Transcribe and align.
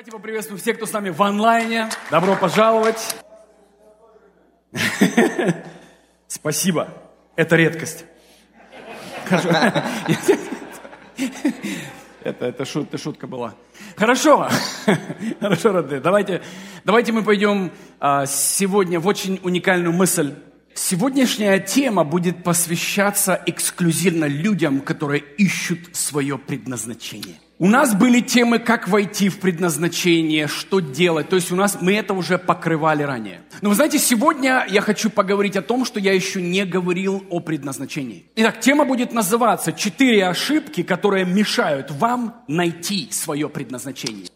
Давайте 0.00 0.12
поприветствуем 0.12 0.58
всех, 0.58 0.76
кто 0.78 0.86
с 0.86 0.94
нами 0.94 1.10
в 1.10 1.22
онлайне. 1.22 1.90
Добро 2.10 2.34
пожаловать. 2.34 3.16
Спасибо. 6.26 6.88
Это 7.36 7.56
редкость. 7.56 8.06
Это, 12.24 12.46
это 12.46 12.64
шутка 12.64 13.26
была. 13.26 13.54
Хорошо. 13.94 14.48
Хорошо, 15.40 15.72
родные. 15.72 16.00
Давайте, 16.00 16.40
давайте 16.84 17.12
мы 17.12 17.22
пойдем 17.22 17.70
а, 17.98 18.24
сегодня 18.24 19.00
в 19.00 19.06
очень 19.06 19.38
уникальную 19.42 19.92
мысль. 19.92 20.34
Сегодняшняя 20.74 21.58
тема 21.58 22.04
будет 22.04 22.42
посвящаться 22.42 23.38
эксклюзивно 23.44 24.24
людям, 24.24 24.80
которые 24.80 25.22
ищут 25.36 25.94
свое 25.94 26.38
предназначение. 26.38 27.36
У 27.62 27.66
нас 27.66 27.94
были 27.94 28.20
темы, 28.20 28.58
как 28.58 28.88
войти 28.88 29.28
в 29.28 29.38
предназначение, 29.38 30.48
что 30.48 30.80
делать. 30.80 31.28
То 31.28 31.36
есть 31.36 31.52
у 31.52 31.56
нас 31.56 31.76
мы 31.82 31.94
это 31.94 32.14
уже 32.14 32.38
покрывали 32.38 33.02
ранее. 33.02 33.42
Но 33.60 33.68
вы 33.68 33.74
знаете, 33.74 33.98
сегодня 33.98 34.64
я 34.70 34.80
хочу 34.80 35.10
поговорить 35.10 35.56
о 35.56 35.60
том, 35.60 35.84
что 35.84 36.00
я 36.00 36.14
еще 36.14 36.40
не 36.40 36.64
говорил 36.64 37.22
о 37.28 37.40
предназначении. 37.40 38.24
Итак, 38.36 38.60
тема 38.60 38.86
будет 38.86 39.12
называться 39.12 39.74
«Четыре 39.74 40.26
ошибки, 40.26 40.82
которые 40.82 41.26
мешают 41.26 41.90
вам 41.90 42.42
найти 42.48 43.08
свое 43.10 43.50
предназначение». 43.50 44.28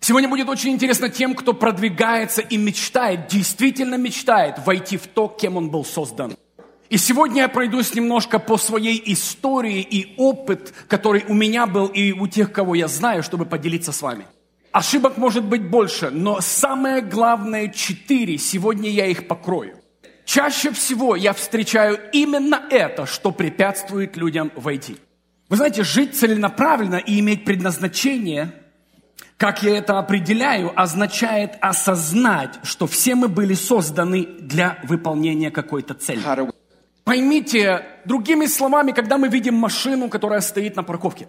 Сегодня 0.00 0.30
будет 0.30 0.48
очень 0.48 0.70
интересно 0.70 1.10
тем, 1.10 1.34
кто 1.34 1.52
продвигается 1.52 2.40
и 2.40 2.56
мечтает, 2.56 3.28
действительно 3.28 3.96
мечтает 3.96 4.56
войти 4.64 4.96
в 4.96 5.08
то, 5.08 5.28
кем 5.28 5.58
он 5.58 5.68
был 5.68 5.84
создан. 5.84 6.38
И 6.92 6.98
сегодня 6.98 7.40
я 7.40 7.48
пройдусь 7.48 7.94
немножко 7.94 8.38
по 8.38 8.58
своей 8.58 9.02
истории 9.14 9.80
и 9.80 10.12
опыт, 10.18 10.74
который 10.88 11.24
у 11.26 11.32
меня 11.32 11.66
был 11.66 11.86
и 11.86 12.12
у 12.12 12.26
тех, 12.26 12.52
кого 12.52 12.74
я 12.74 12.86
знаю, 12.86 13.22
чтобы 13.22 13.46
поделиться 13.46 13.92
с 13.92 14.02
вами. 14.02 14.26
Ошибок 14.72 15.16
может 15.16 15.42
быть 15.42 15.66
больше, 15.66 16.10
но 16.10 16.42
самое 16.42 17.00
главное 17.00 17.68
четыре, 17.68 18.36
сегодня 18.36 18.90
я 18.90 19.06
их 19.06 19.26
покрою. 19.26 19.78
Чаще 20.26 20.70
всего 20.70 21.16
я 21.16 21.32
встречаю 21.32 21.98
именно 22.12 22.62
это, 22.68 23.06
что 23.06 23.32
препятствует 23.32 24.18
людям 24.18 24.52
войти. 24.54 24.98
Вы 25.48 25.56
знаете, 25.56 25.84
жить 25.84 26.14
целенаправленно 26.14 26.96
и 26.96 27.20
иметь 27.20 27.46
предназначение, 27.46 28.52
как 29.38 29.62
я 29.62 29.78
это 29.78 29.98
определяю, 29.98 30.78
означает 30.78 31.52
осознать, 31.62 32.60
что 32.64 32.86
все 32.86 33.14
мы 33.14 33.28
были 33.28 33.54
созданы 33.54 34.26
для 34.40 34.78
выполнения 34.84 35.50
какой-то 35.50 35.94
цели. 35.94 36.20
Поймите, 37.04 37.84
другими 38.04 38.46
словами, 38.46 38.92
когда 38.92 39.18
мы 39.18 39.28
видим 39.28 39.54
машину, 39.54 40.08
которая 40.08 40.40
стоит 40.40 40.76
на 40.76 40.82
парковке, 40.82 41.28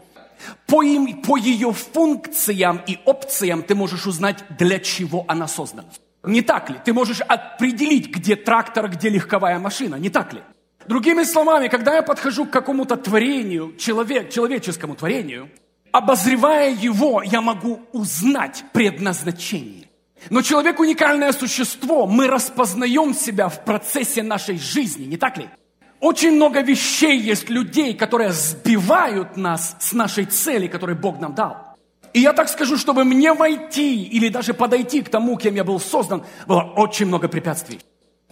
по, 0.67 0.83
им, 0.83 1.21
по 1.21 1.37
ее 1.37 1.71
функциям 1.71 2.81
и 2.87 2.99
опциям 3.05 3.63
ты 3.63 3.75
можешь 3.75 4.05
узнать, 4.05 4.43
для 4.57 4.79
чего 4.79 5.25
она 5.27 5.47
создана. 5.47 5.89
Не 6.23 6.41
так 6.41 6.69
ли? 6.69 6.75
Ты 6.85 6.93
можешь 6.93 7.21
определить, 7.21 8.09
где 8.09 8.35
трактор, 8.35 8.89
где 8.89 9.09
легковая 9.09 9.59
машина. 9.59 9.95
Не 9.95 10.09
так 10.09 10.33
ли? 10.33 10.41
Другими 10.87 11.23
словами, 11.23 11.67
когда 11.69 11.95
я 11.95 12.01
подхожу 12.01 12.45
к 12.45 12.51
какому-то 12.51 12.95
творению, 12.97 13.75
человек, 13.77 14.29
человеческому 14.29 14.95
творению, 14.95 15.49
обозревая 15.91 16.71
его, 16.73 17.23
я 17.23 17.41
могу 17.41 17.81
узнать 17.93 18.63
предназначение. 18.73 19.87
Но 20.29 20.41
человек 20.41 20.79
уникальное 20.79 21.31
существо, 21.33 22.07
мы 22.07 22.27
распознаем 22.27 23.13
себя 23.13 23.49
в 23.49 23.65
процессе 23.65 24.23
нашей 24.23 24.57
жизни, 24.57 25.05
не 25.05 25.17
так 25.17 25.37
ли? 25.37 25.49
Очень 26.03 26.31
много 26.31 26.59
вещей 26.59 27.17
есть 27.17 27.49
людей, 27.49 27.93
которые 27.93 28.33
сбивают 28.33 29.37
нас 29.37 29.77
с 29.79 29.93
нашей 29.93 30.25
цели, 30.25 30.67
которую 30.67 30.97
Бог 30.97 31.21
нам 31.21 31.33
дал. 31.33 31.77
И 32.11 32.19
я 32.19 32.33
так 32.33 32.49
скажу, 32.49 32.77
чтобы 32.77 33.05
мне 33.05 33.33
войти 33.33 34.03
или 34.03 34.27
даже 34.27 34.53
подойти 34.53 35.01
к 35.01 35.07
тому, 35.07 35.37
кем 35.37 35.55
я 35.55 35.63
был 35.63 35.79
создан, 35.79 36.25
было 36.45 36.63
очень 36.75 37.05
много 37.05 37.29
препятствий. 37.29 37.79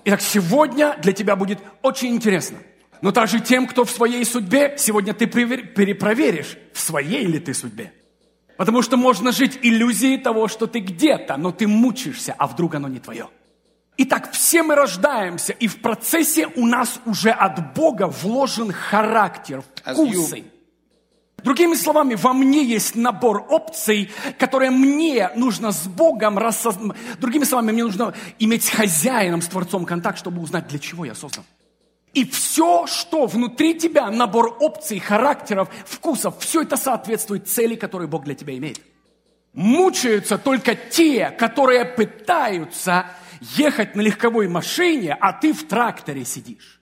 Итак, 0.03 0.19
сегодня 0.19 0.97
для 1.01 1.13
тебя 1.13 1.37
будет 1.37 1.59
очень 1.81 2.13
интересно. 2.13 2.57
Но 3.01 3.13
также 3.13 3.39
тем, 3.39 3.65
кто 3.67 3.85
в 3.85 3.89
своей 3.89 4.25
судьбе, 4.25 4.75
сегодня 4.77 5.13
ты 5.13 5.25
перепроверишь, 5.25 6.57
в 6.73 6.79
своей 6.81 7.25
ли 7.25 7.39
ты 7.39 7.53
судьбе. 7.53 7.93
Потому 8.57 8.81
что 8.81 8.97
можно 8.97 9.31
жить 9.31 9.57
иллюзией 9.61 10.17
того, 10.17 10.49
что 10.49 10.67
ты 10.67 10.79
где-то, 10.79 11.37
но 11.37 11.53
ты 11.53 11.67
мучаешься, 11.67 12.35
а 12.37 12.47
вдруг 12.47 12.75
оно 12.75 12.89
не 12.89 12.99
твое. 12.99 13.29
Итак, 14.03 14.31
все 14.31 14.63
мы 14.63 14.73
рождаемся, 14.73 15.53
и 15.53 15.67
в 15.67 15.79
процессе 15.79 16.47
у 16.55 16.65
нас 16.65 16.99
уже 17.05 17.29
от 17.29 17.75
Бога 17.75 18.07
вложен 18.07 18.71
характер, 18.71 19.63
вкусы. 19.85 20.45
Другими 21.43 21.75
словами, 21.75 22.15
во 22.15 22.33
мне 22.33 22.63
есть 22.63 22.95
набор 22.95 23.45
опций, 23.47 24.09
которые 24.39 24.71
мне 24.71 25.29
нужно 25.35 25.71
с 25.71 25.85
Богом 25.85 26.39
рассознать. 26.39 26.97
Другими 27.19 27.43
словами, 27.43 27.73
мне 27.73 27.83
нужно 27.83 28.15
иметь 28.39 28.63
с 28.63 28.69
хозяином, 28.69 29.43
с 29.43 29.47
Творцом 29.47 29.85
контакт, 29.85 30.17
чтобы 30.17 30.41
узнать, 30.41 30.67
для 30.67 30.79
чего 30.79 31.05
я 31.05 31.13
создан. 31.13 31.43
И 32.15 32.25
все, 32.25 32.87
что 32.87 33.27
внутри 33.27 33.75
тебя, 33.75 34.09
набор 34.09 34.57
опций, 34.59 34.97
характеров, 34.97 35.69
вкусов, 35.85 36.39
все 36.39 36.63
это 36.63 36.75
соответствует 36.75 37.47
цели, 37.47 37.75
которую 37.75 38.07
Бог 38.07 38.23
для 38.23 38.33
тебя 38.33 38.57
имеет. 38.57 38.81
Мучаются 39.53 40.39
только 40.39 40.73
те, 40.73 41.29
которые 41.29 41.85
пытаются 41.85 43.05
ехать 43.41 43.95
на 43.95 44.01
легковой 44.01 44.47
машине, 44.47 45.17
а 45.19 45.33
ты 45.33 45.51
в 45.51 45.67
тракторе 45.67 46.23
сидишь. 46.23 46.79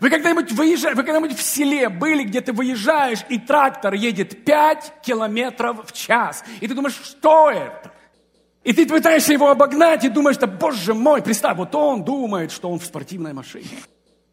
Вы 0.00 0.10
когда-нибудь 0.10 0.52
выезжаете, 0.52 0.96
вы 0.96 1.02
когда-нибудь 1.02 1.36
в 1.36 1.42
селе 1.42 1.88
были, 1.88 2.24
где 2.24 2.40
ты 2.40 2.52
выезжаешь, 2.52 3.20
и 3.28 3.38
трактор 3.38 3.94
едет 3.94 4.44
5 4.44 4.94
километров 5.02 5.86
в 5.86 5.92
час. 5.92 6.44
И 6.60 6.68
ты 6.68 6.74
думаешь, 6.74 7.00
что 7.02 7.50
это? 7.50 7.92
И 8.62 8.72
ты 8.72 8.86
пытаешься 8.86 9.32
его 9.32 9.50
обогнать 9.50 10.04
и 10.04 10.08
думаешь, 10.08 10.36
да 10.36 10.46
боже 10.46 10.94
мой, 10.94 11.22
представь, 11.22 11.56
вот 11.56 11.74
он 11.74 12.04
думает, 12.04 12.52
что 12.52 12.70
он 12.70 12.78
в 12.78 12.84
спортивной 12.84 13.32
машине. 13.32 13.68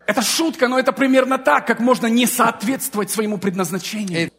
Это 0.06 0.22
шутка, 0.22 0.68
но 0.68 0.78
это 0.78 0.92
примерно 0.92 1.38
так, 1.38 1.66
как 1.66 1.80
можно 1.80 2.08
не 2.08 2.26
соответствовать 2.26 3.10
своему 3.10 3.38
предназначению. 3.38 4.32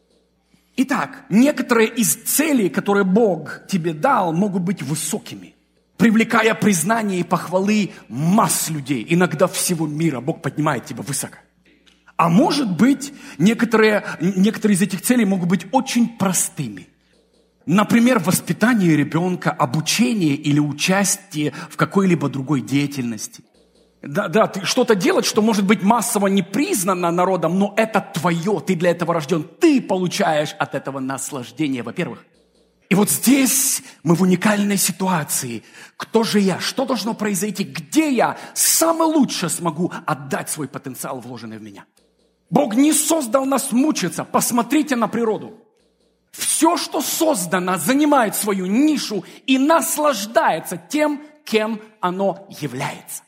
Итак, 0.76 1.25
некоторые 1.28 1.88
из 1.88 2.15
целей, 2.15 2.69
которые 2.69 3.05
Бог 3.05 3.66
тебе 3.66 3.93
дал, 3.93 4.32
могут 4.32 4.62
быть 4.62 4.82
высокими 4.82 5.56
привлекая 5.98 6.54
признание 6.54 7.20
и 7.20 7.25
похвалы 7.25 7.91
масс 8.09 8.70
людей, 8.70 9.04
иногда 9.06 9.47
всего 9.47 9.86
мира. 9.86 10.20
Бог 10.20 10.41
поднимает 10.41 10.86
тебя 10.86 11.03
высоко. 11.03 11.36
А 12.16 12.28
может 12.28 12.76
быть, 12.76 13.12
некоторые, 13.36 14.04
некоторые 14.20 14.76
из 14.76 14.82
этих 14.82 15.03
целей 15.03 15.25
могут 15.25 15.48
быть 15.48 15.66
очень 15.72 16.08
простыми. 16.16 16.88
Например, 17.66 18.19
воспитание 18.19 18.97
ребенка, 18.97 19.50
обучение 19.50 20.34
или 20.34 20.58
участие 20.58 21.53
в 21.69 21.76
какой-либо 21.76 22.28
другой 22.28 22.62
деятельности. 22.62 23.44
Да, 24.00 24.28
да, 24.28 24.47
ты 24.47 24.64
что-то 24.64 24.94
делать, 24.94 25.26
что 25.26 25.42
может 25.42 25.66
быть 25.66 25.82
массово 25.82 26.28
не 26.28 26.42
признано 26.42 27.10
народом, 27.10 27.58
но 27.58 27.75
это 27.76 28.00
твое, 28.00 28.62
ты 28.64 28.75
для 28.75 28.91
этого 28.91 29.12
рожден, 29.12 29.44
ты 29.60 29.82
получаешь 29.82 30.54
от 30.58 30.75
этого 30.75 31.00
наслаждение, 31.00 31.82
во-первых. 31.82 32.25
И 32.88 32.94
вот 32.94 33.10
здесь 33.10 33.82
мы 34.03 34.15
в 34.15 34.22
уникальной 34.22 34.78
ситуации. 34.78 35.62
Кто 35.97 36.22
же 36.22 36.41
я? 36.41 36.59
Что 36.59 36.87
должно 36.87 37.12
произойти? 37.12 37.62
Где 37.62 38.10
я 38.10 38.38
самое 38.54 39.12
лучшее 39.12 39.50
смогу 39.50 39.93
отдать 40.06 40.49
свой 40.49 40.69
потенциал, 40.69 41.21
вложенный 41.21 41.59
в 41.59 41.62
меня? 41.62 41.84
Бог 42.49 42.75
не 42.75 42.94
создал 42.94 43.44
нас 43.44 43.72
мучиться. 43.72 44.25
Посмотрите 44.25 44.97
на 44.97 45.06
природу. 45.06 45.59
Все, 46.31 46.78
что 46.78 47.03
создано, 47.03 47.76
занимает 47.76 48.34
свою 48.34 48.65
нишу 48.66 49.25
и 49.47 49.59
наслаждается 49.59 50.76
тем, 50.76 51.20
кем 51.44 51.82
оно 52.00 52.47
является. 52.49 53.22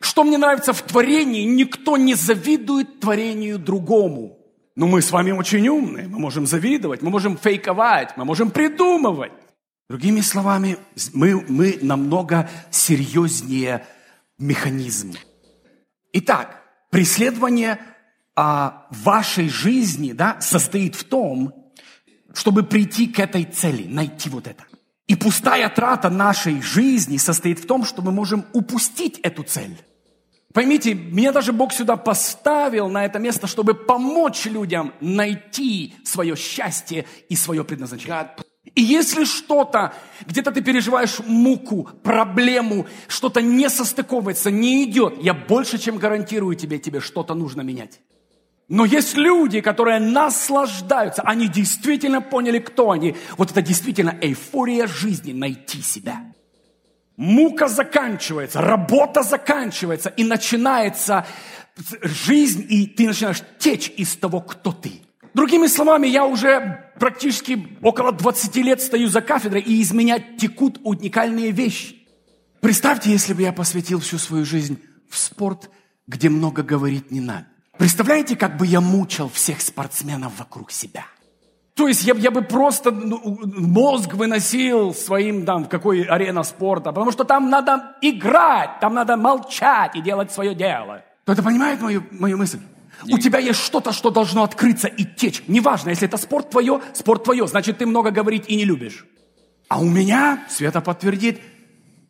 Что 0.00 0.24
мне 0.24 0.36
нравится 0.36 0.72
в 0.72 0.82
творении, 0.82 1.44
никто 1.44 1.96
не 1.96 2.14
завидует 2.14 3.00
творению 3.00 3.58
другому. 3.58 4.41
Но 4.74 4.86
мы 4.86 5.02
с 5.02 5.10
вами 5.10 5.32
очень 5.32 5.68
умные, 5.68 6.08
мы 6.08 6.18
можем 6.18 6.46
завидовать, 6.46 7.02
мы 7.02 7.10
можем 7.10 7.36
фейковать, 7.36 8.16
мы 8.16 8.24
можем 8.24 8.50
придумывать. 8.50 9.32
Другими 9.88 10.20
словами, 10.22 10.78
мы, 11.12 11.44
мы 11.48 11.78
намного 11.82 12.48
серьезнее 12.70 13.86
механизм. 14.38 15.12
Итак, 16.14 16.62
преследование 16.90 17.78
а, 18.34 18.86
вашей 18.90 19.50
жизни 19.50 20.12
да, 20.12 20.40
состоит 20.40 20.94
в 20.94 21.04
том, 21.04 21.52
чтобы 22.32 22.62
прийти 22.62 23.06
к 23.06 23.18
этой 23.18 23.44
цели, 23.44 23.84
найти 23.86 24.30
вот 24.30 24.46
это. 24.46 24.64
И 25.06 25.14
пустая 25.14 25.68
трата 25.68 26.08
нашей 26.08 26.62
жизни 26.62 27.18
состоит 27.18 27.58
в 27.58 27.66
том, 27.66 27.84
что 27.84 28.00
мы 28.00 28.12
можем 28.12 28.46
упустить 28.54 29.18
эту 29.18 29.42
цель. 29.42 29.76
Поймите, 30.52 30.94
меня 30.94 31.32
даже 31.32 31.52
Бог 31.52 31.72
сюда 31.72 31.96
поставил 31.96 32.88
на 32.88 33.04
это 33.04 33.18
место, 33.18 33.46
чтобы 33.46 33.74
помочь 33.74 34.44
людям 34.44 34.92
найти 35.00 35.94
свое 36.04 36.36
счастье 36.36 37.06
и 37.28 37.36
свое 37.36 37.64
предназначение. 37.64 38.28
И 38.74 38.82
если 38.82 39.24
что-то, 39.24 39.92
где-то 40.26 40.52
ты 40.52 40.62
переживаешь 40.62 41.18
муку, 41.26 41.88
проблему, 42.02 42.86
что-то 43.08 43.42
не 43.42 43.68
состыковывается, 43.68 44.50
не 44.50 44.84
идет, 44.84 45.22
я 45.22 45.34
больше 45.34 45.78
чем 45.78 45.98
гарантирую 45.98 46.54
тебе, 46.54 46.78
тебе 46.78 47.00
что-то 47.00 47.34
нужно 47.34 47.62
менять. 47.62 48.00
Но 48.68 48.84
есть 48.84 49.16
люди, 49.16 49.60
которые 49.60 50.00
наслаждаются, 50.00 51.22
они 51.22 51.48
действительно 51.48 52.22
поняли, 52.22 52.58
кто 52.58 52.90
они. 52.90 53.16
Вот 53.36 53.50
это 53.50 53.60
действительно 53.60 54.16
эйфория 54.20 54.86
жизни, 54.86 55.32
найти 55.32 55.82
себя. 55.82 56.31
Мука 57.22 57.68
заканчивается, 57.68 58.60
работа 58.60 59.22
заканчивается, 59.22 60.08
и 60.08 60.24
начинается 60.24 61.24
жизнь, 62.02 62.66
и 62.68 62.88
ты 62.88 63.06
начинаешь 63.06 63.44
течь 63.60 63.92
из 63.96 64.16
того, 64.16 64.40
кто 64.40 64.72
ты. 64.72 65.02
Другими 65.32 65.68
словами, 65.68 66.08
я 66.08 66.26
уже 66.26 66.90
практически 66.98 67.78
около 67.80 68.10
20 68.10 68.56
лет 68.56 68.82
стою 68.82 69.06
за 69.06 69.20
кафедрой, 69.20 69.62
и 69.62 69.80
из 69.80 69.92
меня 69.92 70.18
текут 70.18 70.80
уникальные 70.82 71.52
вещи. 71.52 72.08
Представьте, 72.60 73.12
если 73.12 73.34
бы 73.34 73.42
я 73.42 73.52
посвятил 73.52 74.00
всю 74.00 74.18
свою 74.18 74.44
жизнь 74.44 74.82
в 75.08 75.16
спорт, 75.16 75.70
где 76.08 76.28
много 76.28 76.64
говорить 76.64 77.12
не 77.12 77.20
надо. 77.20 77.46
Представляете, 77.78 78.34
как 78.34 78.56
бы 78.56 78.66
я 78.66 78.80
мучил 78.80 79.28
всех 79.28 79.60
спортсменов 79.60 80.40
вокруг 80.40 80.72
себя? 80.72 81.06
То 81.74 81.88
есть 81.88 82.04
я, 82.04 82.14
я 82.14 82.30
бы 82.30 82.42
просто 82.42 82.90
ну, 82.90 83.40
мозг 83.44 84.12
выносил 84.14 84.92
своим, 84.94 85.46
там, 85.46 85.64
в 85.64 85.68
какой 85.68 86.02
арена 86.02 86.42
спорта, 86.42 86.92
потому 86.92 87.12
что 87.12 87.24
там 87.24 87.48
надо 87.48 87.96
играть, 88.02 88.80
там 88.80 88.94
надо 88.94 89.16
молчать 89.16 89.96
и 89.96 90.02
делать 90.02 90.30
свое 90.30 90.54
дело. 90.54 91.02
Кто-то 91.24 91.42
понимает 91.42 91.80
мою, 91.80 92.04
мою 92.10 92.36
мысль? 92.36 92.58
У 93.10 93.18
тебя 93.18 93.38
есть 93.38 93.60
что-то, 93.60 93.92
что 93.92 94.10
должно 94.10 94.42
открыться 94.42 94.86
и 94.86 95.04
течь. 95.04 95.42
Неважно, 95.48 95.90
если 95.90 96.06
это 96.06 96.18
спорт 96.18 96.50
твое, 96.50 96.80
спорт 96.92 97.24
твое, 97.24 97.46
значит, 97.46 97.78
ты 97.78 97.86
много 97.86 98.10
говорить 98.10 98.44
и 98.48 98.56
не 98.56 98.64
любишь. 98.64 99.06
А 99.68 99.80
у 99.80 99.86
меня, 99.86 100.44
Света 100.50 100.82
подтвердит, 100.82 101.40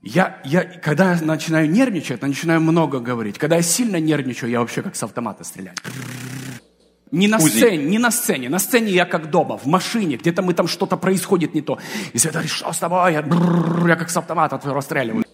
я, 0.03 0.41
я, 0.45 0.65
когда 0.65 1.17
начинаю 1.23 1.71
нервничать, 1.71 2.21
начинаю 2.23 2.61
много 2.61 2.99
говорить. 2.99 3.39
Когда 3.39 3.57
я 3.57 3.63
сильно 3.63 4.01
нервничаю, 4.01 4.51
я 4.51 4.59
вообще 4.59 4.83
как 4.83 4.97
с 4.97 5.03
автомата 5.05 5.45
стреляю. 5.45 5.77
Не 7.13 7.29
на 7.29 7.39
сцене, 7.39 7.85
не 7.85 7.99
на 7.99 8.11
сцене. 8.11 8.49
На 8.49 8.59
сцене 8.59 8.91
я 8.91 9.05
как 9.05 9.31
дома, 9.31 9.59
в 9.59 9.67
машине, 9.67 10.17
где-то 10.17 10.43
мы 10.43 10.55
там 10.55 10.67
что-то 10.67 10.97
происходит 10.97 11.55
не 11.55 11.61
то. 11.61 11.79
И 12.15 12.19
говорит, 12.19 12.51
что 12.51 12.73
с 12.73 12.79
тобой? 12.79 13.13
Я, 13.13 13.25
я 13.87 13.97
как 13.97 14.11
с 14.11 14.17
автомата 14.17 14.61
расстреливаю. 14.65 15.25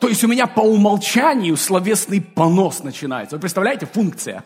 То 0.00 0.08
есть 0.08 0.22
у 0.24 0.28
меня 0.28 0.46
по 0.46 0.60
умолчанию 0.60 1.56
словесный 1.56 2.20
понос 2.20 2.82
начинается. 2.82 3.36
Вы 3.36 3.40
представляете, 3.40 3.86
функция. 3.86 4.44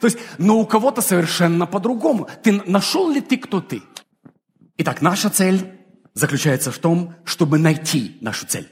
То 0.00 0.06
есть, 0.06 0.18
но 0.38 0.58
у 0.58 0.66
кого-то 0.66 1.02
совершенно 1.02 1.66
по-другому. 1.66 2.28
Ты 2.42 2.62
нашел 2.66 3.10
ли 3.10 3.20
ты, 3.20 3.36
кто 3.36 3.60
ты? 3.60 3.82
Итак, 4.78 5.02
наша 5.02 5.28
цель 5.28 5.72
заключается 6.14 6.70
в 6.70 6.78
том, 6.78 7.14
чтобы 7.24 7.58
найти 7.58 8.16
нашу 8.20 8.46
цель. 8.46 8.68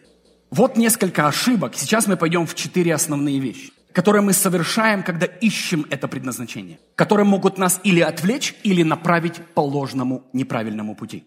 Вот 0.51 0.77
несколько 0.77 1.27
ошибок. 1.27 1.75
Сейчас 1.75 2.07
мы 2.07 2.17
пойдем 2.17 2.47
в 2.47 2.55
четыре 2.55 2.95
основные 2.95 3.39
вещи, 3.39 3.73
которые 3.97 4.21
мы 4.21 4.35
совершаем, 4.35 5.03
когда 5.03 5.25
ищем 5.25 5.87
это 5.89 6.07
предназначение, 6.07 6.79
которые 6.97 7.25
могут 7.25 7.57
нас 7.57 7.81
или 7.83 8.01
отвлечь, 8.01 8.55
или 8.63 8.83
направить 8.83 9.37
по 9.55 9.61
ложному, 9.61 10.23
неправильному 10.35 10.95
пути. 10.95 11.25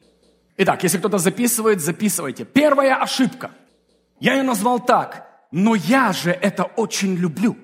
Итак, 0.56 0.84
если 0.84 1.00
кто-то 1.00 1.18
записывает, 1.18 1.82
записывайте. 1.82 2.46
Первая 2.46 3.02
ошибка. 3.02 3.50
Я 4.20 4.36
ее 4.36 4.44
назвал 4.44 4.80
так. 4.80 5.28
Но 5.52 5.74
я 5.74 6.14
же 6.14 6.30
это 6.30 6.64
очень 6.64 7.16
люблю. 7.16 7.58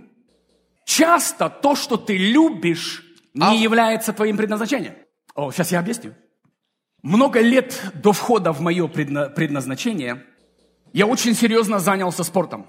Часто 0.85 1.49
то, 1.49 1.75
что 1.75 1.97
ты 1.97 2.17
любишь, 2.17 3.03
не 3.35 3.45
а... 3.45 3.53
является 3.53 4.11
твоим 4.11 4.37
предназначением. 4.37 4.95
О, 5.35 5.51
сейчас 5.51 5.71
я 5.71 5.81
объясню. 5.81 6.15
Много 7.03 7.41
лет 7.41 7.79
до 7.93 8.11
входа 8.11 8.51
в 8.51 8.59
мое 8.59 8.87
предназначение 8.87 10.23
я 10.93 11.05
очень 11.05 11.35
серьезно 11.35 11.77
занялся 11.77 12.23
спортом. 12.23 12.65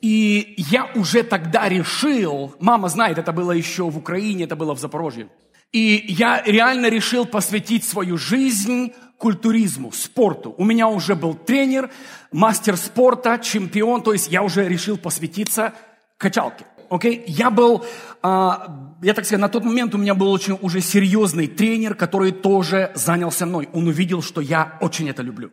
И 0.00 0.54
я 0.56 0.90
уже 0.94 1.22
тогда 1.22 1.68
решил, 1.68 2.54
мама 2.60 2.88
знает, 2.88 3.18
это 3.18 3.32
было 3.32 3.52
еще 3.52 3.84
в 3.90 3.98
Украине, 3.98 4.44
это 4.44 4.56
было 4.56 4.74
в 4.74 4.78
Запорожье. 4.78 5.28
И 5.72 6.04
я 6.08 6.42
реально 6.46 6.88
решил 6.88 7.26
посвятить 7.26 7.84
свою 7.84 8.16
жизнь 8.16 8.92
культуризму, 9.18 9.92
спорту. 9.92 10.54
У 10.56 10.64
меня 10.64 10.88
уже 10.88 11.14
был 11.14 11.34
тренер, 11.34 11.90
мастер 12.32 12.76
спорта, 12.76 13.38
чемпион, 13.38 14.02
то 14.02 14.12
есть 14.12 14.30
я 14.30 14.42
уже 14.42 14.68
решил 14.68 14.96
посвятиться 14.96 15.74
качалке 16.16 16.64
окей? 16.90 17.18
Okay? 17.18 17.24
Я 17.26 17.50
был, 17.50 17.84
а, 18.22 18.94
я 19.02 19.14
так 19.14 19.24
сказать, 19.24 19.40
на 19.40 19.48
тот 19.48 19.64
момент 19.64 19.94
у 19.94 19.98
меня 19.98 20.14
был 20.14 20.30
очень 20.30 20.58
уже 20.60 20.80
серьезный 20.80 21.46
тренер, 21.46 21.94
который 21.94 22.32
тоже 22.32 22.90
занялся 22.94 23.46
мной. 23.46 23.68
Он 23.72 23.86
увидел, 23.88 24.22
что 24.22 24.40
я 24.40 24.78
очень 24.80 25.08
это 25.08 25.22
люблю. 25.22 25.50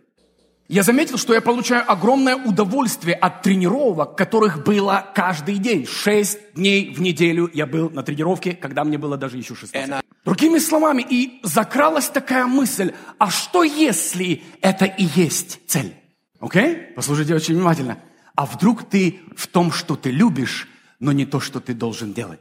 Я 0.67 0.81
заметил, 0.81 1.19
что 1.19 1.35
я 1.35 1.41
получаю 1.41 1.89
огромное 1.89 2.35
удовольствие 2.35 3.15
от 3.15 3.43
тренировок, 3.43 4.17
которых 4.17 4.63
было 4.63 5.05
каждый 5.13 5.59
день. 5.59 5.85
Шесть 5.85 6.39
дней 6.55 6.91
в 6.91 6.99
неделю 6.99 7.49
я 7.53 7.67
был 7.67 7.91
на 7.91 8.01
тренировке, 8.01 8.53
когда 8.53 8.83
мне 8.83 8.97
было 8.97 9.15
даже 9.15 9.37
еще 9.37 9.53
16. 9.53 10.03
Другими 10.25 10.57
словами, 10.57 11.05
и 11.07 11.39
закралась 11.43 12.09
такая 12.09 12.47
мысль, 12.47 12.93
а 13.19 13.29
что 13.29 13.63
если 13.63 14.41
это 14.61 14.85
и 14.85 15.03
есть 15.03 15.59
цель? 15.67 15.93
Окей? 16.39 16.63
Okay? 16.63 16.93
Послушайте 16.95 17.35
очень 17.35 17.55
внимательно. 17.55 17.99
А 18.33 18.47
вдруг 18.47 18.89
ты 18.89 19.19
в 19.35 19.45
том, 19.45 19.71
что 19.71 19.95
ты 19.95 20.09
любишь, 20.09 20.67
но 20.99 21.11
не 21.11 21.27
то, 21.27 21.39
что 21.39 21.59
ты 21.59 21.75
должен 21.75 22.11
делать. 22.11 22.39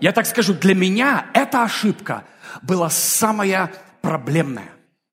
Я 0.00 0.12
так 0.12 0.26
скажу, 0.26 0.54
для 0.54 0.76
меня 0.76 1.26
эта 1.34 1.64
ошибка 1.64 2.24
была 2.62 2.88
самая 2.88 3.72
проблемная. 4.00 4.70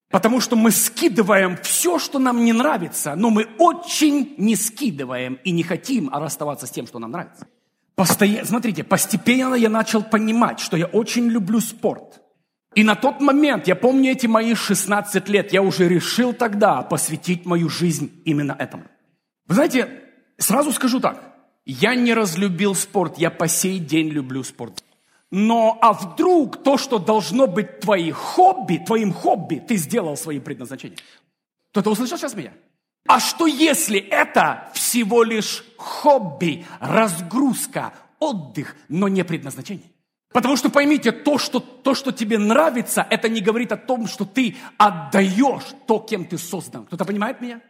Потому 0.10 0.42
что 0.42 0.56
мы 0.56 0.72
скидываем 0.72 1.58
все, 1.58 2.00
что 2.00 2.18
нам 2.18 2.44
не 2.44 2.52
нравится, 2.52 3.16
но 3.16 3.30
мы 3.30 3.48
очень 3.60 4.34
не 4.38 4.56
скидываем 4.56 5.40
и 5.44 5.52
не 5.52 5.62
хотим 5.62 6.10
расставаться 6.10 6.66
с 6.66 6.72
тем, 6.72 6.88
что 6.88 6.98
нам 7.00 7.12
нравится. 7.12 7.48
Постоя... 7.96 8.44
Смотрите, 8.44 8.84
постепенно 8.84 9.54
я 9.54 9.70
начал 9.70 10.02
понимать, 10.04 10.60
что 10.60 10.78
я 10.78 10.88
очень 10.88 11.28
люблю 11.28 11.60
спорт. 11.60 12.22
И 12.74 12.84
на 12.84 12.96
тот 12.96 13.20
момент, 13.20 13.68
я 13.68 13.76
помню 13.76 14.12
эти 14.12 14.26
мои 14.26 14.56
16 14.56 15.28
лет, 15.30 15.54
я 15.54 15.62
уже 15.62 15.88
решил 15.88 16.34
тогда 16.34 16.82
посвятить 16.82 17.46
мою 17.46 17.70
жизнь 17.70 18.12
именно 18.26 18.56
этому. 18.58 18.86
Вы 19.48 19.56
знаете, 19.56 19.90
сразу 20.38 20.72
скажу 20.72 21.00
так, 21.00 21.36
я 21.66 21.94
не 21.94 22.14
разлюбил 22.14 22.74
спорт, 22.74 23.18
я 23.18 23.30
по 23.30 23.48
сей 23.48 23.80
день 23.80 24.10
люблю 24.10 24.44
спорт. 24.44 24.84
Но 25.32 25.78
а 25.82 25.94
вдруг 25.94 26.64
то, 26.64 26.78
что 26.78 26.98
должно 26.98 27.46
быть 27.46 27.80
твоим 27.82 28.14
хобби, 28.14 28.78
твоим 28.78 29.14
хобби, 29.14 29.56
ты 29.56 29.76
сделал 29.78 30.18
своим 30.18 30.42
предназначением? 30.42 31.00
Кто-то 31.72 31.92
услышал 31.92 32.18
сейчас 32.18 32.34
меня? 32.34 32.54
А 33.08 33.20
что 33.20 33.46
если 33.46 34.00
это 34.00 34.70
всего 34.74 35.24
лишь 35.24 35.64
хобби, 35.78 36.66
разгрузка, 36.80 37.94
отдых, 38.20 38.76
но 38.88 39.08
не 39.08 39.24
предназначение? 39.24 39.92
Потому 40.32 40.58
что 40.58 40.70
поймите, 40.70 41.12
то 41.12 41.38
что, 41.38 41.60
то, 41.60 41.96
что 41.96 42.12
тебе 42.12 42.38
нравится, 42.38 43.06
это 43.10 43.30
не 43.30 43.42
говорит 43.42 43.72
о 43.72 43.78
том, 43.78 44.08
что 44.08 44.26
ты 44.26 44.58
отдаешь 44.78 45.76
то, 45.88 46.00
кем 46.00 46.26
ты 46.26 46.38
создан. 46.38 46.86
Кто-то 46.86 47.06
понимает 47.06 47.42
меня? 47.42 47.62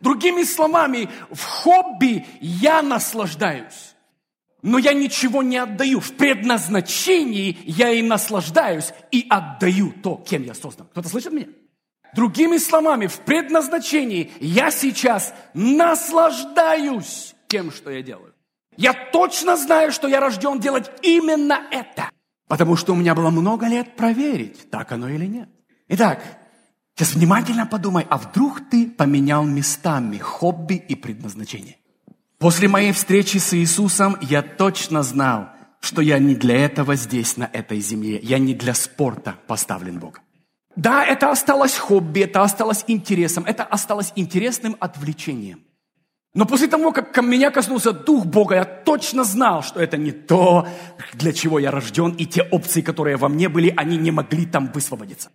Другими 0.00 0.42
словами, 0.44 1.10
в 1.30 1.42
хобби 1.42 2.26
я 2.40 2.82
наслаждаюсь. 2.82 3.95
Но 4.62 4.78
я 4.78 4.92
ничего 4.92 5.42
не 5.42 5.58
отдаю. 5.58 6.00
В 6.00 6.12
предназначении 6.12 7.58
я 7.64 7.90
и 7.90 8.02
наслаждаюсь, 8.02 8.92
и 9.10 9.26
отдаю 9.28 9.92
то, 10.02 10.16
кем 10.26 10.42
я 10.42 10.54
создан. 10.54 10.86
Кто-то 10.88 11.08
слышит 11.08 11.32
меня? 11.32 11.48
Другими 12.14 12.56
словами, 12.56 13.06
в 13.06 13.20
предназначении 13.20 14.32
я 14.40 14.70
сейчас 14.70 15.34
наслаждаюсь 15.54 17.34
тем, 17.46 17.70
что 17.70 17.90
я 17.90 18.02
делаю. 18.02 18.34
Я 18.76 18.92
точно 18.92 19.56
знаю, 19.56 19.92
что 19.92 20.08
я 20.08 20.20
рожден 20.20 20.58
делать 20.58 20.90
именно 21.02 21.60
это. 21.70 22.10
Потому 22.48 22.76
что 22.76 22.92
у 22.92 22.96
меня 22.96 23.14
было 23.14 23.30
много 23.30 23.66
лет 23.66 23.96
проверить, 23.96 24.70
так 24.70 24.92
оно 24.92 25.08
или 25.08 25.26
нет. 25.26 25.48
Итак, 25.88 26.22
Сейчас 26.98 27.14
внимательно 27.14 27.66
подумай, 27.66 28.06
а 28.08 28.16
вдруг 28.16 28.70
ты 28.70 28.88
поменял 28.88 29.44
местами 29.44 30.16
хобби 30.16 30.82
и 30.88 30.94
предназначение? 30.94 31.76
После 32.38 32.68
моей 32.68 32.92
встречи 32.92 33.38
с 33.38 33.54
Иисусом 33.54 34.16
я 34.20 34.42
точно 34.42 35.02
знал, 35.02 35.48
что 35.80 36.02
я 36.02 36.18
не 36.18 36.34
для 36.34 36.64
этого 36.64 36.94
здесь, 36.94 37.36
на 37.36 37.48
этой 37.50 37.80
земле. 37.80 38.20
Я 38.22 38.38
не 38.38 38.54
для 38.54 38.74
спорта 38.74 39.36
поставлен 39.46 39.98
Богом. 39.98 40.22
Да, 40.74 41.02
это 41.04 41.30
осталось 41.30 41.78
хобби, 41.78 42.20
это 42.20 42.42
осталось 42.42 42.84
интересом, 42.86 43.44
это 43.46 43.64
осталось 43.64 44.12
интересным 44.16 44.76
отвлечением. 44.78 45.60
Но 46.34 46.44
после 46.44 46.68
того, 46.68 46.92
как 46.92 47.12
ко 47.12 47.22
меня 47.22 47.50
коснулся 47.50 47.92
Дух 47.92 48.26
Бога, 48.26 48.56
я 48.56 48.64
точно 48.66 49.24
знал, 49.24 49.62
что 49.62 49.80
это 49.80 49.96
не 49.96 50.12
то, 50.12 50.68
для 51.14 51.32
чего 51.32 51.58
я 51.58 51.70
рожден, 51.70 52.10
и 52.10 52.26
те 52.26 52.42
опции, 52.42 52.82
которые 52.82 53.16
во 53.16 53.30
мне 53.30 53.48
были, 53.48 53.72
они 53.74 53.96
не 53.96 54.10
могли 54.10 54.44
там 54.44 54.70
высвободиться. 54.74 55.30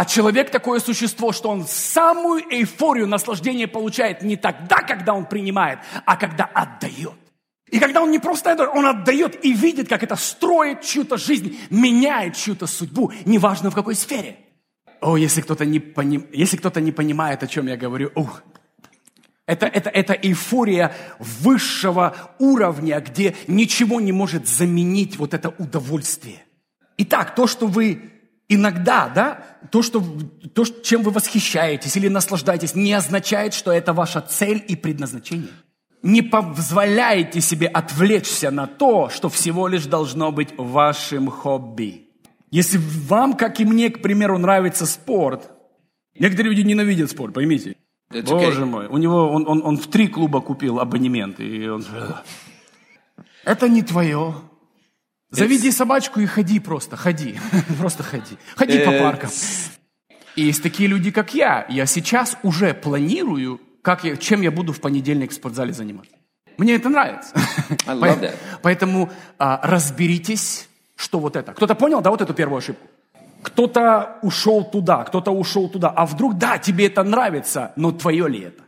А 0.00 0.06
человек 0.06 0.50
такое 0.50 0.80
существо, 0.80 1.30
что 1.30 1.50
он 1.50 1.66
самую 1.66 2.42
эйфорию 2.50 3.06
наслаждения 3.06 3.68
получает 3.68 4.22
не 4.22 4.36
тогда, 4.36 4.76
когда 4.76 5.12
он 5.12 5.26
принимает, 5.26 5.80
а 6.06 6.16
когда 6.16 6.44
отдает. 6.44 7.12
И 7.70 7.78
когда 7.78 8.00
он 8.00 8.10
не 8.10 8.18
просто 8.18 8.48
это, 8.48 8.70
он 8.70 8.86
отдает 8.86 9.44
и 9.44 9.52
видит, 9.52 9.90
как 9.90 10.02
это 10.02 10.16
строит 10.16 10.80
чью-то 10.80 11.18
жизнь, 11.18 11.58
меняет 11.68 12.34
чью-то 12.34 12.66
судьбу, 12.66 13.12
неважно 13.26 13.70
в 13.70 13.74
какой 13.74 13.94
сфере. 13.94 14.38
О, 15.02 15.18
если 15.18 15.42
кто-то 15.42 15.66
не, 15.66 15.80
поним... 15.80 16.26
если 16.32 16.56
кто-то 16.56 16.80
не 16.80 16.92
понимает, 16.92 17.42
о 17.42 17.46
чем 17.46 17.66
я 17.66 17.76
говорю, 17.76 18.10
ух, 18.14 18.42
Это, 19.44 19.66
это, 19.66 19.90
это 19.90 20.14
эйфория 20.14 20.94
высшего 21.18 22.14
уровня, 22.38 23.00
где 23.00 23.36
ничего 23.48 24.00
не 24.00 24.12
может 24.12 24.48
заменить 24.48 25.18
вот 25.18 25.34
это 25.34 25.50
удовольствие. 25.58 26.42
Итак, 26.96 27.34
то, 27.34 27.46
что 27.46 27.66
вы 27.66 28.19
иногда, 28.50 29.08
да, 29.08 29.44
то, 29.70 29.80
что, 29.80 30.04
то, 30.52 30.64
чем 30.64 31.02
вы 31.02 31.12
восхищаетесь 31.12 31.96
или 31.96 32.08
наслаждаетесь, 32.08 32.74
не 32.74 32.92
означает, 32.92 33.54
что 33.54 33.72
это 33.72 33.92
ваша 33.92 34.20
цель 34.20 34.62
и 34.68 34.76
предназначение. 34.76 35.48
Не 36.02 36.22
позволяйте 36.22 37.40
себе 37.40 37.68
отвлечься 37.68 38.50
на 38.50 38.66
то, 38.66 39.08
что 39.08 39.28
всего 39.28 39.68
лишь 39.68 39.86
должно 39.86 40.32
быть 40.32 40.48
вашим 40.56 41.30
хобби. 41.30 42.08
Если 42.50 42.80
вам, 43.06 43.34
как 43.34 43.60
и 43.60 43.64
мне, 43.64 43.90
к 43.90 44.02
примеру, 44.02 44.38
нравится 44.38 44.84
спорт, 44.86 45.50
некоторые 46.18 46.54
люди 46.54 46.66
ненавидят 46.66 47.10
спорт, 47.10 47.32
поймите. 47.34 47.76
It's 48.12 48.28
Боже 48.28 48.62
okay. 48.62 48.64
мой, 48.64 48.86
у 48.88 48.96
него 48.96 49.30
он, 49.30 49.46
он, 49.46 49.62
он 49.64 49.76
в 49.76 49.86
три 49.86 50.08
клуба 50.08 50.40
купил 50.40 50.80
абонемент, 50.80 51.38
и 51.38 51.68
он... 51.68 51.84
Это 53.44 53.68
не 53.68 53.82
твое. 53.82 54.34
Заведи 55.30 55.70
собачку 55.70 56.20
и 56.20 56.26
ходи 56.26 56.58
просто, 56.58 56.96
ходи, 56.96 57.38
просто 57.78 58.02
ходи, 58.02 58.36
ходи 58.56 58.78
по 58.80 58.92
паркам. 58.92 59.30
И 60.36 60.42
есть 60.42 60.62
такие 60.62 60.88
люди, 60.88 61.10
как 61.10 61.34
я. 61.34 61.66
Я 61.68 61.86
сейчас 61.86 62.36
уже 62.42 62.74
планирую, 62.74 63.60
как 63.82 64.04
я, 64.04 64.16
чем 64.16 64.42
я 64.42 64.50
буду 64.50 64.72
в 64.72 64.80
понедельник 64.80 65.30
в 65.30 65.34
спортзале 65.34 65.72
заниматься. 65.72 66.12
Мне 66.56 66.74
это 66.74 66.88
нравится. 66.88 67.32
I 67.86 67.96
love 67.96 68.20
that. 68.20 68.34
Поэтому 68.62 69.10
а, 69.38 69.60
разберитесь, 69.62 70.68
что 70.96 71.18
вот 71.18 71.36
это. 71.36 71.52
Кто-то 71.52 71.74
понял, 71.74 72.00
да, 72.00 72.10
вот 72.10 72.20
эту 72.20 72.34
первую 72.34 72.58
ошибку? 72.58 72.86
Кто-то 73.42 74.18
ушел 74.22 74.64
туда, 74.64 75.04
кто-то 75.04 75.30
ушел 75.30 75.68
туда. 75.68 75.88
А 75.88 76.04
вдруг, 76.06 76.36
да, 76.36 76.58
тебе 76.58 76.86
это 76.86 77.02
нравится, 77.02 77.72
но 77.76 77.92
твое 77.92 78.28
ли 78.28 78.40
это? 78.40 78.62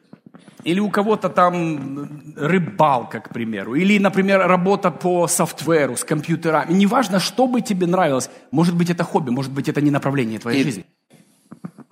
Или 0.64 0.80
у 0.80 0.90
кого-то 0.90 1.28
там 1.28 2.34
рыбалка, 2.36 3.20
к 3.20 3.30
примеру. 3.30 3.74
Или, 3.74 3.98
например, 3.98 4.40
работа 4.40 4.90
по 4.90 5.26
софтверу, 5.26 5.96
с 5.96 6.04
компьютерами. 6.04 6.72
Неважно, 6.72 7.18
что 7.18 7.46
бы 7.46 7.60
тебе 7.60 7.86
нравилось. 7.86 8.30
Может 8.50 8.76
быть, 8.76 8.90
это 8.90 9.04
хобби, 9.04 9.30
может 9.30 9.52
быть, 9.52 9.68
это 9.68 9.80
не 9.80 9.90
направление 9.90 10.38
твоей 10.38 10.60
И... 10.60 10.64
жизни. 10.64 10.84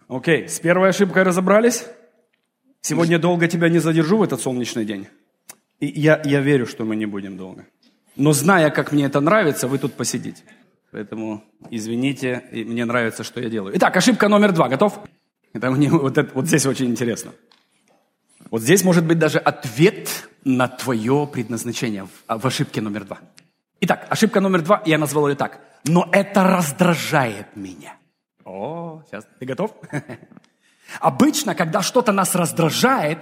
Окей, 0.08 0.48
с 0.48 0.58
первой 0.60 0.90
ошибкой 0.90 1.22
разобрались. 1.22 1.86
Сегодня 2.80 3.18
долго 3.18 3.46
тебя 3.46 3.68
не 3.68 3.78
задержу 3.78 4.18
в 4.18 4.22
этот 4.22 4.40
солнечный 4.40 4.84
день. 4.84 5.06
И 5.80 5.86
я, 5.86 6.20
я 6.24 6.40
верю, 6.40 6.66
что 6.66 6.84
мы 6.84 6.96
не 6.96 7.06
будем 7.06 7.36
долго. 7.36 7.66
Но 8.16 8.32
зная, 8.32 8.70
как 8.70 8.92
мне 8.92 9.04
это 9.04 9.20
нравится, 9.20 9.68
вы 9.68 9.78
тут 9.78 9.94
посидите. 9.94 10.42
Поэтому 10.90 11.44
извините, 11.70 12.42
и 12.52 12.64
мне 12.64 12.84
нравится, 12.84 13.22
что 13.22 13.40
я 13.40 13.48
делаю. 13.48 13.76
Итак, 13.76 13.96
ошибка 13.96 14.28
номер 14.28 14.52
два. 14.52 14.68
Готов? 14.68 15.00
Это 15.52 15.70
мне 15.70 15.90
вот, 15.90 16.18
это, 16.18 16.30
вот 16.34 16.46
здесь 16.46 16.66
очень 16.66 16.86
интересно. 16.86 17.32
Вот 18.50 18.62
здесь 18.62 18.83
может 18.83 19.07
быть 19.07 19.19
даже 19.19 19.38
ответ 19.38 20.28
на 20.45 20.66
твое 20.66 21.28
предназначение 21.33 22.07
в, 22.07 22.38
в 22.38 22.47
ошибке 22.47 22.80
номер 22.80 23.04
два. 23.04 23.19
Итак, 23.80 24.07
ошибка 24.11 24.40
номер 24.40 24.62
два, 24.62 24.83
я 24.85 24.99
назвал 24.99 25.28
ее 25.28 25.37
так. 25.37 25.61
Но 25.85 26.09
это 26.12 26.45
раздражает 26.45 27.54
меня. 27.54 27.97
О, 28.45 29.02
сейчас, 29.07 29.25
ты 29.38 29.47
готов? 29.47 29.73
Обычно, 31.00 31.54
когда 31.54 31.83
что-то 31.83 32.11
нас 32.11 32.35
раздражает, 32.35 33.19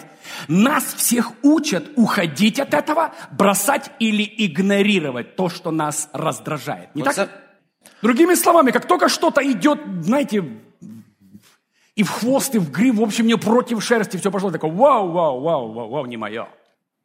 нас 0.49 0.85
всех 0.95 1.33
учат 1.43 1.85
уходить 1.97 2.59
от 2.59 2.73
этого, 2.73 3.13
бросать 3.31 3.91
или 3.99 4.25
игнорировать 4.39 5.37
то, 5.37 5.51
что 5.51 5.71
нас 5.71 6.09
раздражает. 6.15 6.95
Не 6.95 7.03
What's 7.03 7.15
так? 7.15 7.29
That? 7.29 7.31
Другими 8.01 8.35
словами, 8.35 8.71
как 8.71 8.87
только 8.87 9.09
что-то 9.11 9.43
идет, 9.43 9.81
знаете, 10.01 10.43
и 11.99 12.05
в 12.05 12.11
хвост, 12.11 12.55
и 12.55 12.59
в 12.59 12.71
гриб, 12.71 12.95
в 12.95 13.03
общем, 13.03 13.25
мне 13.25 13.37
против 13.37 13.83
шерсти, 13.83 14.19
все 14.19 14.31
пошло 14.31 14.53
такое, 14.53 14.71
вау, 14.71 15.11
вау, 15.11 15.41
вау, 15.41 15.73
вау, 15.73 15.91
вау, 15.91 16.07
не 16.07 16.17
мое. 16.17 16.47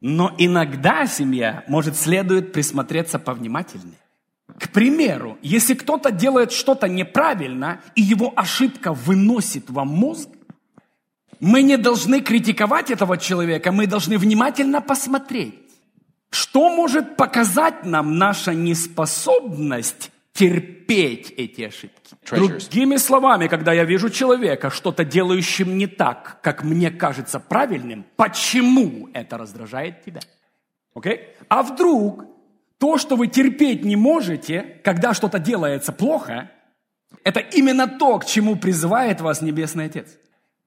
Но 0.00 0.32
иногда 0.38 1.06
семья, 1.08 1.64
может, 1.66 1.96
следует 1.96 2.52
присмотреться 2.52 3.18
повнимательнее. 3.18 3.98
К 4.56 4.70
примеру, 4.70 5.36
если 5.42 5.74
кто-то 5.74 6.12
делает 6.12 6.52
что-то 6.52 6.86
неправильно, 6.86 7.80
и 7.96 8.02
его 8.02 8.32
ошибка 8.36 8.92
выносит 8.92 9.68
вам 9.68 9.88
мозг, 9.88 10.28
мы 11.40 11.62
не 11.62 11.76
должны 11.76 12.20
критиковать 12.20 12.92
этого 12.92 13.18
человека, 13.18 13.72
мы 13.72 13.88
должны 13.88 14.16
внимательно 14.16 14.80
посмотреть, 14.80 15.58
что 16.30 16.68
может 16.68 17.16
показать 17.16 17.84
нам 17.84 18.16
наша 18.16 18.54
неспособность 18.54 20.12
терпеть 20.34 21.32
эти 21.36 21.62
ошибки. 21.62 22.16
Treasures. 22.24 22.68
Другими 22.68 22.96
словами, 22.96 23.46
когда 23.46 23.72
я 23.72 23.84
вижу 23.84 24.10
человека, 24.10 24.68
что-то 24.68 25.04
делающим 25.04 25.78
не 25.78 25.86
так, 25.86 26.40
как 26.42 26.64
мне 26.64 26.90
кажется 26.90 27.38
правильным, 27.40 28.04
почему 28.16 29.08
это 29.14 29.38
раздражает 29.38 30.04
тебя? 30.04 30.20
Okay? 30.96 31.20
А 31.48 31.62
вдруг 31.62 32.24
то, 32.78 32.98
что 32.98 33.16
вы 33.16 33.28
терпеть 33.28 33.84
не 33.84 33.96
можете, 33.96 34.80
когда 34.82 35.14
что-то 35.14 35.38
делается 35.38 35.92
плохо, 35.92 36.50
это 37.22 37.38
именно 37.38 37.86
то, 37.86 38.18
к 38.18 38.26
чему 38.26 38.56
призывает 38.56 39.20
вас 39.20 39.40
Небесный 39.40 39.86
Отец. 39.86 40.18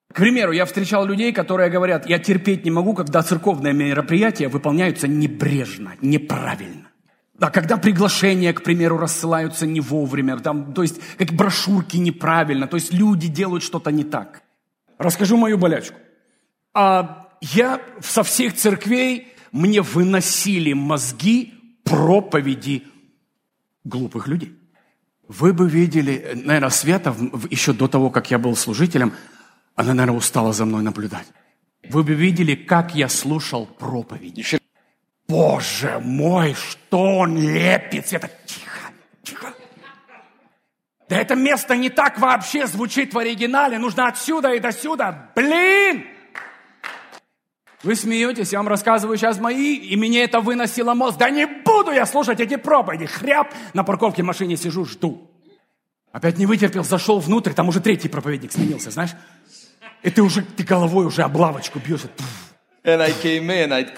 К 0.10 0.16
примеру, 0.16 0.54
я 0.54 0.66
встречал 0.66 1.06
людей, 1.06 1.34
которые 1.34 1.70
говорят, 1.70 2.08
я 2.08 2.20
терпеть 2.20 2.64
не 2.64 2.72
могу, 2.72 2.94
когда 2.94 3.22
церковные 3.22 3.74
мероприятия 3.74 4.48
выполняются 4.48 5.10
небрежно, 5.10 5.96
неправильно. 6.02 6.87
А 7.40 7.52
когда 7.52 7.78
приглашения, 7.78 8.52
к 8.54 8.64
примеру, 8.64 8.98
рассылаются 8.98 9.68
не 9.68 9.80
вовремя, 9.80 10.38
там, 10.38 10.74
то 10.74 10.82
есть 10.82 11.00
как 11.18 11.34
брошюрки 11.34 11.98
неправильно, 11.98 12.68
то 12.68 12.78
есть 12.78 12.92
люди 12.94 13.28
делают 13.28 13.64
что-то 13.64 13.92
не 13.92 14.04
так. 14.04 14.42
Расскажу 14.98 15.38
мою 15.38 15.58
болячку. 15.58 15.98
А 16.74 17.28
я 17.42 17.80
со 18.02 18.24
всех 18.24 18.56
церквей 18.56 19.34
мне 19.52 19.82
выносили 19.82 20.74
мозги 20.74 21.54
проповеди 21.84 22.84
глупых 23.84 24.28
людей. 24.28 24.58
Вы 25.28 25.54
бы 25.54 25.70
видели, 25.70 26.42
наверное, 26.46 26.70
Света 26.70 27.16
еще 27.52 27.74
до 27.74 27.88
того, 27.88 28.10
как 28.10 28.32
я 28.32 28.40
был 28.40 28.56
служителем, 28.56 29.14
она, 29.76 29.94
наверное, 29.94 30.18
устала 30.18 30.54
за 30.54 30.66
мной 30.66 30.82
наблюдать. 30.82 31.28
Вы 31.90 32.04
бы 32.04 32.14
видели, 32.14 32.56
как 32.56 32.96
я 32.96 33.10
слушал 33.10 33.66
проповеди. 33.66 34.44
Боже 35.28 36.00
мой, 36.04 36.54
что 36.54 37.18
он 37.18 37.38
лепит! 37.38 38.14
Это 38.14 38.30
тихо, 38.46 38.92
тихо. 39.24 39.54
Да 41.10 41.18
это 41.18 41.36
место 41.36 41.76
не 41.76 41.90
так 41.90 42.20
вообще 42.20 42.68
звучит 42.68 43.14
в 43.14 43.18
оригинале. 43.18 43.78
Нужно 43.78 44.08
отсюда 44.08 44.54
и 44.54 44.60
до 44.60 44.72
сюда. 44.72 45.32
Блин! 45.36 46.06
Вы 47.84 47.96
смеетесь, 47.96 48.54
я 48.54 48.60
вам 48.60 48.68
рассказываю 48.68 49.18
сейчас 49.18 49.40
мои, 49.40 49.76
и 49.76 49.96
мне 49.96 50.24
это 50.24 50.40
выносило 50.40 50.94
мозг. 50.94 51.18
Да 51.18 51.30
не 51.30 51.46
буду 51.46 51.92
я 51.92 52.06
слушать 52.06 52.40
эти 52.40 52.56
проповеди. 52.56 53.06
Хряб, 53.06 53.54
на 53.74 53.84
парковке 53.84 54.24
машине 54.24 54.58
сижу, 54.58 54.86
жду. 54.86 55.30
Опять 56.12 56.38
не 56.38 56.46
вытерпел, 56.46 56.84
зашел 56.84 57.20
внутрь, 57.20 57.54
там 57.54 57.70
уже 57.70 57.80
третий 57.80 58.10
проповедник 58.10 58.52
сменился, 58.52 58.92
знаешь? 58.92 59.12
И 60.02 60.10
ты 60.10 60.24
уже, 60.24 60.42
ты 60.42 60.64
головой 60.64 61.06
уже 61.06 61.22
облавочку 61.22 61.80
бьешь. 61.80 62.02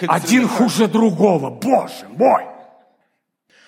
Один 0.08 0.48
хуже 0.48 0.88
другого, 0.88 1.50
боже 1.50 2.08
мой! 2.08 2.44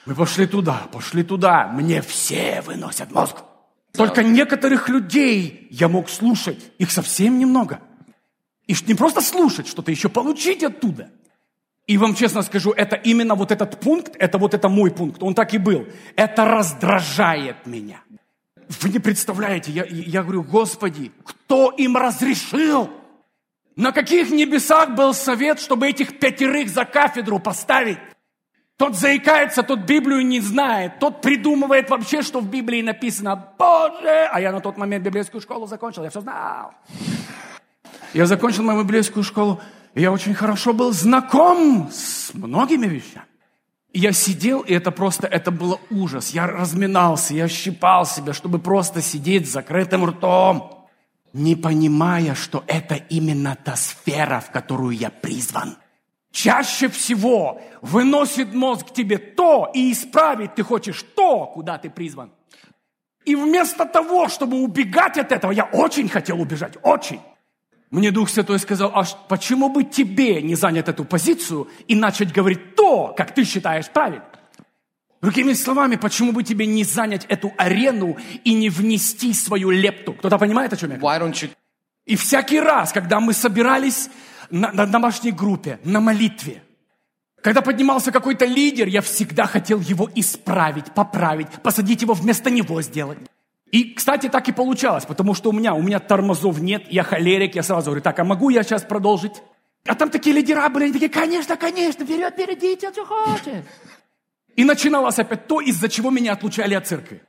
Мы 0.04 0.14
пошли 0.16 0.46
туда, 0.46 0.88
пошли 0.90 1.22
туда. 1.22 1.68
Мне 1.68 2.02
все 2.02 2.60
выносят 2.62 3.12
мозг. 3.12 3.36
Только 3.92 4.24
некоторых 4.24 4.88
людей 4.88 5.68
я 5.70 5.88
мог 5.88 6.08
слушать. 6.08 6.58
Их 6.78 6.90
совсем 6.90 7.38
немного. 7.38 7.78
И 8.66 8.74
не 8.86 8.94
просто 8.94 9.20
слушать 9.20 9.68
что-то, 9.68 9.92
еще 9.92 10.08
получить 10.08 10.64
оттуда. 10.64 11.10
И 11.86 11.98
вам 11.98 12.14
честно 12.14 12.42
скажу, 12.42 12.72
это 12.72 12.96
именно 12.96 13.34
вот 13.34 13.52
этот 13.52 13.78
пункт, 13.78 14.16
это 14.18 14.38
вот 14.38 14.54
это 14.54 14.68
мой 14.68 14.90
пункт, 14.90 15.22
он 15.22 15.34
так 15.34 15.54
и 15.54 15.58
был. 15.58 15.86
Это 16.16 16.44
раздражает 16.44 17.66
меня. 17.66 18.00
Вы 18.80 18.88
не 18.88 18.98
представляете, 18.98 19.70
я, 19.70 19.84
я 19.84 20.22
говорю, 20.22 20.42
Господи, 20.42 21.12
кто 21.24 21.70
им 21.70 21.96
разрешил? 21.96 22.90
На 23.76 23.92
каких 23.92 24.30
небесах 24.30 24.90
был 24.90 25.14
совет, 25.14 25.58
чтобы 25.58 25.88
этих 25.88 26.18
пятерых 26.18 26.68
за 26.68 26.84
кафедру 26.84 27.38
поставить? 27.38 27.98
Тот 28.76 28.96
заикается, 28.96 29.62
тот 29.62 29.80
Библию 29.80 30.26
не 30.26 30.40
знает, 30.40 30.98
тот 30.98 31.22
придумывает 31.22 31.88
вообще, 31.88 32.22
что 32.22 32.40
в 32.40 32.50
Библии 32.50 32.82
написано. 32.82 33.54
Боже! 33.58 34.28
А 34.30 34.40
я 34.40 34.50
на 34.52 34.60
тот 34.60 34.76
момент 34.76 35.04
библейскую 35.04 35.40
школу 35.40 35.66
закончил, 35.66 36.02
я 36.02 36.10
все 36.10 36.20
знал. 36.20 36.72
Я 38.12 38.26
закончил 38.26 38.64
мою 38.64 38.82
библейскую 38.82 39.22
школу, 39.22 39.60
и 39.94 40.02
я 40.02 40.12
очень 40.12 40.34
хорошо 40.34 40.72
был 40.72 40.92
знаком 40.92 41.88
с 41.92 42.34
многими 42.34 42.86
вещами. 42.86 43.26
Я 43.94 44.12
сидел, 44.12 44.60
и 44.60 44.72
это 44.72 44.90
просто, 44.90 45.26
это 45.26 45.50
было 45.50 45.78
ужас. 45.90 46.30
Я 46.30 46.46
разминался, 46.46 47.34
я 47.34 47.46
щипал 47.46 48.04
себя, 48.04 48.32
чтобы 48.32 48.58
просто 48.58 49.00
сидеть 49.00 49.48
с 49.48 49.52
закрытым 49.52 50.06
ртом 50.06 50.81
не 51.32 51.56
понимая, 51.56 52.34
что 52.34 52.64
это 52.66 52.94
именно 52.94 53.56
та 53.56 53.76
сфера, 53.76 54.40
в 54.40 54.50
которую 54.50 54.96
я 54.96 55.10
призван. 55.10 55.76
Чаще 56.30 56.88
всего 56.88 57.60
выносит 57.82 58.54
мозг 58.54 58.92
тебе 58.92 59.18
то, 59.18 59.70
и 59.74 59.92
исправить 59.92 60.54
ты 60.54 60.62
хочешь 60.62 61.04
то, 61.14 61.46
куда 61.46 61.78
ты 61.78 61.90
призван. 61.90 62.32
И 63.24 63.36
вместо 63.36 63.84
того, 63.84 64.28
чтобы 64.28 64.62
убегать 64.62 65.18
от 65.18 65.30
этого, 65.30 65.52
я 65.52 65.64
очень 65.64 66.08
хотел 66.08 66.40
убежать, 66.40 66.74
очень. 66.82 67.20
Мне 67.90 68.10
Дух 68.10 68.30
Святой 68.30 68.58
сказал, 68.58 68.90
а 68.94 69.04
почему 69.28 69.68
бы 69.68 69.84
тебе 69.84 70.40
не 70.40 70.54
занять 70.54 70.88
эту 70.88 71.04
позицию 71.04 71.68
и 71.86 71.94
начать 71.94 72.32
говорить 72.32 72.74
то, 72.74 73.14
как 73.16 73.34
ты 73.34 73.44
считаешь 73.44 73.90
правильно? 73.90 74.24
Другими 75.22 75.52
словами, 75.52 75.94
почему 75.94 76.32
бы 76.32 76.42
тебе 76.42 76.66
не 76.66 76.82
занять 76.82 77.26
эту 77.26 77.52
арену 77.56 78.16
и 78.42 78.54
не 78.54 78.68
внести 78.68 79.32
свою 79.32 79.70
лепту? 79.70 80.14
Кто-то 80.14 80.36
понимает, 80.36 80.72
о 80.72 80.76
чем 80.76 80.90
я 80.90 80.96
говорю? 80.96 81.26
You 81.26 81.50
И 82.06 82.16
всякий 82.16 82.58
раз, 82.58 82.92
когда 82.92 83.20
мы 83.20 83.32
собирались 83.32 84.10
на, 84.50 84.72
на 84.72 84.84
домашней 84.84 85.30
группе, 85.30 85.78
на 85.84 86.00
молитве, 86.00 86.64
когда 87.40 87.62
поднимался 87.62 88.10
какой-то 88.10 88.46
лидер, 88.46 88.88
я 88.88 89.00
всегда 89.00 89.46
хотел 89.46 89.78
его 89.78 90.10
исправить, 90.16 90.92
поправить, 90.92 91.48
посадить 91.62 92.02
его 92.02 92.14
вместо 92.14 92.50
него 92.50 92.82
сделать. 92.82 93.18
И, 93.70 93.94
кстати, 93.94 94.28
так 94.28 94.48
и 94.48 94.52
получалось, 94.52 95.04
потому 95.04 95.34
что 95.34 95.50
у 95.50 95.52
меня, 95.52 95.74
у 95.74 95.82
меня 95.82 96.00
тормозов 96.00 96.60
нет, 96.60 96.82
я 96.90 97.04
холерик, 97.04 97.54
я 97.54 97.62
сразу 97.62 97.86
говорю, 97.86 98.02
так, 98.02 98.18
а 98.18 98.24
могу 98.24 98.50
я 98.50 98.64
сейчас 98.64 98.82
продолжить? 98.82 99.42
А 99.86 99.94
там 99.94 100.10
такие 100.10 100.34
лидера 100.34 100.68
были, 100.68 100.84
они 100.84 100.92
такие, 100.92 101.10
конечно, 101.10 101.56
конечно, 101.56 102.04
вперед, 102.04 102.34
впереди, 102.34 102.76
что 102.76 103.04
хочешь. 103.04 103.64
И 104.56 104.64
начиналось 104.64 105.18
опять 105.18 105.46
то, 105.46 105.60
из-за 105.60 105.88
чего 105.88 106.10
меня 106.10 106.32
отлучали 106.32 106.74
от 106.74 106.86
церкви. 106.86 107.22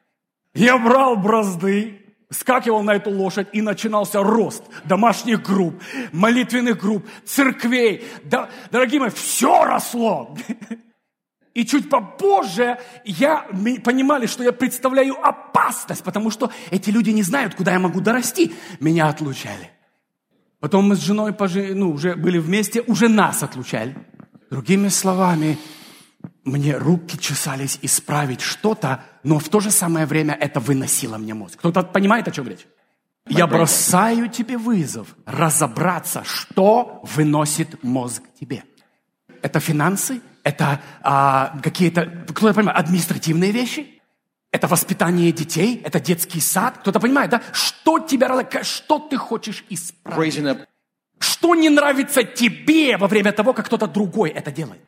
Я 0.54 0.78
брал 0.78 1.16
бразды, 1.16 2.02
скакивал 2.30 2.84
на 2.84 2.96
эту 2.96 3.10
лошадь, 3.10 3.48
и 3.54 3.62
начинался 3.62 4.22
рост 4.22 4.64
домашних 4.86 5.42
групп, 5.42 5.82
молитвенных 6.12 6.80
групп, 6.80 7.06
церквей. 7.26 8.04
Да, 8.24 8.50
дорогие 8.72 9.00
мои, 9.00 9.10
все 9.10 9.64
росло. 9.64 10.36
И 11.54 11.66
чуть 11.66 11.90
попозже 11.90 12.80
я 13.06 13.48
понимали, 13.84 14.26
что 14.26 14.44
я 14.44 14.52
представляю 14.52 15.16
опасность, 15.24 16.04
потому 16.04 16.32
что 16.32 16.52
эти 16.72 16.90
люди 16.90 17.12
не 17.12 17.22
знают, 17.22 17.54
куда 17.56 17.74
я 17.74 17.80
могу 17.80 18.02
дорасти. 18.02 18.54
Меня 18.80 19.08
отлучали. 19.08 19.70
Потом 20.60 20.88
мы 20.88 20.96
с 20.96 21.00
женой 21.00 21.34
пожи, 21.34 21.76
ну, 21.76 21.92
уже 21.92 22.16
были 22.16 22.40
вместе, 22.40 22.82
уже 22.82 23.08
нас 23.08 23.44
отлучали. 23.44 23.96
Другими 24.50 24.88
словами, 24.88 25.60
мне 26.44 26.78
руки 26.78 27.18
чесались 27.18 27.80
исправить 27.82 28.42
что-то, 28.42 29.04
но 29.24 29.40
в 29.40 29.50
то 29.50 29.60
же 29.60 29.72
самое 29.72 30.06
время 30.06 30.34
это 30.34 30.60
выносило 30.60 31.18
мне 31.18 31.34
мозг. 31.34 31.60
Кто-то 31.60 31.84
понимает, 31.84 32.28
о 32.28 32.32
чем 32.32 32.48
речь? 32.48 32.66
Я 33.28 33.48
бросаю 33.48 34.30
тебе 34.30 34.58
вызов 34.58 35.16
разобраться, 35.26 36.24
что 36.26 37.02
выносит 37.04 37.82
мозг 37.84 38.22
тебе. 38.40 38.64
Это 39.42 39.60
финансы, 39.60 40.22
это 40.44 40.82
а, 41.02 41.58
какие-то, 41.64 42.06
кто-то 42.06 42.54
понимает, 42.54 42.80
административные 42.80 43.52
вещи, 43.52 44.02
это 44.52 44.68
воспитание 44.68 45.32
детей, 45.32 45.82
это 45.84 46.00
детский 46.00 46.42
сад. 46.42 46.78
Кто-то 46.80 47.00
понимает, 47.00 47.32
да? 47.32 47.42
Что 47.54 48.00
тебя, 48.00 48.48
что 48.64 49.00
ты 49.00 49.18
хочешь 49.18 49.64
исправить? 49.70 50.68
Что 51.18 51.56
не 51.56 51.70
нравится 51.70 52.24
тебе 52.24 52.98
во 52.98 53.08
время 53.08 53.32
того, 53.32 53.54
как 53.54 53.66
кто-то 53.66 53.88
другой 53.88 54.30
это 54.30 54.52
делает? 54.52 54.82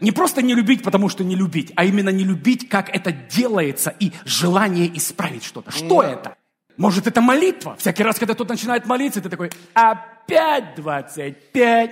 Не 0.00 0.10
просто 0.10 0.42
не 0.42 0.54
любить, 0.54 0.82
потому 0.82 1.08
что 1.08 1.22
не 1.22 1.36
любить, 1.36 1.72
а 1.76 1.84
именно 1.84 2.08
не 2.08 2.24
любить, 2.24 2.68
как 2.68 2.88
это 2.88 3.12
делается, 3.12 3.94
и 4.00 4.12
желание 4.24 4.96
исправить 4.96 5.44
что-то. 5.44 5.70
Что 5.70 6.02
это? 6.02 6.36
Может, 6.76 7.06
это 7.06 7.20
молитва? 7.20 7.76
Всякий 7.76 8.02
раз, 8.02 8.18
когда 8.18 8.34
кто-то 8.34 8.54
начинает 8.54 8.86
молиться, 8.86 9.20
ты 9.20 9.28
такой, 9.28 9.50
опять 9.74 10.74
25. 10.74 11.90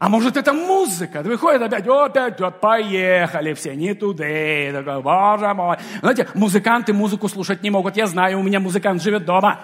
А 0.00 0.08
может, 0.08 0.36
это 0.36 0.52
музыка? 0.52 1.22
Выходит 1.22 1.62
опять, 1.62 1.86
«О, 1.88 2.04
опять, 2.04 2.40
вот, 2.40 2.60
поехали 2.60 3.54
все, 3.54 3.74
не 3.74 3.94
туда. 3.94 4.24
Такой, 4.72 5.02
боже 5.02 5.54
мой. 5.54 5.76
Знаете, 6.00 6.28
музыканты 6.34 6.92
музыку 6.92 7.28
слушать 7.28 7.62
не 7.62 7.70
могут. 7.70 7.96
Я 7.96 8.06
знаю, 8.06 8.38
у 8.38 8.42
меня 8.42 8.60
музыкант 8.60 9.02
живет 9.02 9.24
дома. 9.24 9.58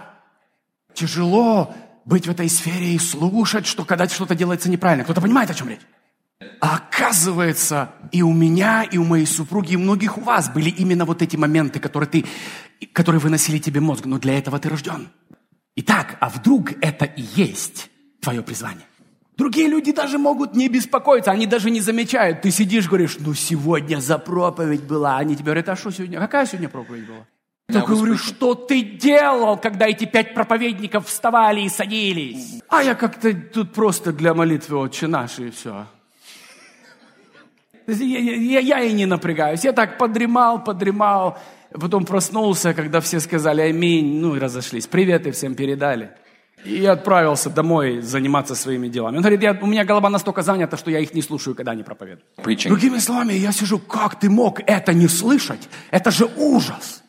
Тяжело 0.92 1.72
быть 2.04 2.26
в 2.26 2.30
этой 2.30 2.48
сфере 2.48 2.94
и 2.94 2.98
слушать, 2.98 3.66
что 3.66 3.84
когда 3.84 4.08
что-то 4.08 4.34
делается 4.34 4.68
неправильно. 4.68 5.04
Кто-то 5.04 5.20
понимает, 5.20 5.50
о 5.50 5.54
чем 5.54 5.68
речь? 5.68 5.80
А 6.60 6.76
оказывается, 6.76 7.92
и 8.12 8.22
у 8.22 8.32
меня, 8.32 8.82
и 8.82 8.98
у 8.98 9.04
моей 9.04 9.26
супруги, 9.26 9.72
и 9.72 9.76
у 9.76 9.80
многих 9.80 10.18
у 10.18 10.20
вас 10.20 10.48
были 10.48 10.70
именно 10.70 11.04
вот 11.04 11.22
эти 11.22 11.36
моменты, 11.36 11.78
которые, 11.78 12.08
ты, 12.08 12.24
которые 12.92 13.20
выносили 13.20 13.58
тебе 13.58 13.80
мозг. 13.80 14.04
Но 14.06 14.18
для 14.18 14.38
этого 14.38 14.58
ты 14.58 14.68
рожден. 14.68 15.08
Итак, 15.76 16.16
а 16.20 16.28
вдруг 16.28 16.72
это 16.80 17.04
и 17.04 17.22
есть 17.34 17.90
твое 18.20 18.42
призвание? 18.42 18.86
Другие 19.36 19.68
люди 19.68 19.92
даже 19.92 20.18
могут 20.18 20.54
не 20.54 20.68
беспокоиться, 20.68 21.32
они 21.32 21.46
даже 21.46 21.70
не 21.70 21.80
замечают. 21.80 22.42
Ты 22.42 22.50
сидишь, 22.50 22.88
говоришь, 22.88 23.16
ну 23.18 23.34
сегодня 23.34 24.00
за 24.00 24.18
проповедь 24.18 24.84
была. 24.84 25.18
Они 25.18 25.34
тебе 25.34 25.46
говорят, 25.46 25.68
а 25.68 25.76
что 25.76 25.90
сегодня? 25.90 26.20
Какая 26.20 26.46
сегодня 26.46 26.68
проповедь 26.68 27.06
была? 27.06 27.26
Я 27.68 27.80
was 27.80 27.86
говорю, 27.86 28.16
что 28.16 28.54
ты 28.54 28.82
делал, 28.82 29.56
когда 29.56 29.88
эти 29.88 30.04
пять 30.04 30.34
проповедников 30.34 31.08
вставали 31.08 31.62
и 31.62 31.68
садились? 31.68 32.62
А 32.68 32.82
я 32.82 32.94
как-то 32.94 33.32
тут 33.32 33.72
просто 33.72 34.12
для 34.12 34.34
молитвы 34.34 34.76
«Отче 34.78 35.08
наш» 35.08 35.38
и 35.38 35.50
все. 35.50 35.86
Я, 37.86 38.18
я- 38.18 38.60
я 38.60 38.80
и 38.80 38.92
не 38.92 39.06
напрягаюсь. 39.06 39.64
Я 39.64 39.72
так 39.72 39.98
подремал, 39.98 40.62
подремал. 40.64 41.38
Потом 41.72 42.04
проснулся, 42.04 42.72
когда 42.74 43.00
все 43.00 43.18
сказали 43.20 43.60
«Аминь», 43.60 44.20
ну 44.20 44.36
и 44.36 44.38
разошлись. 44.38 44.86
Приветы 44.86 45.30
всем 45.32 45.54
передали. 45.54 46.10
И 46.64 46.86
отправился 46.86 47.50
домой 47.50 48.00
заниматься 48.00 48.54
своими 48.54 48.88
делами. 48.88 49.16
Он 49.16 49.22
говорит, 49.22 49.42
я, 49.42 49.52
у 49.60 49.66
меня 49.66 49.84
голова 49.84 50.08
настолько 50.08 50.42
занята, 50.42 50.76
что 50.78 50.90
я 50.90 51.00
их 51.00 51.12
не 51.14 51.20
слушаю, 51.20 51.54
когда 51.54 51.72
они 51.72 51.82
проповедуют. 51.82 52.24
preaching. 52.38 52.68
Другими 52.68 52.98
словами, 53.00 53.34
я 53.34 53.52
сижу, 53.52 53.78
как 53.78 54.18
ты 54.18 54.30
мог 54.30 54.60
это 54.66 54.94
не 54.94 55.08
слышать? 55.08 55.68
Это 55.90 56.10
же 56.10 56.24
ужас. 56.36 57.02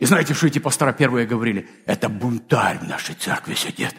И 0.00 0.06
знаете, 0.06 0.34
что 0.34 0.46
эти 0.46 0.58
пастора 0.58 0.92
первые 0.92 1.26
говорили? 1.26 1.68
Это 1.86 2.08
бунтарь 2.08 2.78
в 2.78 2.88
нашей 2.88 3.14
церкви 3.14 3.54
сидит. 3.54 3.94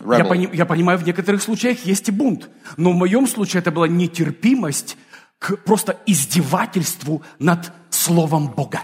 Я, 0.00 0.24
пони- 0.24 0.50
я 0.52 0.66
понимаю, 0.66 0.98
в 0.98 1.04
некоторых 1.06 1.42
случаях 1.42 1.84
есть 1.86 2.08
и 2.08 2.12
бунт. 2.12 2.50
Но 2.76 2.90
в 2.92 2.96
моем 2.96 3.26
случае 3.26 3.60
это 3.60 3.70
была 3.70 3.86
нетерпимость 3.88 4.96
к 5.38 5.56
просто 5.56 5.98
издевательству 6.06 7.22
над 7.38 7.72
Словом 7.90 8.48
Бога. 8.48 8.80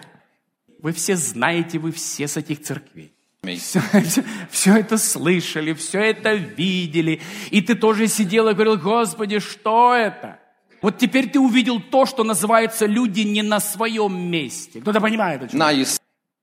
Вы 0.83 0.92
все 0.92 1.16
знаете, 1.16 1.79
вы 1.79 1.90
все 1.92 2.27
с 2.29 2.37
этих 2.37 2.62
церквей. 2.62 3.12
Все, 3.42 3.81
все- 4.05 4.25
все 4.51 4.77
это 4.77 4.99
слышали, 4.99 5.73
все 5.73 6.01
это 6.01 6.35
видели. 6.35 7.20
И 7.51 7.61
ты 7.62 7.75
тоже 7.75 8.07
сидел 8.07 8.49
и 8.49 8.55
говорил, 8.55 8.77
Господи, 8.77 9.38
что 9.40 9.94
это? 9.94 10.38
Вот 10.83 10.99
теперь 10.99 11.29
ты 11.29 11.38
увидел 11.40 11.81
то, 11.81 12.07
что 12.07 12.23
называется 12.25 12.87
люди 12.87 13.20
не 13.23 13.42
на 13.42 13.61
своем 13.61 14.31
месте. 14.31 14.81
Кто-то 14.81 15.01
понимает, 15.01 15.42
о 15.42 15.49
чем? 15.49 15.59
S- 15.83 16.01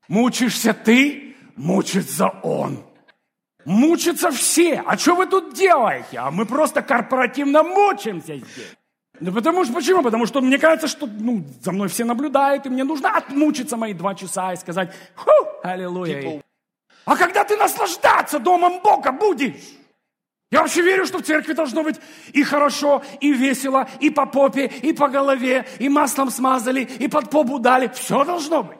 Мучишься 0.08 0.74
ты, 0.74 1.36
мучится 1.56 2.28
он. 2.44 2.84
Мучатся 3.68 4.32
все. 4.32 4.82
А 4.88 4.98
что 4.98 5.16
вы 5.16 5.26
тут 5.26 5.54
делаете? 5.54 6.20
А 6.20 6.32
мы 6.32 6.46
просто 6.46 6.82
корпоративно 6.82 7.64
мучимся 7.64 8.38
здесь. 8.38 8.78
Ну 9.20 9.34
потому 9.34 9.66
что, 9.66 9.74
почему? 9.74 10.02
Потому 10.04 10.26
что 10.26 10.40
мне 10.40 10.58
кажется, 10.58 10.88
что 10.88 11.06
ну, 11.06 11.44
за 11.62 11.74
мной 11.74 11.90
все 11.90 12.06
наблюдают, 12.06 12.66
и 12.66 12.70
мне 12.70 12.86
нужно 12.86 13.10
отмучиться 13.10 13.76
мои 13.76 13.94
два 13.94 14.16
часа 14.16 14.54
и 14.54 14.56
сказать, 14.56 14.94
фу, 15.16 15.32
аллилуйя. 15.64 16.22
People- 16.22 16.42
А 17.04 17.18
когда 17.18 17.44
ты 17.44 17.58
наслаждаться 17.58 18.40
Домом 18.40 18.80
Бога 18.82 19.12
будешь? 19.12 19.62
Я 20.50 20.62
вообще 20.62 20.82
верю, 20.82 21.06
что 21.06 21.18
в 21.18 21.24
церкви 21.24 21.52
должно 21.52 21.84
быть 21.84 21.98
и 22.32 22.44
хорошо, 22.44 23.04
и 23.20 23.34
весело, 23.34 23.90
и 24.00 24.10
по 24.10 24.26
попе, 24.26 24.68
и 24.68 24.94
по 24.94 25.10
голове, 25.10 25.68
и 25.80 25.90
маслом 25.90 26.32
смазали, 26.32 26.84
и 26.84 27.10
под 27.10 27.30
попу 27.30 27.60
дали. 27.60 27.90
Все 27.90 28.24
должно 28.24 28.64
быть. 28.64 28.78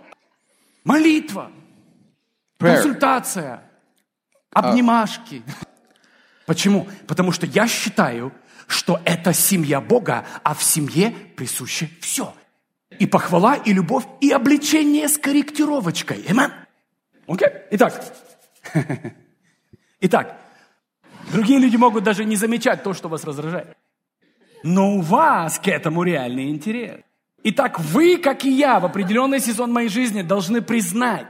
Молитва, 0.86 1.52
prayer. 2.58 2.76
консультация, 2.76 3.67
обнимашки. 4.52 5.44
Почему? 6.46 6.88
Потому 7.08 7.32
что 7.32 7.46
я 7.46 7.68
считаю, 7.68 8.32
что 8.68 9.02
это 9.06 9.34
семья 9.34 9.82
Бога, 9.82 10.26
а 10.44 10.54
в 10.54 10.64
семье 10.64 11.12
присуще 11.36 11.90
все. 12.02 12.34
И 13.00 13.06
похвала, 13.06 13.56
и 13.56 13.74
любовь, 13.74 14.06
и 14.22 14.32
обличение 14.32 15.08
с 15.08 15.18
корректировочкой. 15.18 16.24
Amen? 16.28 16.52
Окей? 17.28 17.50
Итак. 17.72 18.04
Итак, 20.02 20.40
другие 21.32 21.60
люди 21.60 21.76
могут 21.76 22.04
даже 22.04 22.24
не 22.24 22.36
замечать 22.36 22.84
то, 22.84 22.94
что 22.94 23.10
вас 23.10 23.24
раздражает. 23.24 23.76
Но 24.64 24.96
у 24.96 25.02
вас 25.02 25.60
к 25.60 25.68
этому 25.68 26.04
реальный 26.04 26.50
интерес. 26.50 27.02
Итак, 27.44 27.80
вы, 27.80 28.18
как 28.18 28.46
и 28.46 28.52
я, 28.52 28.80
в 28.80 28.86
определенный 28.86 29.40
сезон 29.40 29.72
моей 29.72 29.90
жизни 29.90 30.22
должны 30.22 30.62
признать, 30.62 31.28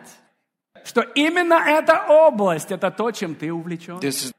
что 0.88 1.02
именно 1.02 1.56
эта 1.56 2.06
область– 2.08 2.72
это 2.72 2.92
то, 2.92 3.12
чем 3.12 3.36
ты 3.36 3.52
увлечен. 3.52 4.00
Is 4.00 4.32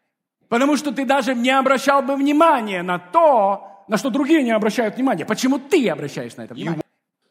Потому 0.48 0.78
что 0.78 0.92
ты 0.92 1.04
даже 1.04 1.34
не 1.34 1.50
обращал 1.50 2.00
бы 2.00 2.16
внимания 2.16 2.82
на 2.82 2.98
то, 2.98 3.84
на 3.87 3.98
что 3.98 4.08
другие 4.08 4.42
не 4.42 4.52
обращают 4.52 4.96
внимания. 4.96 5.26
Почему 5.26 5.58
ты 5.58 5.87
обращаешь 5.90 6.37
на 6.37 6.42
это 6.42 6.54
внимание? 6.54 6.82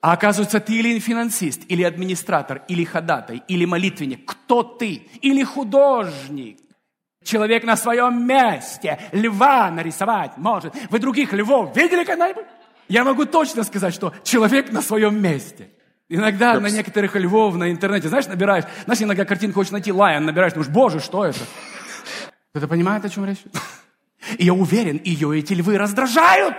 А 0.02 0.12
оказывается, 0.12 0.60
ты 0.60 0.74
или 0.74 1.00
финансист, 1.00 1.62
или 1.68 1.82
администратор, 1.82 2.62
или 2.68 2.84
ходатай, 2.84 3.42
или 3.48 3.66
молитвенник. 3.66 4.24
Кто 4.26 4.62
ты? 4.62 5.08
Или 5.24 5.44
художник? 5.44 6.60
Человек 7.24 7.64
на 7.64 7.76
своем 7.76 8.26
месте. 8.28 9.00
Льва 9.12 9.72
нарисовать 9.72 10.38
может. 10.38 10.76
Вы 10.92 11.00
других 11.00 11.34
львов 11.34 11.76
видели 11.76 12.04
когда-нибудь? 12.04 12.46
Я 12.88 13.04
могу 13.04 13.26
точно 13.26 13.64
сказать, 13.64 13.96
что 13.96 14.14
человек 14.24 14.72
на 14.72 14.82
своем 14.84 15.20
месте. 15.20 15.72
Иногда 16.10 16.60
на 16.60 16.68
некоторых 16.68 17.16
львов 17.16 17.56
на 17.56 17.70
интернете, 17.70 18.08
знаешь, 18.08 18.28
набираешь, 18.28 18.64
знаешь, 18.86 19.02
иногда 19.02 19.26
картинку 19.26 19.60
хочешь 19.60 19.72
найти, 19.72 19.92
лайон 19.92 20.26
набираешь, 20.26 20.54
думаешь, 20.54 20.72
боже, 20.72 21.00
что 21.02 21.26
это? 21.26 21.40
Кто-то 22.52 22.68
понимает, 22.68 23.04
о 23.04 23.10
чем 23.10 23.26
речь? 23.26 23.44
И 24.38 24.46
я 24.46 24.54
уверен, 24.54 25.02
ее 25.04 25.38
эти 25.38 25.54
львы 25.54 25.78
раздражают. 25.78 26.56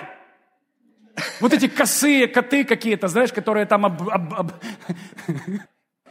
Вот 1.41 1.53
эти 1.53 1.67
косые 1.67 2.29
коты 2.29 2.65
какие-то, 2.65 3.09
знаешь, 3.09 3.33
которые 3.33 3.67
там... 3.67 3.87
Об, 3.87 4.09
об, 4.09 4.35
об... 4.35 4.53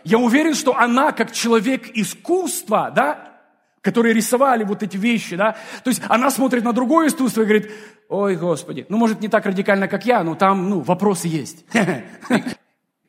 Я 0.03 0.17
уверен, 0.17 0.53
что 0.53 0.75
она, 0.75 1.11
как 1.11 1.31
человек 1.31 1.89
искусства, 1.93 2.91
да, 2.93 3.39
которые 3.81 4.13
рисовали 4.13 4.63
вот 4.63 4.83
эти 4.83 4.97
вещи, 4.97 5.35
да, 5.35 5.55
то 5.83 5.89
есть 5.89 6.01
она 6.09 6.29
смотрит 6.31 6.63
на 6.63 6.73
другое 6.73 7.07
искусство 7.07 7.41
и 7.41 7.45
говорит, 7.45 7.71
ой, 8.09 8.35
Господи, 8.35 8.85
ну, 8.89 8.97
может, 8.97 9.21
не 9.21 9.27
так 9.27 9.45
радикально, 9.45 9.87
как 9.87 10.05
я, 10.05 10.23
но 10.23 10.35
там, 10.35 10.69
ну, 10.69 10.79
вопросы 10.81 11.27
есть. 11.27 11.65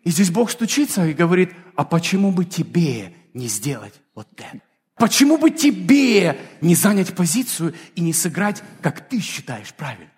И 0.09 0.11
здесь 0.11 0.31
Бог 0.31 0.51
стучится 0.51 1.05
и 1.05 1.12
говорит, 1.12 1.53
а 1.77 1.85
почему 1.85 2.33
бы 2.33 2.47
тебе 2.47 3.12
не 3.35 3.47
сделать 3.47 3.92
вот 4.14 4.27
это? 4.38 4.62
Почему 4.97 5.37
бы 5.37 5.51
тебе 5.51 6.38
не 6.62 6.75
занять 6.75 7.14
позицию 7.14 7.75
и 7.94 8.01
не 8.01 8.14
сыграть, 8.14 8.62
как 8.81 9.07
ты 9.07 9.21
считаешь 9.21 9.75
правильно? 9.75 10.11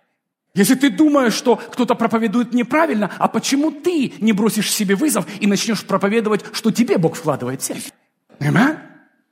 Если 0.55 0.77
ты 0.77 0.91
думаешь, 0.91 1.35
что 1.35 1.57
кто-то 1.57 1.97
проповедует 1.97 2.55
неправильно, 2.55 3.11
а 3.19 3.27
почему 3.27 3.73
ты 3.73 4.13
не 4.21 4.33
бросишь 4.33 4.73
себе 4.73 4.95
вызов 4.95 5.27
и 5.41 5.49
начнешь 5.49 5.85
проповедовать, 5.85 6.45
что 6.53 6.71
тебе 6.71 6.97
Бог 6.97 7.17
вкладывает 7.17 7.61
в 7.61 7.65
сердце? 7.65 7.91
Amen? 8.39 8.79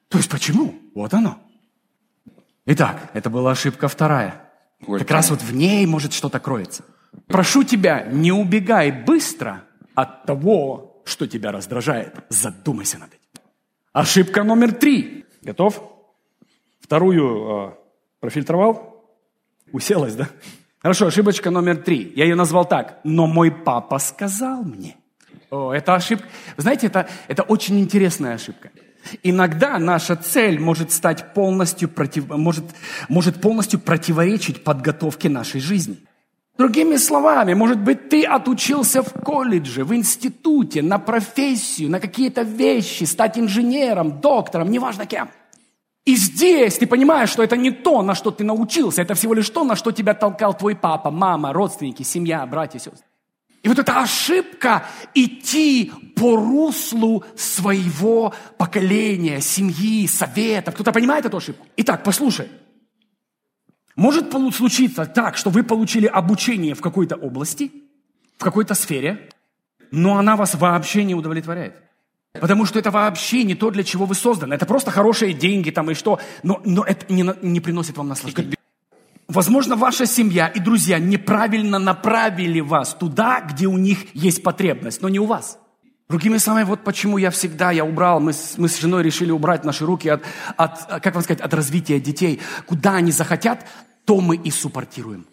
То 0.09 0.19
есть 0.19 0.29
почему? 0.29 0.75
Вот 0.93 1.15
оно. 1.15 1.39
Итак, 2.67 3.13
это 3.15 3.31
была 3.31 3.53
ошибка 3.53 3.87
вторая. 3.87 4.51
Как 4.85 5.13
раз 5.13 5.31
вот 5.31 5.41
в 5.41 5.55
ней 5.55 5.87
может 5.87 6.13
что-то 6.13 6.41
кроется. 6.41 6.83
Прошу 7.29 7.63
тебя, 7.63 8.09
не 8.11 8.33
убегай 8.33 8.91
быстро 8.91 9.63
от 10.01 10.27
того, 10.27 11.03
что 11.05 11.27
тебя 11.27 11.51
раздражает. 11.51 12.15
Задумайся 12.29 12.99
над 12.99 13.09
этим. 13.09 13.43
Ошибка 13.93 14.45
номер 14.45 14.73
три. 14.73 15.25
Готов? 15.43 15.83
Вторую 16.79 17.25
э, 17.27 17.73
профильтровал? 18.21 19.05
Уселась, 19.73 20.15
да? 20.15 20.29
Хорошо, 20.79 21.07
ошибочка 21.07 21.51
номер 21.51 21.79
три. 21.79 22.13
Я 22.15 22.27
ее 22.27 22.37
назвал 22.37 22.65
так. 22.65 23.01
Но 23.03 23.27
мой 23.27 23.51
папа 23.51 23.99
сказал 23.99 24.63
мне. 24.63 24.97
О, 25.51 25.73
это 25.73 25.97
ошибка. 25.97 26.29
Знаете, 26.57 26.87
это, 26.87 27.09
это 27.27 27.43
очень 27.43 27.81
интересная 27.81 28.35
ошибка. 28.35 28.71
Иногда 29.25 29.81
наша 29.81 30.15
цель 30.15 30.61
может 30.61 30.93
стать 30.93 31.35
полностью 31.35 31.89
против, 31.89 32.29
может, 32.29 32.65
может 33.09 33.41
полностью 33.41 33.81
противоречить 33.81 34.63
подготовке 34.63 35.29
нашей 35.29 35.61
жизни. 35.61 35.99
Другими 36.59 36.97
словами, 36.97 37.55
может 37.55 37.79
быть, 37.79 38.09
ты 38.09 38.25
отучился 38.25 39.05
в 39.05 39.13
колледже, 39.13 39.85
в 39.85 39.95
институте, 39.95 40.83
на 40.83 40.99
профессию, 40.99 41.89
на 41.89 42.01
какие-то 42.01 42.43
вещи, 42.43 43.05
стать 43.05 43.39
инженером, 43.39 44.21
доктором, 44.21 44.69
неважно 44.69 45.07
кем. 45.07 45.31
И 46.05 46.17
здесь 46.17 46.79
ты 46.79 46.89
понимаешь, 46.89 47.31
что 47.31 47.45
это 47.45 47.57
не 47.57 47.71
то, 47.71 48.03
на 48.03 48.17
что 48.17 48.33
ты 48.33 48.43
научился, 48.43 49.03
это 49.03 49.15
всего 49.15 49.35
лишь 49.35 49.49
то, 49.51 49.63
на 49.63 49.77
что 49.77 49.93
тебя 49.93 50.15
толкал 50.15 50.53
твой 50.53 50.75
папа, 50.75 51.13
мама, 51.13 51.53
родственники, 51.53 52.03
семья, 52.03 52.45
братья, 52.45 52.81
сестры. 52.81 53.07
И 53.63 53.69
вот 53.69 53.79
эта 53.79 54.01
ошибка 54.01 54.85
идти 55.15 55.93
по 56.17 56.35
руслу 56.35 57.25
своего 57.37 58.35
поколения, 58.57 59.41
семьи, 59.41 60.09
совета. 60.09 60.73
Кто-то 60.73 60.91
понимает 60.91 61.25
эту 61.25 61.37
ошибку? 61.37 61.65
Итак, 61.77 62.03
послушай. 62.03 62.49
Может 63.99 64.33
случиться 64.55 65.07
так, 65.07 65.37
что 65.37 65.51
вы 65.51 65.65
получили 65.65 66.07
обучение 66.07 66.77
в 66.77 66.81
какой-то 66.81 67.17
области, 67.17 67.73
в 68.37 68.45
какой-то 68.45 68.75
сфере, 68.75 69.29
но 69.91 70.19
она 70.19 70.37
вас 70.37 70.55
вообще 70.55 71.03
не 71.03 71.17
удовлетворяет. 71.17 71.75
Потому 72.33 72.65
что 72.65 72.79
это 72.79 72.93
вообще 72.93 73.43
не 73.43 73.57
то, 73.57 73.73
для 73.73 73.83
чего 73.83 74.07
вы 74.07 74.15
созданы. 74.15 74.55
Это 74.55 74.67
просто 74.67 74.93
хорошие 74.93 75.33
деньги 75.33 75.71
там 75.71 75.91
и 75.91 75.95
что, 75.95 76.21
но, 76.45 76.63
но 76.65 76.85
это 76.85 77.13
не, 77.13 77.29
не 77.43 77.59
приносит 77.59 77.97
вам 77.97 78.07
наслаждения. 78.07 78.55
Возможно, 79.27 79.75
ваша 79.75 80.07
семья 80.07 80.47
и 80.47 80.61
друзья 80.61 81.01
неправильно 81.01 81.81
направили 81.81 82.61
вас 82.61 82.95
туда, 82.95 83.41
где 83.41 83.67
у 83.67 83.77
них 83.77 84.15
есть 84.15 84.45
потребность, 84.45 85.03
но 85.03 85.09
не 85.09 85.19
у 85.19 85.25
вас. 85.25 85.59
Другими 86.09 86.39
словами, 86.39 86.65
вот 86.65 86.85
почему 86.85 87.19
я 87.19 87.31
всегда, 87.31 87.71
я 87.71 87.85
убрал, 87.85 88.19
мы 88.19 88.33
с, 88.33 88.57
мы 88.57 88.69
с 88.69 88.81
женой 88.81 89.03
решили 89.03 89.31
убрать 89.31 89.65
наши 89.65 89.85
руки 89.85 90.09
от, 90.09 90.23
от, 90.57 91.03
как 91.03 91.15
вам 91.15 91.23
сказать, 91.23 91.43
от 91.43 91.53
развития 91.53 92.01
детей. 92.01 92.41
Куда 92.67 92.95
они 92.95 93.13
захотят, 93.13 93.67
то 94.07 94.19
мы 94.23 94.37
и 94.37 94.51
суппортируем. 94.51 95.27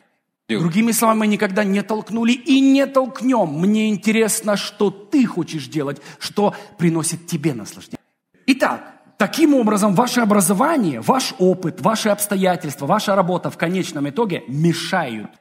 Другими 0.49 0.91
словами, 0.91 1.19
мы 1.19 1.27
никогда 1.27 1.63
не 1.63 1.81
толкнули 1.81 2.33
и 2.33 2.59
не 2.59 2.85
толкнем. 2.87 3.47
Мне 3.47 3.89
интересно, 3.89 4.57
что 4.57 4.91
ты 4.91 5.25
хочешь 5.25 5.67
делать, 5.67 6.01
что 6.19 6.53
приносит 6.77 7.25
тебе 7.25 7.53
наслаждение. 7.53 7.99
Итак, 8.45 8.81
таким 9.17 9.55
образом 9.55 9.95
ваше 9.95 10.19
образование, 10.19 10.99
ваш 10.99 11.33
опыт, 11.39 11.79
ваши 11.79 12.09
обстоятельства, 12.09 12.85
ваша 12.85 13.15
работа 13.15 13.49
в 13.49 13.57
конечном 13.57 14.09
итоге 14.09 14.43
мешают. 14.49 15.31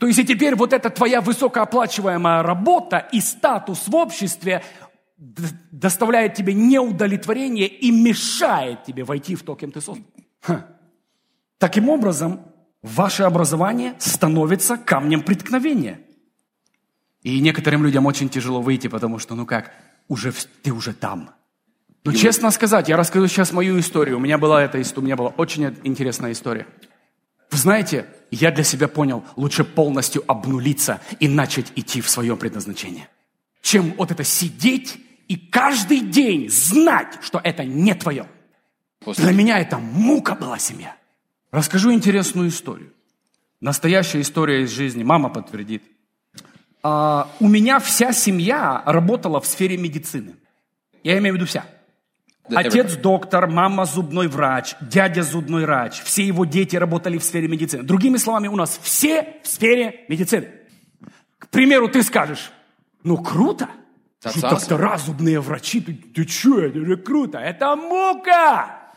То 0.00 0.06
есть 0.06 0.18
и 0.18 0.24
теперь 0.24 0.56
вот 0.56 0.72
эта 0.72 0.88
твоя 0.88 1.20
высокооплачиваемая 1.20 2.42
работа 2.42 3.06
и 3.12 3.20
статус 3.20 3.86
в 3.86 3.94
обществе 3.94 4.64
доставляет 5.18 6.32
тебе 6.32 6.54
неудовлетворение 6.54 7.68
и 7.68 7.90
мешает 7.90 8.82
тебе 8.84 9.04
войти 9.04 9.34
в 9.34 9.42
то, 9.42 9.54
кем 9.54 9.70
ты 9.70 9.82
создан. 9.82 10.06
Ха. 10.40 10.66
Таким 11.58 11.90
образом, 11.90 12.40
ваше 12.82 13.24
образование 13.24 13.94
становится 13.98 14.78
камнем 14.78 15.20
преткновения. 15.20 16.00
И 17.22 17.38
некоторым 17.38 17.84
людям 17.84 18.06
очень 18.06 18.30
тяжело 18.30 18.62
выйти, 18.62 18.88
потому 18.88 19.18
что, 19.18 19.34
ну 19.34 19.44
как, 19.44 19.70
уже, 20.08 20.32
ты 20.62 20.72
уже 20.72 20.94
там– 20.94 21.34
ну, 22.02 22.14
честно 22.14 22.50
сказать, 22.50 22.88
я 22.88 22.96
расскажу 22.96 23.26
сейчас 23.26 23.52
мою 23.52 23.78
историю. 23.78 24.16
У 24.16 24.20
меня 24.20 24.38
была 24.38 24.62
эта 24.62 24.80
история, 24.80 25.02
у 25.02 25.04
меня 25.04 25.16
была 25.16 25.28
очень 25.36 25.76
интересная 25.84 26.32
история. 26.32 26.66
Вы 27.50 27.58
знаете, 27.58 28.06
я 28.30 28.50
для 28.50 28.64
себя 28.64 28.88
понял, 28.88 29.24
лучше 29.36 29.64
полностью 29.64 30.22
обнулиться 30.26 31.00
и 31.18 31.28
начать 31.28 31.72
идти 31.76 32.00
в 32.00 32.08
свое 32.08 32.36
предназначение, 32.36 33.08
чем 33.60 33.92
вот 33.96 34.10
это 34.10 34.24
сидеть 34.24 34.98
и 35.28 35.36
каждый 35.36 36.00
день 36.00 36.48
знать, 36.48 37.18
что 37.22 37.40
это 37.42 37.64
не 37.64 37.94
твое. 37.94 38.26
После... 39.00 39.24
Для 39.24 39.32
меня 39.32 39.58
это 39.58 39.78
мука 39.78 40.34
была 40.34 40.58
семья. 40.58 40.96
Расскажу 41.50 41.92
интересную 41.92 42.48
историю. 42.48 42.92
Настоящая 43.60 44.20
история 44.20 44.62
из 44.62 44.70
жизни. 44.70 45.02
Мама 45.02 45.28
подтвердит. 45.28 45.82
А, 46.82 47.30
у 47.40 47.48
меня 47.48 47.78
вся 47.78 48.12
семья 48.12 48.82
работала 48.86 49.40
в 49.40 49.46
сфере 49.46 49.76
медицины. 49.76 50.36
Я 51.02 51.18
имею 51.18 51.34
в 51.34 51.36
виду 51.36 51.46
вся. 51.46 51.64
Отец 52.54 52.96
доктор, 52.96 53.46
мама 53.46 53.84
зубной 53.84 54.28
врач, 54.28 54.74
дядя 54.80 55.22
зубной 55.22 55.64
врач. 55.64 56.02
Все 56.02 56.24
его 56.24 56.44
дети 56.44 56.76
работали 56.76 57.18
в 57.18 57.24
сфере 57.24 57.48
медицины. 57.48 57.82
Другими 57.82 58.16
словами, 58.16 58.48
у 58.48 58.56
нас 58.56 58.78
все 58.82 59.36
в 59.42 59.48
сфере 59.48 60.04
медицины. 60.08 60.48
К 61.38 61.48
примеру, 61.48 61.88
ты 61.88 62.02
скажешь, 62.02 62.52
ну 63.02 63.16
круто. 63.18 63.68
Awesome. 64.22 64.50
Доктора, 64.50 64.98
зубные 64.98 65.40
врачи, 65.40 65.80
ты, 65.80 65.94
ты 65.94 66.28
что, 66.28 66.60
это 66.60 66.84
же 66.84 66.96
круто. 66.96 67.38
Это 67.38 67.74
мука. 67.74 68.92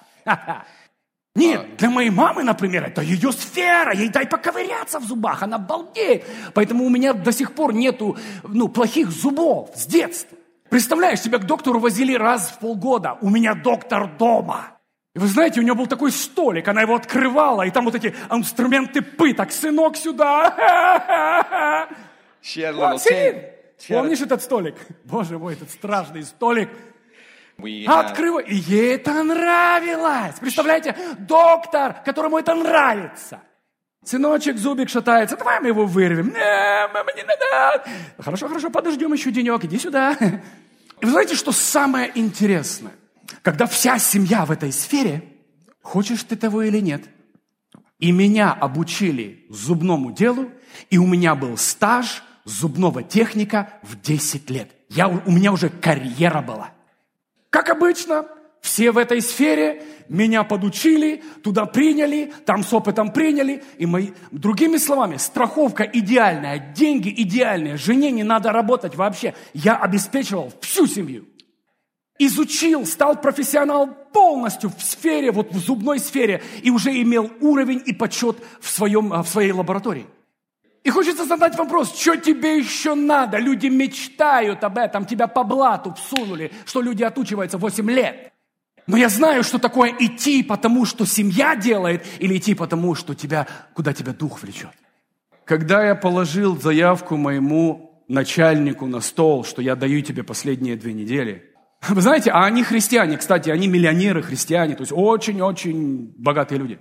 Нет, 1.36 1.78
для 1.78 1.89
моей 1.89 2.12
мамы, 2.12 2.44
например, 2.44 2.84
это 2.84 3.02
ее 3.02 3.32
сфера. 3.32 3.94
Ей 3.96 4.10
дай 4.10 4.28
поковыряться 4.28 5.00
в 5.00 5.04
зубах, 5.04 5.42
она 5.42 5.58
балдеет. 5.58 6.26
Поэтому 6.54 6.86
у 6.86 6.89
меня 6.89 7.13
до 7.13 7.32
сих 7.32 7.54
пор 7.54 7.74
нету 7.74 8.18
ну, 8.44 8.68
плохих 8.68 9.10
зубов 9.10 9.72
с 9.76 9.88
детства. 9.88 10.38
Представляешь, 10.74 11.22
тебя 11.22 11.38
к 11.38 11.46
доктору 11.46 11.80
возили 11.80 12.16
раз 12.16 12.50
в 12.50 12.58
полгода. 12.58 13.20
У 13.22 13.30
меня 13.30 13.54
доктор 13.54 14.08
дома. 14.18 14.80
И 15.14 15.20
вы 15.20 15.28
знаете, 15.28 15.60
у 15.60 15.64
нее 15.64 15.76
был 15.76 15.86
такой 15.86 16.12
столик, 16.12 16.68
она 16.68 16.82
его 16.82 16.96
открывала, 16.96 17.62
и 17.62 17.70
там 17.70 17.86
вот 17.86 17.94
эти 17.94 18.16
инструменты 18.32 19.04
пыток. 19.04 19.52
Сынок, 19.52 19.96
сюда! 19.98 21.88
Вот, 23.92 24.02
Помнишь 24.02 24.22
этот 24.22 24.42
столик? 24.42 24.76
Боже 25.04 25.38
мой, 25.38 25.54
этот 25.54 25.70
страшный 25.70 26.24
столик. 26.24 26.70
Открывай. 27.86 28.44
И 28.46 28.56
ей 28.56 28.96
это 28.96 29.22
нравилось. 29.22 30.40
Представляете, 30.40 30.96
доктор, 31.20 32.02
которому 32.04 32.40
это 32.40 32.56
нравится. 32.56 33.42
Сыночек, 34.04 34.58
зубик 34.58 34.90
шатается, 34.90 35.38
давай 35.38 35.62
мы 35.62 35.68
его 35.68 35.86
вырвем. 35.86 36.34
Хорошо, 38.18 38.48
хорошо, 38.48 38.72
подождем 38.72 39.14
еще 39.14 39.32
денек, 39.32 39.64
иди 39.66 39.78
сюда. 39.78 40.18
И 41.04 41.06
вы 41.06 41.12
знаете, 41.12 41.36
что 41.36 41.52
самое 41.52 42.10
интересное? 42.16 42.94
Когда 43.42 43.66
вся 43.66 44.00
семья 44.00 44.46
в 44.46 44.52
этой 44.52 44.72
сфере, 44.72 45.22
хочешь 45.82 46.24
ты 46.24 46.38
того 46.38 46.62
или 46.62 46.80
нет, 46.80 47.04
и 48.00 48.13
меня 48.13 48.54
обучили 48.54 49.46
зубному 49.50 50.13
делу, 50.13 50.50
и 50.89 50.98
у 50.98 51.06
меня 51.06 51.36
был 51.36 51.58
стаж 51.58 52.24
зубного 52.46 53.04
техника 53.04 53.82
в 53.84 54.00
10 54.00 54.50
лет. 54.50 54.72
Я, 54.88 55.10
у 55.10 55.30
меня 55.30 55.52
уже 55.52 55.68
карьера 55.68 56.42
была. 56.42 56.72
Как 57.50 57.68
обычно, 57.68 58.26
все 58.63 58.93
в 58.93 58.97
этой 58.97 59.21
сфере 59.21 59.84
меня 60.08 60.45
подучили, 60.45 61.21
туда 61.43 61.65
приняли, 61.65 62.32
там 62.45 62.63
с 62.63 62.73
опытом 62.73 63.12
приняли. 63.12 63.62
И 63.78 63.86
мои... 63.86 64.12
Другими 64.32 64.78
словами, 64.78 65.17
страховка 65.17 65.84
идеальная, 65.84 66.73
деньги 66.73 67.13
идеальные, 67.15 67.76
жене 67.76 68.10
не 68.10 68.23
надо 68.23 68.54
работать 68.54 68.95
вообще. 68.95 69.36
Я 69.54 69.76
обеспечивал 69.76 70.54
всю 70.62 70.88
семью. 70.88 71.26
изучил, 72.17 72.86
стал 72.86 73.19
профессионалом 73.19 73.97
полностью 74.13 74.69
в 74.69 74.82
сфере, 74.82 75.34
вот 75.34 75.52
в 75.52 75.58
зубной 75.58 75.99
сфере, 75.99 76.41
и 76.62 76.71
уже 76.71 76.89
имел 77.02 77.30
уровень 77.41 77.84
и 77.86 77.91
почет 77.91 78.38
в, 78.62 78.69
своем, 78.69 79.10
в 79.10 79.28
своей 79.28 79.52
лаборатории. 79.52 80.08
И 80.86 80.89
хочется 80.89 81.26
задать 81.26 81.58
вопрос, 81.58 81.93
что 81.99 82.15
тебе 82.15 82.60
еще 82.60 82.95
надо? 82.95 83.39
Люди 83.39 83.67
мечтают 83.67 84.63
об 84.63 84.78
этом, 84.78 85.06
тебя 85.06 85.28
по 85.28 85.43
блату 85.43 85.93
всунули, 85.95 86.49
что 86.65 86.82
люди 86.82 87.04
отучиваются 87.04 87.58
8 87.58 87.91
лет. 87.91 88.33
Но 88.88 88.98
я 88.98 89.10
знаю, 89.10 89.43
что 89.43 89.60
такое 89.60 89.96
идти 89.98 90.43
потому, 90.43 90.86
что 90.86 91.06
семья 91.06 91.56
делает, 91.56 92.06
или 92.19 92.38
идти 92.38 92.54
потому, 92.54 92.96
что 92.96 93.13
тебя, 93.13 93.48
куда 93.74 93.93
тебя 93.93 94.13
дух 94.13 94.41
влечет. 94.41 94.72
Когда 95.46 95.86
я 95.86 95.96
положил 95.96 96.60
заявку 96.60 97.15
моему 97.17 98.04
начальнику 98.08 98.86
на 98.86 99.00
стол, 99.00 99.46
что 99.46 99.62
я 99.62 99.76
даю 99.76 100.02
тебе 100.02 100.24
последние 100.24 100.76
две 100.76 100.93
недели, 100.93 101.50
вы 101.89 102.02
знаете, 102.02 102.32
а 102.32 102.46
они 102.46 102.63
христиане, 102.63 103.17
кстати, 103.17 103.50
они 103.50 103.67
миллионеры, 103.67 104.22
христиане, 104.22 104.76
то 104.76 104.82
есть 104.82 104.93
очень-очень 104.96 106.13
богатые 106.17 106.60
люди. 106.60 106.80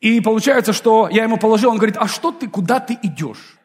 И 0.00 0.20
получается, 0.20 0.72
что 0.72 1.08
я 1.10 1.24
ему 1.24 1.36
положил, 1.38 1.70
он 1.70 1.76
говорит, 1.76 1.96
а 1.98 2.06
что 2.08 2.30
ты, 2.30 2.48
куда 2.48 2.80
ты 2.80 2.98
идешь? 3.02 3.58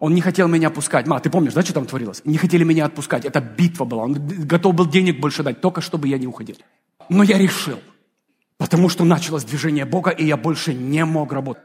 Он 0.00 0.14
не 0.14 0.20
хотел 0.20 0.46
меня 0.46 0.68
отпускать. 0.68 1.06
Ма, 1.08 1.18
ты 1.18 1.28
помнишь, 1.28 1.54
да, 1.54 1.62
что 1.62 1.74
там 1.74 1.86
творилось? 1.86 2.22
Не 2.24 2.38
хотели 2.38 2.62
меня 2.62 2.84
отпускать. 2.84 3.24
Это 3.24 3.40
битва 3.40 3.84
была. 3.84 4.04
Он 4.04 4.14
готов 4.14 4.74
был 4.74 4.86
денег 4.86 5.18
больше 5.18 5.42
дать, 5.42 5.60
только 5.60 5.80
чтобы 5.80 6.06
я 6.06 6.18
не 6.18 6.26
уходил. 6.26 6.56
Но 7.08 7.22
я 7.22 7.38
решил, 7.38 7.80
потому 8.56 8.88
что 8.88 9.04
началось 9.04 9.44
движение 9.44 9.84
Бога, 9.84 10.10
и 10.10 10.24
я 10.24 10.36
больше 10.36 10.74
не 10.74 11.04
мог 11.04 11.32
работать. 11.32 11.64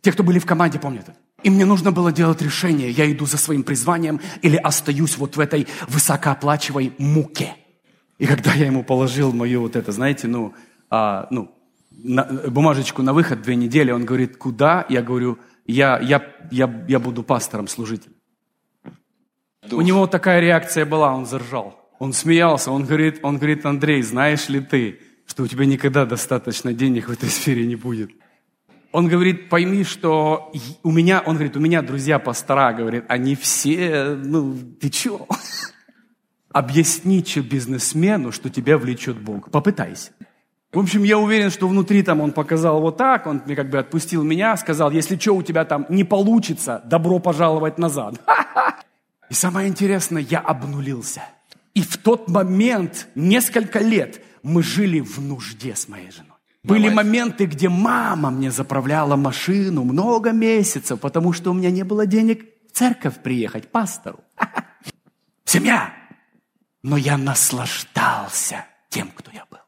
Те, 0.00 0.12
кто 0.12 0.22
были 0.22 0.38
в 0.38 0.46
команде, 0.46 0.78
помнят 0.78 1.08
это. 1.08 1.16
И 1.42 1.50
мне 1.50 1.64
нужно 1.64 1.92
было 1.92 2.12
делать 2.12 2.40
решение, 2.42 2.90
я 2.90 3.10
иду 3.10 3.26
за 3.26 3.36
своим 3.36 3.62
призванием 3.62 4.20
или 4.42 4.56
остаюсь 4.56 5.16
вот 5.18 5.36
в 5.36 5.40
этой 5.40 5.66
высокооплачиваемой 5.88 6.94
муке. 6.98 7.56
И 8.18 8.26
когда 8.26 8.52
я 8.54 8.66
ему 8.66 8.84
положил 8.84 9.32
мою 9.32 9.62
вот 9.62 9.74
это, 9.74 9.90
знаете, 9.90 10.28
ну, 10.28 10.54
а, 10.90 11.26
ну, 11.30 11.50
на, 11.90 12.24
бумажечку 12.24 13.02
на 13.02 13.12
выход 13.12 13.42
две 13.42 13.56
недели, 13.56 13.90
он 13.90 14.04
говорит, 14.04 14.36
куда? 14.36 14.86
Я 14.88 15.02
говорю, 15.02 15.38
я, 15.66 15.98
я, 15.98 16.22
я, 16.50 16.84
я 16.88 16.98
буду 16.98 17.22
пастором, 17.22 17.66
служителем. 17.66 18.14
Дух. 19.68 19.78
У 19.78 19.82
него 19.82 20.06
такая 20.06 20.40
реакция 20.40 20.84
была, 20.84 21.12
он 21.14 21.26
заржал. 21.26 21.81
Он 22.02 22.12
смеялся, 22.12 22.72
он 22.72 22.84
говорит, 22.84 23.20
он 23.22 23.36
говорит, 23.36 23.64
Андрей, 23.64 24.02
знаешь 24.02 24.48
ли 24.48 24.58
ты, 24.58 24.98
что 25.24 25.44
у 25.44 25.46
тебя 25.46 25.66
никогда 25.66 26.04
достаточно 26.04 26.72
денег 26.72 27.06
в 27.06 27.12
этой 27.12 27.28
сфере 27.28 27.64
не 27.64 27.76
будет? 27.76 28.10
Он 28.90 29.06
говорит, 29.06 29.48
пойми, 29.48 29.84
что 29.84 30.52
у 30.82 30.90
меня, 30.90 31.22
он 31.24 31.34
говорит, 31.36 31.56
у 31.56 31.60
меня 31.60 31.80
друзья 31.80 32.18
пастора, 32.18 32.72
говорит, 32.72 33.04
они 33.06 33.36
все, 33.36 34.16
ну, 34.20 34.58
ты 34.80 34.90
чё? 34.90 35.28
Объясни 36.50 37.24
бизнесмену, 37.36 38.32
что 38.32 38.50
тебя 38.50 38.78
влечет 38.78 39.20
Бог. 39.20 39.52
Попытайся. 39.52 40.10
В 40.72 40.80
общем, 40.80 41.04
я 41.04 41.18
уверен, 41.18 41.50
что 41.52 41.68
внутри 41.68 42.02
там 42.02 42.20
он 42.20 42.32
показал 42.32 42.80
вот 42.80 42.96
так, 42.96 43.28
он 43.28 43.42
мне 43.46 43.54
как 43.54 43.70
бы 43.70 43.78
отпустил 43.78 44.24
меня, 44.24 44.56
сказал, 44.56 44.90
если 44.90 45.16
что 45.16 45.36
у 45.36 45.42
тебя 45.44 45.64
там 45.64 45.86
не 45.88 46.02
получится, 46.02 46.82
добро 46.84 47.20
пожаловать 47.20 47.78
назад. 47.78 48.20
И 49.30 49.34
самое 49.34 49.68
интересное, 49.68 50.22
я 50.22 50.40
обнулился. 50.40 51.22
И 51.74 51.82
в 51.82 51.96
тот 51.96 52.28
момент, 52.28 53.08
несколько 53.14 53.78
лет, 53.78 54.22
мы 54.42 54.62
жили 54.62 55.00
в 55.00 55.20
нужде 55.20 55.74
с 55.74 55.88
моей 55.88 56.10
женой. 56.10 56.32
Были 56.64 56.88
моменты, 56.90 57.46
где 57.46 57.68
мама 57.68 58.30
мне 58.30 58.50
заправляла 58.50 59.16
машину 59.16 59.82
много 59.82 60.30
месяцев, 60.30 61.00
потому 61.00 61.32
что 61.32 61.50
у 61.50 61.54
меня 61.54 61.70
не 61.70 61.82
было 61.82 62.06
денег 62.06 62.44
в 62.68 62.76
церковь 62.76 63.16
приехать, 63.22 63.70
пастору. 63.72 64.20
Семья. 65.44 65.92
Но 66.82 66.96
я 66.96 67.18
наслаждался 67.18 68.64
тем, 68.90 69.10
кто 69.14 69.30
я 69.32 69.44
был. 69.50 69.58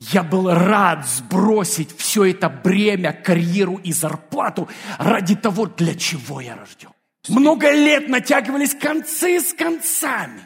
Я 0.00 0.22
был 0.22 0.50
рад 0.50 1.06
сбросить 1.06 1.94
все 1.96 2.24
это 2.26 2.48
бремя, 2.48 3.12
карьеру 3.12 3.80
и 3.82 3.92
зарплату 3.92 4.68
ради 4.98 5.34
того, 5.34 5.66
для 5.66 5.94
чего 5.94 6.40
я 6.40 6.56
рожден. 6.56 6.90
Много 7.28 7.70
лет 7.72 8.08
натягивались 8.08 8.74
концы 8.74 9.40
с 9.40 9.52
концами. 9.52 10.40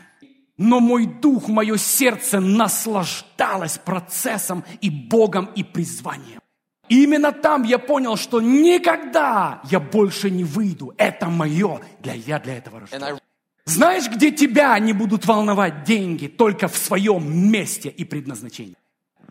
Но 0.59 0.81
мой 0.81 1.07
дух, 1.07 1.49
мое 1.49 1.77
сердце 1.77 2.41
наслаждалось 2.41 3.79
процессом 3.79 4.65
и 4.81 4.91
Богом, 4.91 5.49
и 5.57 5.63
призванием. 5.63 6.41
И 6.89 7.05
именно 7.05 7.33
там 7.33 7.63
я 7.63 7.79
понял, 7.79 8.17
что 8.17 8.41
никогда 8.41 9.63
я 9.71 9.81
больше 9.81 10.31
не 10.31 10.45
выйду. 10.45 10.93
Это 10.99 11.29
мое, 11.31 11.81
для 12.01 12.13
я 12.13 12.39
для 12.39 12.59
этого 12.59 12.81
рожден. 12.81 13.19
Знаешь, 13.65 14.09
где 14.11 14.31
тебя 14.33 14.79
не 14.79 14.93
будут 14.93 15.25
волновать 15.25 15.85
деньги? 15.85 16.27
Только 16.27 16.69
в 16.69 16.77
своем 16.77 17.51
месте 17.51 17.89
и 17.89 18.05
предназначении. 18.05 18.77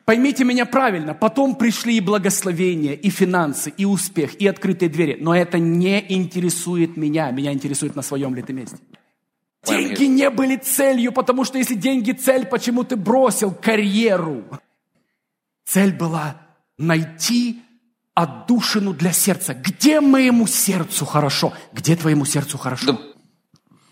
Поймите 0.05 0.43
меня 0.43 0.65
правильно, 0.65 1.13
потом 1.13 1.55
пришли 1.55 1.97
и 1.97 2.01
благословения, 2.01 2.93
и 2.93 3.09
финансы, 3.09 3.71
и 3.77 3.85
успех, 3.85 4.33
и 4.35 4.47
открытые 4.47 4.89
двери. 4.89 5.17
Но 5.19 5.35
это 5.35 5.59
не 5.59 6.03
интересует 6.13 6.97
меня. 6.97 7.29
Меня 7.31 7.53
интересует 7.53 7.95
на 7.95 8.01
своем 8.01 8.33
ли 8.33 8.41
ты 8.41 8.53
месте. 8.53 8.77
Деньги 9.63 10.05
не 10.05 10.29
были 10.29 10.55
целью, 10.55 11.11
потому 11.11 11.45
что 11.45 11.57
если 11.57 11.75
деньги 11.75 12.11
цель, 12.11 12.45
почему 12.45 12.83
ты 12.83 12.95
бросил 12.95 13.51
карьеру? 13.51 14.43
Цель 15.65 15.93
была 15.93 16.35
найти 16.77 17.61
отдушину 18.15 18.93
для 18.93 19.11
сердца. 19.11 19.53
Где 19.53 20.01
моему 20.01 20.47
сердцу 20.47 21.05
хорошо? 21.05 21.53
Где 21.73 21.95
твоему 21.95 22.25
сердцу 22.25 22.57
хорошо? 22.57 22.99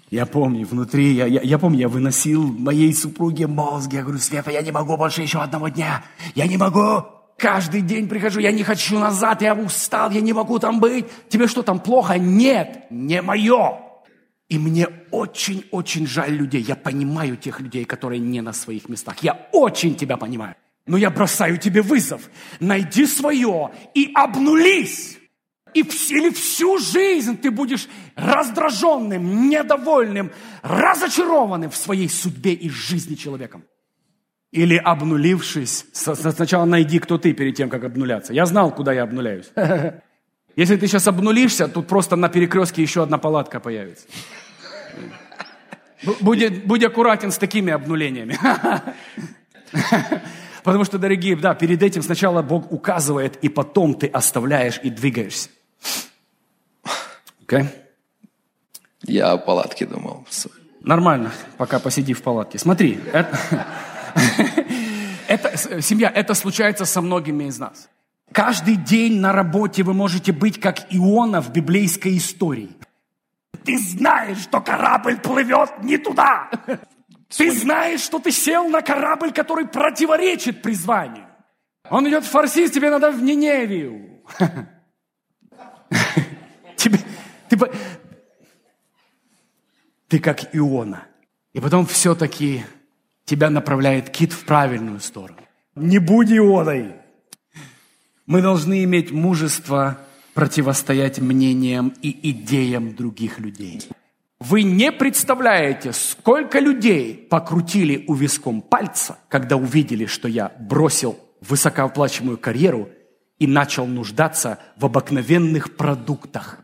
Я 0.09 0.25
помню, 0.25 0.65
внутри, 0.65 1.13
я, 1.13 1.27
я, 1.27 1.41
я 1.41 1.59
помню, 1.59 1.81
я 1.81 1.87
выносил 1.87 2.43
моей 2.43 2.93
супруге 2.95 3.45
мозг. 3.45 3.93
Я 3.93 4.01
говорю, 4.01 4.17
Света, 4.17 4.49
я 4.49 4.63
не 4.63 4.71
могу 4.71 4.97
больше 4.97 5.21
еще 5.21 5.39
одного 5.39 5.67
дня. 5.69 6.03
Я 6.33 6.47
не 6.47 6.57
могу. 6.57 7.05
Каждый 7.37 7.81
день 7.81 8.09
прихожу, 8.09 8.39
я 8.39 8.51
не 8.51 8.63
хочу 8.63 8.97
назад, 8.99 9.43
я 9.43 9.53
устал, 9.53 10.09
я 10.09 10.19
не 10.19 10.33
могу 10.33 10.57
там 10.57 10.79
быть. 10.79 11.05
Тебе 11.29 11.47
что 11.47 11.61
там 11.61 11.79
плохо? 11.79 12.17
Нет, 12.17 12.87
не 12.89 13.21
мое. 13.21 13.88
И 14.49 14.57
мне 14.57 14.87
очень-очень 15.11 16.07
жаль 16.07 16.33
людей. 16.33 16.61
Я 16.61 16.75
понимаю 16.75 17.37
тех 17.37 17.61
людей, 17.61 17.85
которые 17.85 18.19
не 18.19 18.41
на 18.41 18.51
своих 18.51 18.89
местах. 18.89 19.21
Я 19.21 19.47
очень 19.51 19.95
тебя 19.95 20.17
понимаю. 20.17 20.55
Но 20.87 20.97
я 20.97 21.11
бросаю 21.11 21.59
тебе 21.59 21.83
вызов. 21.83 22.29
Найди 22.59 23.05
свое 23.05 23.71
и 23.93 24.11
обнулись. 24.15 25.19
И 25.75 25.83
в, 25.83 26.11
или 26.11 26.31
всю 26.31 26.79
жизнь 26.79 27.37
ты 27.37 27.51
будешь 27.51 27.87
раздраженным, 28.15 29.49
недовольным, 29.49 30.31
разочарованным 30.63 31.69
в 31.69 31.75
своей 31.75 32.09
судьбе 32.09 32.53
и 32.53 32.69
жизни 32.69 33.13
человеком. 33.13 33.63
Или 34.51 34.77
обнулившись, 34.77 35.85
сначала 35.93 36.65
найди, 36.65 36.97
кто 36.97 37.19
ты 37.19 37.33
перед 37.33 37.55
тем, 37.55 37.69
как 37.69 37.83
обнуляться. 37.83 38.33
Я 38.33 38.47
знал, 38.47 38.73
куда 38.73 38.93
я 38.93 39.03
обнуляюсь. 39.03 39.51
Если 40.55 40.75
ты 40.75 40.87
сейчас 40.87 41.07
обнулишься, 41.07 41.67
тут 41.67 41.87
просто 41.87 42.15
на 42.15 42.29
перекрестке 42.29 42.81
еще 42.81 43.03
одна 43.03 43.17
палатка 43.17 43.59
появится. 43.59 44.07
Будь, 46.21 46.63
будь 46.65 46.83
аккуратен 46.83 47.31
с 47.31 47.37
такими 47.37 47.71
обнулениями. 47.71 48.37
Потому 50.63 50.83
что, 50.83 50.97
дорогие, 50.97 51.35
да, 51.35 51.55
перед 51.55 51.81
этим 51.81 52.01
сначала 52.01 52.41
Бог 52.41 52.71
указывает, 52.71 53.37
и 53.41 53.49
потом 53.49 53.93
ты 53.93 54.07
оставляешь 54.07 54.79
и 54.83 54.89
двигаешься. 54.89 55.49
Okay? 57.45 57.65
Я 59.03 59.31
о 59.31 59.37
палатке 59.37 59.85
думал. 59.85 60.25
Нормально, 60.81 61.31
пока 61.57 61.79
посиди 61.79 62.13
в 62.13 62.21
палатке. 62.21 62.57
Смотри, 62.59 62.99
это, 63.13 63.37
это, 65.27 65.81
семья, 65.81 66.11
это 66.13 66.33
случается 66.33 66.85
со 66.85 67.01
многими 67.01 67.45
из 67.45 67.59
нас. 67.59 67.89
Каждый 68.31 68.75
день 68.75 69.19
на 69.19 69.33
работе 69.33 69.83
вы 69.83 69.93
можете 69.93 70.31
быть 70.31 70.59
как 70.59 70.93
Иона 70.93 71.41
в 71.41 71.51
библейской 71.51 72.17
истории. 72.17 72.69
Ты 73.63 73.77
знаешь, 73.79 74.39
что 74.39 74.61
корабль 74.61 75.17
плывет 75.17 75.83
не 75.83 75.97
туда. 75.97 76.49
Ты 77.35 77.51
знаешь, 77.51 78.01
что 78.01 78.19
ты 78.19 78.31
сел 78.31 78.67
на 78.69 78.81
корабль, 78.81 79.31
который 79.31 79.67
противоречит 79.67 80.61
призванию. 80.61 81.27
Он 81.89 82.07
идет 82.07 82.23
в 82.23 82.29
Фарсис, 82.29 82.71
тебе 82.71 82.89
надо 82.89 83.11
в 83.11 83.21
Ниневию. 83.21 84.23
Тебе, 86.75 86.99
ты, 87.49 87.57
ты 90.07 90.19
как 90.19 90.55
Иона. 90.55 91.07
И 91.51 91.59
потом 91.59 91.85
все-таки 91.85 92.63
тебя 93.25 93.49
направляет 93.49 94.09
кит 94.11 94.31
в 94.31 94.45
правильную 94.45 94.99
сторону. 94.99 95.39
Не 95.75 95.99
будь 95.99 96.31
Ионой. 96.31 96.98
Мы 98.29 98.43
должны 98.43 98.83
иметь 98.83 99.11
мужество 99.11 99.97
противостоять 100.35 101.17
мнениям 101.17 101.95
и 102.03 102.29
идеям 102.29 102.95
других 102.95 103.39
людей. 103.39 103.81
Вы 104.39 104.61
не 104.61 104.91
представляете, 104.91 105.93
сколько 105.93 106.59
людей 106.59 107.15
покрутили 107.15 108.05
у 108.07 108.13
виском 108.13 108.61
пальца, 108.61 109.17
когда 109.29 109.57
увидели, 109.57 110.05
что 110.05 110.27
я 110.27 110.51
бросил 110.59 111.17
высокооплачиваемую 111.41 112.37
карьеру 112.37 112.89
и 113.39 113.47
начал 113.47 113.87
нуждаться 113.87 114.59
в 114.77 114.85
обыкновенных 114.85 115.75
продуктах. 115.75 116.59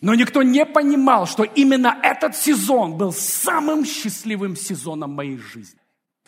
Но 0.00 0.14
никто 0.14 0.42
не 0.42 0.64
понимал, 0.64 1.26
что 1.26 1.44
именно 1.44 1.94
этот 2.02 2.34
сезон 2.36 2.96
был 2.96 3.12
самым 3.12 3.84
счастливым 3.84 4.56
сезоном 4.56 5.10
моей 5.10 5.36
жизни. 5.36 5.81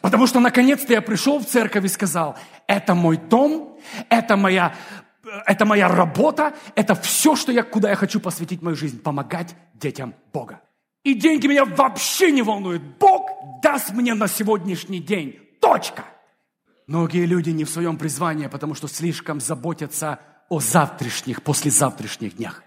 Потому 0.04 0.26
что 0.26 0.38
наконец-то 0.38 0.92
я 0.92 1.00
пришел 1.00 1.38
в 1.38 1.46
церковь 1.46 1.86
и 1.86 1.88
сказал, 1.88 2.36
это 2.66 2.94
мой 2.94 3.16
дом, 3.16 3.78
это 4.10 4.36
моя, 4.36 4.74
это 5.46 5.64
моя 5.64 5.88
работа, 5.88 6.52
это 6.74 6.94
все, 6.94 7.34
что 7.34 7.50
я, 7.50 7.62
куда 7.62 7.88
я 7.88 7.96
хочу 7.96 8.20
посвятить 8.20 8.60
мою 8.60 8.76
жизнь, 8.76 9.00
помогать 9.00 9.56
детям 9.72 10.14
Бога. 10.30 10.60
И 11.04 11.14
деньги 11.14 11.46
меня 11.46 11.64
вообще 11.64 12.32
не 12.32 12.42
волнуют. 12.42 12.82
Бог 13.00 13.30
даст 13.62 13.92
мне 13.92 14.12
на 14.12 14.28
сегодняшний 14.28 15.00
день. 15.00 15.38
Точка. 15.58 16.04
Многие 16.86 17.24
люди 17.24 17.48
не 17.48 17.64
в 17.64 17.70
своем 17.70 17.96
призвании, 17.96 18.48
потому 18.48 18.74
что 18.74 18.88
слишком 18.88 19.40
заботятся 19.40 20.18
о 20.50 20.60
завтрашних, 20.60 21.42
послезавтрашних 21.42 22.36
днях. 22.36 22.62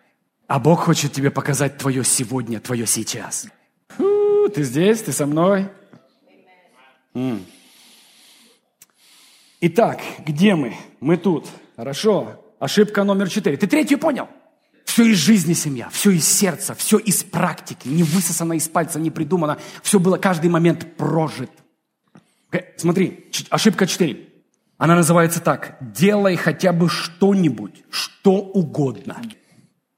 А 0.48 0.58
Бог 0.58 0.86
хочет 0.86 1.12
тебе 1.12 1.30
показать 1.30 1.78
твое 1.78 2.04
сегодня, 2.04 2.60
твое 2.60 2.88
сейчас. 2.88 3.46
Фу, 3.90 4.50
ты 4.50 4.64
здесь, 4.64 5.04
ты 5.04 5.12
со 5.12 5.28
мной. 5.28 5.70
Итак, 9.60 10.02
где 10.20 10.56
мы? 10.56 10.76
Мы 11.00 11.18
тут. 11.18 11.48
Хорошо. 11.76 12.44
Ошибка 12.60 13.04
номер 13.04 13.30
четыре. 13.30 13.58
Ты 13.58 13.68
третью 13.68 13.98
понял? 13.98 14.28
Все 14.86 15.06
из 15.12 15.18
жизни 15.18 15.54
семья, 15.54 15.90
все 15.90 16.12
из 16.12 16.28
сердца, 16.28 16.74
все 16.74 16.98
из 16.98 17.24
практики, 17.24 17.88
не 17.88 18.04
высосано 18.04 18.54
из 18.54 18.68
пальца, 18.68 19.00
не 19.00 19.12
придумано. 19.12 19.58
Все 19.84 20.00
было 20.00 20.18
каждый 20.18 20.50
момент 20.50 20.96
прожит. 20.96 21.52
Okay, 22.52 22.66
смотри, 22.78 23.30
ошибка 23.50 23.86
4. 23.86 24.18
Она 24.78 24.96
называется 24.96 25.42
так. 25.42 25.78
Делай 25.82 26.36
хотя 26.36 26.72
бы 26.72 26.88
что-нибудь, 26.88 27.84
что 27.90 28.36
угодно. 28.36 29.22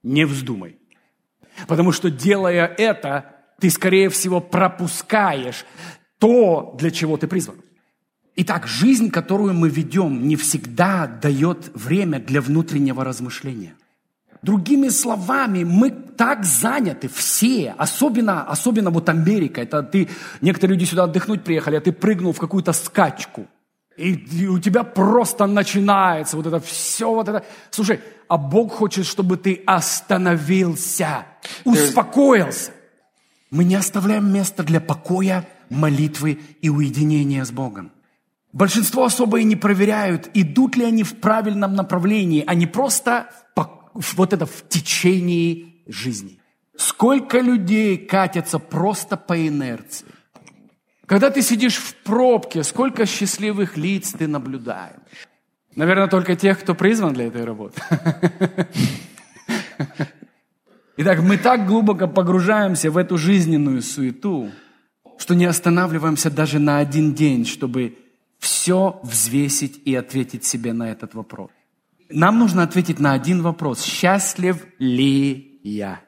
Не 0.03 0.25
вздумай. 0.25 0.77
Потому 1.67 1.91
что 1.91 2.09
делая 2.09 2.65
это, 2.65 3.35
ты, 3.59 3.69
скорее 3.69 4.09
всего, 4.09 4.41
пропускаешь 4.41 5.65
то, 6.19 6.75
для 6.77 6.91
чего 6.91 7.17
ты 7.17 7.27
призван. 7.27 7.55
Итак, 8.35 8.67
жизнь, 8.67 9.09
которую 9.09 9.53
мы 9.53 9.69
ведем, 9.69 10.27
не 10.27 10.35
всегда 10.35 11.07
дает 11.07 11.71
время 11.73 12.19
для 12.19 12.41
внутреннего 12.41 13.03
размышления. 13.03 13.73
Другими 14.41 14.87
словами, 14.87 15.65
мы 15.65 15.91
так 15.91 16.45
заняты, 16.45 17.09
все, 17.09 17.75
особенно, 17.77 18.43
особенно 18.43 18.89
вот 18.89 19.09
Америка, 19.09 19.61
это 19.61 19.83
ты, 19.83 20.07
некоторые 20.39 20.77
люди 20.77 20.87
сюда 20.87 21.03
отдохнуть 21.03 21.43
приехали, 21.43 21.75
а 21.75 21.81
ты 21.81 21.91
прыгнул 21.91 22.31
в 22.31 22.39
какую-то 22.39 22.71
скачку, 22.71 23.47
и, 23.97 24.13
и 24.13 24.47
у 24.47 24.59
тебя 24.59 24.85
просто 24.85 25.45
начинается 25.45 26.37
вот 26.37 26.45
это 26.45 26.61
все, 26.61 27.13
вот 27.13 27.27
это. 27.27 27.43
Слушай, 27.69 27.99
а 28.29 28.37
Бог 28.37 28.71
хочет, 28.71 29.05
чтобы 29.05 29.35
ты 29.35 29.61
остановился, 29.65 31.25
успокоился. 31.65 32.71
Мы 33.51 33.65
не 33.65 33.75
оставляем 33.75 34.31
места 34.31 34.63
для 34.63 34.79
покоя, 34.79 35.45
молитвы 35.69 36.39
и 36.61 36.69
уединения 36.69 37.43
с 37.43 37.51
Богом. 37.51 37.91
Большинство 38.51 39.05
особо 39.05 39.39
и 39.39 39.43
не 39.43 39.55
проверяют, 39.55 40.29
идут 40.33 40.75
ли 40.75 40.83
они 40.83 41.03
в 41.03 41.17
правильном 41.17 41.75
направлении, 41.75 42.43
а 42.45 42.55
не 42.55 42.65
просто 42.65 43.29
вот 43.93 44.33
это 44.33 44.45
в 44.45 44.67
течение 44.67 45.73
жизни. 45.87 46.39
Сколько 46.77 47.39
людей 47.39 47.97
катятся 47.97 48.59
просто 48.59 49.17
по 49.17 49.47
инерции. 49.47 50.07
Когда 51.05 51.29
ты 51.29 51.41
сидишь 51.41 51.77
в 51.77 51.95
пробке, 51.95 52.63
сколько 52.63 53.05
счастливых 53.05 53.77
лиц 53.77 54.13
ты 54.17 54.27
наблюдаешь. 54.27 55.27
Наверное, 55.75 56.07
только 56.07 56.35
тех, 56.35 56.59
кто 56.59 56.75
призван 56.75 57.13
для 57.13 57.25
этой 57.27 57.43
работы. 57.43 57.81
Итак, 60.97 61.21
мы 61.21 61.37
так 61.37 61.65
глубоко 61.65 62.07
погружаемся 62.07 62.91
в 62.91 62.97
эту 62.97 63.17
жизненную 63.17 63.81
суету, 63.81 64.51
что 65.19 65.35
не 65.35 65.45
останавливаемся 65.45 66.31
даже 66.31 66.59
на 66.59 66.79
один 66.79 67.13
день, 67.13 67.45
чтобы 67.45 67.97
все 68.39 68.99
взвесить 69.03 69.81
и 69.85 69.93
ответить 69.93 70.45
себе 70.45 70.73
на 70.73 70.89
этот 70.89 71.13
вопрос. 71.13 71.49
Нам 72.09 72.39
нужно 72.39 72.63
ответить 72.63 72.99
на 72.99 73.11
один 73.13 73.41
вопрос. 73.41 73.83
Счастлив 73.83 74.65
ли 74.79 75.59
я? 75.63 75.99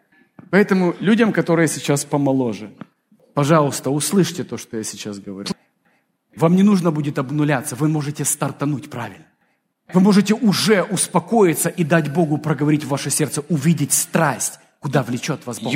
Поэтому 0.49 0.95
людям, 0.99 1.33
которые 1.33 1.67
сейчас 1.67 2.05
помоложе, 2.05 2.71
пожалуйста, 3.33 3.89
услышьте 3.89 4.43
то, 4.43 4.57
что 4.57 4.77
я 4.77 4.83
сейчас 4.83 5.19
говорю. 5.19 5.49
Вам 6.35 6.55
не 6.55 6.63
нужно 6.63 6.91
будет 6.91 7.19
обнуляться, 7.19 7.75
вы 7.75 7.89
можете 7.89 8.23
стартануть 8.23 8.89
правильно. 8.89 9.25
Вы 9.93 9.99
можете 9.99 10.33
уже 10.33 10.83
успокоиться 10.83 11.67
и 11.67 11.83
дать 11.83 12.13
Богу 12.13 12.37
проговорить 12.37 12.85
в 12.85 12.87
ваше 12.87 13.09
сердце, 13.09 13.41
увидеть 13.49 13.91
страсть, 13.91 14.59
куда 14.79 15.03
влечет 15.03 15.45
вас 15.45 15.59
Бог. 15.59 15.73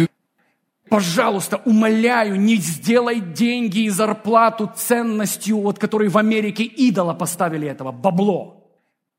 Пожалуйста, 0.96 1.62
умоляю, 1.66 2.40
не 2.40 2.56
сделай 2.56 3.20
деньги 3.20 3.80
и 3.80 3.90
зарплату 3.90 4.72
ценностью, 4.74 5.60
вот 5.60 5.78
которой 5.78 6.08
в 6.08 6.18
Америке 6.18 6.64
идола 6.64 7.14
поставили 7.14 7.68
этого, 7.68 7.92
бабло. 7.92 8.66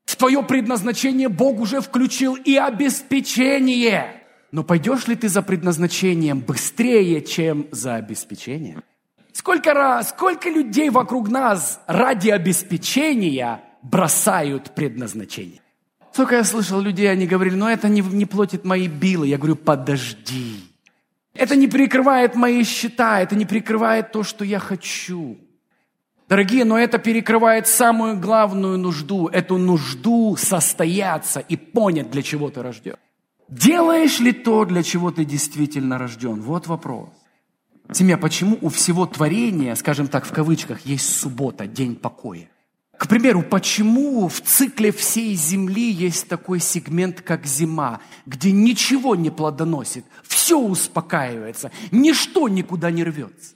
В 0.03 0.15
твое 0.15 0.41
предназначение 0.41 1.29
Бог 1.29 1.59
уже 1.59 1.81
включил 1.81 2.33
и 2.33 2.55
обеспечение. 2.55 4.23
Но 4.51 4.63
пойдешь 4.63 5.07
ли 5.07 5.15
ты 5.15 5.29
за 5.29 5.43
предназначением 5.43 6.39
быстрее, 6.39 7.21
чем 7.21 7.67
за 7.69 7.93
обеспечением? 7.93 8.81
Сколько 9.31 9.75
раз, 9.75 10.09
сколько 10.09 10.49
людей 10.49 10.89
вокруг 10.89 11.29
нас 11.29 11.79
ради 11.85 12.31
обеспечения 12.31 13.61
бросают 13.83 14.71
предназначение? 14.73 15.61
Сколько 16.11 16.37
я 16.37 16.43
слышал 16.43 16.81
людей, 16.81 17.11
они 17.11 17.27
говорили, 17.27 17.53
но 17.53 17.69
это 17.69 17.87
не, 17.87 18.01
не 18.01 18.25
платит 18.25 18.65
мои 18.65 18.87
билы. 18.87 19.27
Я 19.27 19.37
говорю, 19.37 19.57
подожди. 19.57 20.66
Это 21.37 21.55
не 21.55 21.67
прикрывает 21.67 22.35
мои 22.35 22.63
счета, 22.63 23.21
это 23.21 23.35
не 23.35 23.45
прикрывает 23.45 24.11
то, 24.11 24.23
что 24.23 24.43
я 24.43 24.59
хочу. 24.59 25.37
Дорогие, 26.29 26.65
но 26.65 26.77
это 26.77 26.97
перекрывает 26.97 27.67
самую 27.67 28.19
главную 28.19 28.77
нужду, 28.77 29.27
эту 29.27 29.57
нужду 29.57 30.35
состояться 30.37 31.39
и 31.39 31.55
понять, 31.55 32.11
для 32.11 32.21
чего 32.21 32.49
ты 32.49 32.61
рожден. 32.61 32.95
Делаешь 33.47 34.19
ли 34.19 34.33
то, 34.33 34.65
для 34.65 34.83
чего 34.83 35.11
ты 35.11 35.23
действительно 35.23 35.97
рожден? 35.97 36.41
Вот 36.41 36.67
вопрос. 36.67 37.09
Семья, 37.93 38.17
почему 38.17 38.57
у 38.61 38.67
всего 38.67 39.05
творения, 39.05 39.75
скажем 39.75 40.07
так, 40.07 40.25
в 40.25 40.33
кавычках, 40.33 40.81
есть 40.85 41.15
суббота, 41.15 41.65
день 41.65 41.95
покоя? 41.95 42.49
К 42.97 43.07
примеру, 43.07 43.43
почему 43.43 44.27
в 44.27 44.41
цикле 44.41 44.91
всей 44.91 45.35
Земли 45.35 45.91
есть 45.91 46.27
такой 46.27 46.59
сегмент, 46.59 47.21
как 47.21 47.45
зима, 47.45 48.01
где 48.25 48.51
ничего 48.51 49.15
не 49.15 49.29
плодоносит, 49.29 50.03
все 50.23 50.59
успокаивается, 50.59 51.71
ничто 51.91 52.49
никуда 52.49 52.89
не 52.89 53.03
рвется? 53.03 53.53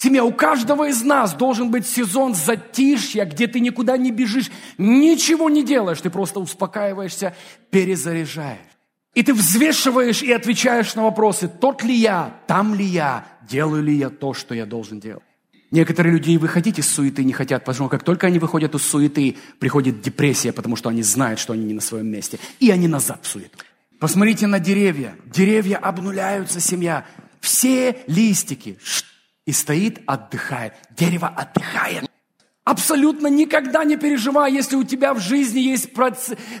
Семья, 0.00 0.22
у 0.22 0.32
каждого 0.32 0.88
из 0.88 1.02
нас 1.02 1.34
должен 1.34 1.72
быть 1.72 1.88
сезон 1.88 2.36
затишья, 2.36 3.24
где 3.24 3.48
ты 3.48 3.58
никуда 3.58 3.96
не 3.96 4.12
бежишь, 4.12 4.48
ничего 4.78 5.50
не 5.50 5.64
делаешь, 5.64 6.00
ты 6.00 6.08
просто 6.08 6.38
успокаиваешься, 6.38 7.34
перезаряжаешь. 7.70 8.60
И 9.14 9.24
ты 9.24 9.34
взвешиваешь 9.34 10.22
и 10.22 10.30
отвечаешь 10.30 10.94
на 10.94 11.02
вопросы, 11.02 11.48
тот 11.48 11.82
ли 11.82 11.96
я, 11.96 12.36
там 12.46 12.76
ли 12.76 12.84
я, 12.84 13.26
делаю 13.42 13.82
ли 13.82 13.96
я 13.96 14.10
то, 14.10 14.34
что 14.34 14.54
я 14.54 14.66
должен 14.66 15.00
делать. 15.00 15.24
Некоторые 15.70 16.14
люди 16.14 16.36
выходить 16.36 16.78
из 16.78 16.88
суеты 16.88 17.24
не 17.24 17.32
хотят, 17.32 17.64
потому 17.64 17.88
что 17.88 17.96
как 17.96 18.02
только 18.02 18.26
они 18.26 18.38
выходят 18.38 18.74
из 18.74 18.82
суеты, 18.82 19.36
приходит 19.58 20.00
депрессия, 20.00 20.52
потому 20.52 20.76
что 20.76 20.88
они 20.88 21.02
знают, 21.02 21.38
что 21.38 21.52
они 21.52 21.64
не 21.64 21.74
на 21.74 21.80
своем 21.80 22.06
месте. 22.06 22.38
И 22.58 22.70
они 22.70 22.88
назад 22.88 23.20
в 23.22 23.26
суету. 23.26 23.58
Посмотрите 24.00 24.46
на 24.46 24.60
деревья. 24.60 25.14
Деревья 25.26 25.76
обнуляются, 25.76 26.60
семья. 26.60 27.04
Все 27.40 27.98
листики, 28.06 28.78
и 29.44 29.52
стоит, 29.52 30.00
отдыхает. 30.06 30.74
Дерево 30.96 31.28
отдыхает. 31.28 32.04
Абсолютно 32.64 33.28
никогда 33.28 33.82
не 33.84 33.96
переживай, 33.96 34.52
если 34.52 34.76
у 34.76 34.84
тебя 34.84 35.14
в 35.14 35.20
жизни 35.20 35.60
есть 35.60 35.90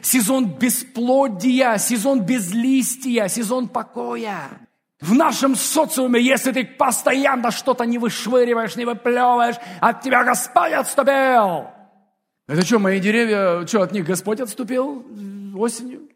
сезон 0.02 0.46
бесплодия, 0.58 1.76
сезон 1.76 2.22
безлистия, 2.22 3.28
сезон 3.28 3.68
покоя. 3.68 4.67
В 5.00 5.14
нашем 5.14 5.54
социуме, 5.54 6.20
если 6.20 6.50
ты 6.50 6.64
постоянно 6.64 7.52
что-то 7.52 7.84
не 7.84 7.98
вышвыриваешь, 7.98 8.74
не 8.74 8.84
выплевываешь, 8.84 9.56
от 9.80 10.02
тебя 10.02 10.24
Господь 10.24 10.72
отступил. 10.72 11.68
Это 12.48 12.64
что, 12.64 12.78
мои 12.80 12.98
деревья, 12.98 13.64
что, 13.66 13.82
от 13.82 13.92
них 13.92 14.04
Господь 14.04 14.40
отступил 14.40 15.06
осенью? 15.56 16.08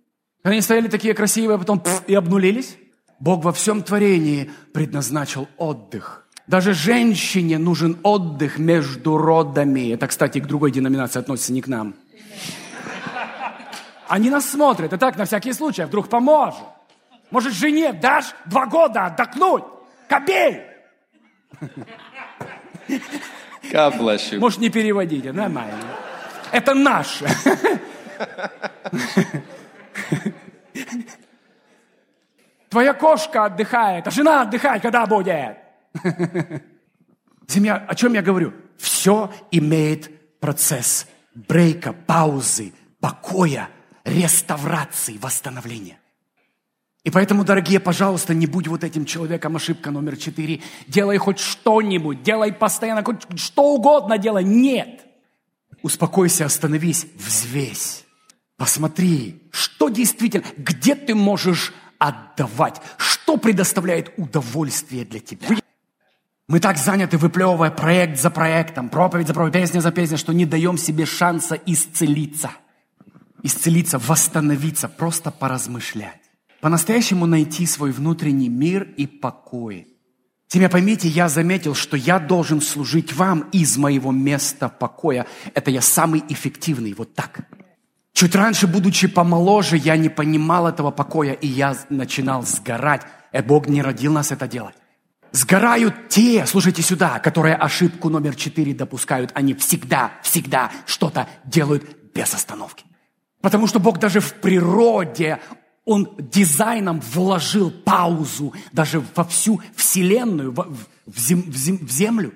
Они 0.43 0.61
стояли 0.61 0.89
такие 0.89 1.15
красивые, 1.15 1.57
а 1.57 1.59
потом 1.59 1.79
пфф, 1.79 2.03
и 2.09 2.15
обнулились? 2.15 2.77
Бог 3.21 3.45
во 3.45 3.53
всем 3.53 3.83
творении 3.85 4.51
предназначил 4.73 5.47
отдых. 5.59 6.27
Даже 6.49 6.75
женщине 6.75 7.59
нужен 7.59 7.99
отдых 8.03 8.59
между 8.59 9.17
родами. 9.17 9.93
Это, 9.93 10.09
кстати, 10.09 10.41
к 10.41 10.47
другой 10.47 10.73
деноминации 10.73 11.21
относится, 11.21 11.53
не 11.53 11.63
к 11.63 11.69
нам. 11.69 11.95
Они 14.09 14.29
нас 14.29 14.51
смотрят, 14.51 14.93
и 14.93 14.97
так, 14.97 15.17
на 15.17 15.25
всякий 15.25 15.53
случай, 15.53 15.83
а 15.83 15.87
вдруг 15.87 16.09
поможет. 16.09 16.59
Может, 17.33 17.55
жене 17.55 17.95
дашь 17.95 18.35
два 18.45 18.67
года 18.67 19.07
отдохнуть? 19.07 19.65
Кобель! 20.07 20.67
Каплащу. 23.73 24.39
Может, 24.39 24.61
не 24.61 24.69
переводите, 24.69 25.33
нормально. 25.33 25.73
Это 26.53 26.75
наше. 26.75 27.27
Твоя 32.69 32.93
кошка 32.93 33.47
отдыхает, 33.47 34.07
а 34.07 34.11
жена 34.11 34.43
отдыхать 34.43 34.83
когда 34.83 35.07
будет? 35.07 35.57
Семья, 37.49 37.77
о 37.89 37.95
чем 37.95 38.13
я 38.13 38.21
говорю? 38.21 38.53
Все 38.77 39.33
имеет 39.51 40.39
процесс 40.39 41.09
брейка, 41.35 41.95
паузы, 41.95 42.75
покоя, 43.01 43.71
реставрации, 44.05 45.17
восстановления. 45.17 46.02
И 47.05 47.11
поэтому, 47.11 47.45
дорогие, 47.45 47.81
пожалуйста, 47.81 48.33
не 48.33 48.47
будь 48.47 48.69
вот 48.69 48.85
этим 48.85 49.05
человеком, 49.05 49.57
ошибка 49.57 49.91
номер 49.91 50.17
четыре. 50.17 50.61
Делай 50.87 51.19
хоть 51.19 51.41
что-нибудь, 51.41 52.23
делай 52.23 52.53
постоянно 52.53 53.03
хоть 53.03 53.27
что 53.37 53.75
угодно 53.75 54.19
делай. 54.19 54.45
Нет. 54.45 55.05
Успокойся, 55.83 56.45
остановись, 56.45 57.07
взвесь. 57.17 58.05
Посмотри, 58.57 59.43
что 59.51 59.89
действительно, 59.89 60.45
где 60.57 60.95
ты 60.95 61.17
можешь 61.17 61.73
отдавать, 61.99 62.81
что 62.99 63.37
предоставляет 63.37 64.13
удовольствие 64.17 65.05
для 65.05 65.19
тебя. 65.19 65.49
Мы 66.47 66.61
так 66.61 66.79
заняты, 66.79 67.19
выплевывая 67.19 67.71
проект 67.73 68.21
за 68.21 68.31
проектом, 68.31 68.89
проповедь 68.89 69.27
за 69.27 69.35
проповедь, 69.35 69.55
песня 69.55 69.81
за 69.81 69.91
песней, 69.91 70.19
что 70.19 70.33
не 70.33 70.47
даем 70.47 70.79
себе 70.79 71.07
шанса 71.07 71.59
исцелиться. 71.67 72.53
Исцелиться, 73.43 73.99
восстановиться, 73.99 74.89
просто 74.89 75.33
поразмышлять. 75.33 76.22
По-настоящему 76.63 77.27
найти 77.27 77.67
свой 77.67 77.91
внутренний 77.91 78.49
мир 78.49 78.85
и 78.97 79.09
покой. 79.09 79.89
Тебя 80.47 80.69
поймите, 80.69 81.09
я 81.09 81.29
заметил, 81.29 81.75
что 81.75 81.97
я 81.97 82.21
должен 82.21 82.61
служить 82.61 83.13
вам 83.13 83.49
из 83.51 83.77
моего 83.77 84.13
места 84.13 84.69
покоя. 84.69 85.27
Это 85.55 85.73
я 85.73 85.81
самый 85.81 86.23
эффективный, 86.29 86.95
вот 86.95 87.15
так. 87.17 87.49
Чуть 88.13 88.37
раньше, 88.37 88.69
будучи 88.69 89.09
помоложе, 89.09 89.77
я 89.77 89.97
не 89.97 90.09
понимал 90.09 90.69
этого 90.69 90.93
покоя, 90.93 91.33
и 91.33 91.49
я 91.49 91.77
начинал 91.91 92.45
сгорать. 92.45 93.03
И 93.33 93.41
Бог 93.41 93.67
не 93.67 93.83
родил 93.83 94.13
нас 94.13 94.31
это 94.31 94.47
делать. 94.47 94.77
Сгорают 95.33 96.11
те, 96.11 96.47
слушайте 96.47 96.81
сюда, 96.83 97.19
которые 97.19 97.57
ошибку 97.57 98.09
номер 98.09 98.37
четыре 98.37 98.73
допускают. 98.73 99.33
Они 99.35 99.55
всегда, 99.55 100.13
всегда 100.23 100.71
что-то 100.87 101.27
делают 101.45 102.13
без 102.15 102.33
остановки. 102.33 102.85
Потому 103.41 103.67
что 103.67 103.81
Бог 103.81 103.99
даже 103.99 104.21
в 104.21 104.35
природе, 104.35 105.41
Он 105.85 106.09
дизайном 106.19 107.01
вложил 107.01 107.71
паузу 107.71 108.53
даже 108.73 109.03
во 109.15 109.25
всю 109.25 109.61
Вселенную, 109.75 110.53
в, 110.53 110.77
в, 111.07 111.19
зем, 111.19 111.43
в, 111.43 111.57
зем, 111.57 111.79
в 111.79 111.91
землю. 111.91 112.33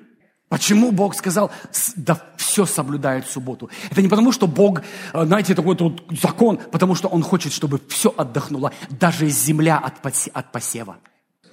Почему 0.49 0.93
Бог 0.93 1.15
сказал, 1.15 1.51
да 1.97 2.21
все 2.37 2.67
соблюдает 2.67 3.29
субботу? 3.29 3.69
Это 3.91 4.01
не 4.01 4.09
потому, 4.09 4.31
что 4.33 4.47
Бог, 4.47 4.83
э, 5.13 5.25
знаете, 5.25 5.55
такой 5.55 5.77
вот 5.77 6.05
закон, 6.11 6.59
потому 6.71 6.95
что 6.95 7.09
Он 7.09 7.23
хочет, 7.23 7.53
чтобы 7.53 7.81
все 7.89 8.13
отдохнуло, 8.17 8.73
даже 8.91 9.29
земля 9.29 9.79
от, 9.79 9.95
от 10.33 10.53
посева. 10.53 10.99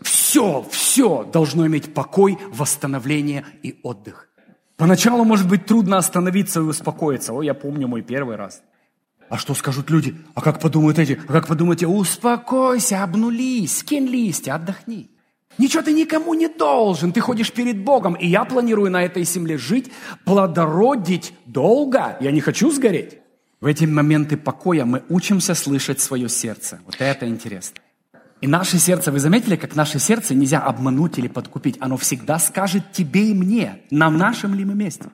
Все, 0.02 0.66
все 0.70 1.24
должно 1.24 1.66
иметь 1.66 1.94
покой, 1.94 2.38
восстановление 2.52 3.46
и 3.64 3.80
отдых. 3.84 4.30
Поначалу 4.78 5.24
может 5.24 5.48
быть 5.48 5.66
трудно 5.66 5.98
остановиться 5.98 6.60
и 6.60 6.64
успокоиться. 6.64 7.34
О, 7.34 7.41
я 7.41 7.54
помню 7.54 7.88
мой 7.88 8.02
первый 8.02 8.36
раз. 8.36 8.62
А 9.30 9.38
что 9.38 9.53
скажут 9.53 9.89
люди? 9.89 10.15
А 10.36 10.41
как 10.41 10.59
подумают 10.59 10.99
эти? 10.99 11.19
А 11.28 11.32
как 11.32 11.47
подумаете? 11.47 11.88
Успокойся, 11.88 13.03
обнулись, 13.03 13.80
скинь 13.80 14.07
листья, 14.07 14.55
отдохни. 14.55 15.09
Ничего 15.57 15.84
ты 15.84 15.93
никому 15.93 16.34
не 16.34 16.47
должен. 16.47 17.11
Ты 17.11 17.21
ходишь 17.21 17.51
перед 17.51 17.84
Богом. 17.84 18.15
И 18.15 18.28
я 18.28 18.43
планирую 18.43 18.91
на 18.91 19.03
этой 19.03 19.24
земле 19.24 19.57
жить, 19.57 19.91
плодородить 20.26 21.34
долго. 21.45 22.17
Я 22.19 22.32
не 22.32 22.41
хочу 22.41 22.71
сгореть. 22.71 23.19
В 23.61 23.65
эти 23.65 23.86
моменты 23.86 24.36
покоя 24.36 24.84
мы 24.84 25.03
учимся 25.09 25.55
слышать 25.55 26.01
свое 26.01 26.28
сердце. 26.28 26.80
Вот 26.86 26.95
это 26.99 27.28
интересно. 27.28 27.80
И 28.41 28.47
наше 28.47 28.78
сердце, 28.78 29.09
вы 29.09 29.19
заметили, 29.19 29.55
как 29.55 29.74
наше 29.74 29.99
сердце 29.99 30.36
нельзя 30.36 30.59
обмануть 30.59 31.17
или 31.17 31.30
подкупить? 31.30 31.78
Оно 31.80 31.95
всегда 31.95 32.39
скажет 32.39 32.91
тебе 32.91 33.30
и 33.30 33.34
мне, 33.34 33.84
на 33.89 34.09
нашем 34.09 34.53
ли 34.53 34.65
мы 34.65 34.74
месте. 34.74 35.05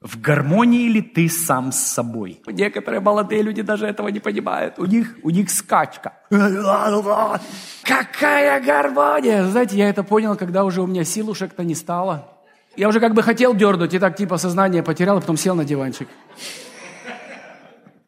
В 0.00 0.20
гармонии 0.20 0.88
ли 0.88 1.02
ты 1.02 1.28
сам 1.28 1.72
с 1.72 1.78
собой? 1.78 2.40
Некоторые 2.46 3.00
молодые 3.00 3.42
люди 3.42 3.62
даже 3.62 3.86
этого 3.86 4.08
не 4.08 4.20
понимают. 4.20 4.78
У 4.78 4.84
них, 4.84 5.16
у 5.24 5.30
них 5.30 5.50
скачка. 5.50 6.12
Какая 7.82 8.60
гармония! 8.64 9.44
Знаете, 9.48 9.76
я 9.76 9.88
это 9.88 10.04
понял, 10.04 10.36
когда 10.36 10.64
уже 10.64 10.82
у 10.82 10.86
меня 10.86 11.02
силушек-то 11.02 11.64
не 11.64 11.74
стало. 11.74 12.28
Я 12.76 12.88
уже 12.88 13.00
как 13.00 13.12
бы 13.14 13.24
хотел 13.24 13.56
дернуть, 13.56 13.92
и 13.92 13.98
так 13.98 14.16
типа 14.16 14.38
сознание 14.38 14.84
потерял, 14.84 15.16
а 15.16 15.20
потом 15.20 15.36
сел 15.36 15.56
на 15.56 15.64
диванчик. 15.64 16.08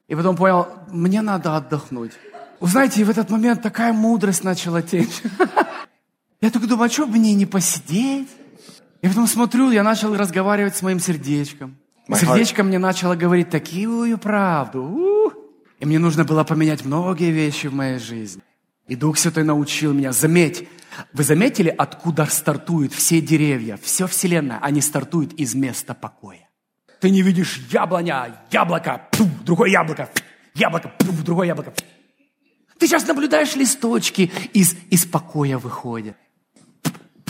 И 0.06 0.14
потом 0.14 0.36
понял, 0.36 0.68
мне 0.92 1.22
надо 1.22 1.56
отдохнуть. 1.56 2.12
Знаете, 2.60 3.02
в 3.02 3.10
этот 3.10 3.30
момент 3.30 3.62
такая 3.62 3.92
мудрость 3.92 4.44
начала 4.44 4.80
течь. 4.80 5.22
Я 6.40 6.50
только 6.50 6.68
думаю, 6.68 6.86
а 6.86 6.92
что 6.92 7.06
мне 7.06 7.34
не 7.34 7.46
посидеть? 7.46 8.28
И 9.02 9.08
потом 9.08 9.26
смотрю, 9.26 9.70
я 9.70 9.82
начал 9.82 10.14
разговаривать 10.14 10.76
с 10.76 10.82
моим 10.82 11.00
сердечком. 11.00 11.76
Сердечко 12.12 12.62
мне 12.62 12.78
начало 12.78 13.14
говорить 13.14 13.50
такую 13.50 14.18
правду. 14.18 15.32
И 15.78 15.86
мне 15.86 15.98
нужно 15.98 16.24
было 16.24 16.44
поменять 16.44 16.84
многие 16.84 17.30
вещи 17.30 17.68
в 17.68 17.74
моей 17.74 17.98
жизни. 17.98 18.42
И 18.88 18.96
Дух 18.96 19.16
Святой 19.16 19.44
научил 19.44 19.94
меня. 19.94 20.12
Заметь, 20.12 20.68
вы 21.12 21.24
заметили, 21.24 21.68
откуда 21.68 22.26
стартуют 22.26 22.92
все 22.92 23.20
деревья, 23.20 23.78
все 23.82 24.06
Вселенная? 24.06 24.58
Они 24.60 24.80
стартуют 24.80 25.32
из 25.34 25.54
места 25.54 25.94
покоя. 25.94 26.48
Ты 27.00 27.10
не 27.10 27.22
видишь 27.22 27.62
яблоня, 27.70 28.34
яблоко, 28.50 29.02
пф, 29.10 29.26
другое 29.44 29.70
яблоко, 29.70 30.10
яблоко, 30.54 30.92
пф, 30.98 31.24
другое 31.24 31.46
яблоко. 31.46 31.72
Ты 32.78 32.86
сейчас 32.86 33.06
наблюдаешь 33.06 33.56
листочки, 33.56 34.30
из, 34.52 34.74
из 34.90 35.06
покоя 35.06 35.56
выходят. 35.56 36.16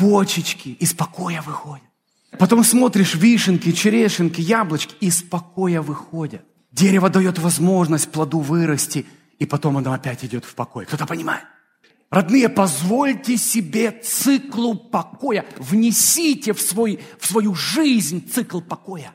Почечки 0.00 0.70
из 0.80 0.94
покоя 0.94 1.42
выходят. 1.42 1.84
Потом 2.38 2.64
смотришь 2.64 3.14
вишенки, 3.14 3.70
черешенки, 3.72 4.40
яблочки, 4.40 4.94
из 5.00 5.22
покоя 5.22 5.82
выходят. 5.82 6.42
Дерево 6.72 7.10
дает 7.10 7.38
возможность 7.38 8.10
плоду 8.10 8.38
вырасти, 8.38 9.04
и 9.38 9.44
потом 9.44 9.76
оно 9.76 9.92
опять 9.92 10.24
идет 10.24 10.46
в 10.46 10.54
покой. 10.54 10.86
Кто-то 10.86 11.04
понимает? 11.04 11.44
Родные, 12.08 12.48
позвольте 12.48 13.36
себе 13.36 13.90
циклу 13.90 14.74
покоя, 14.74 15.44
внесите 15.58 16.54
в, 16.54 16.60
свой, 16.62 17.00
в 17.18 17.26
свою 17.26 17.54
жизнь 17.54 18.26
цикл 18.26 18.60
покоя. 18.62 19.12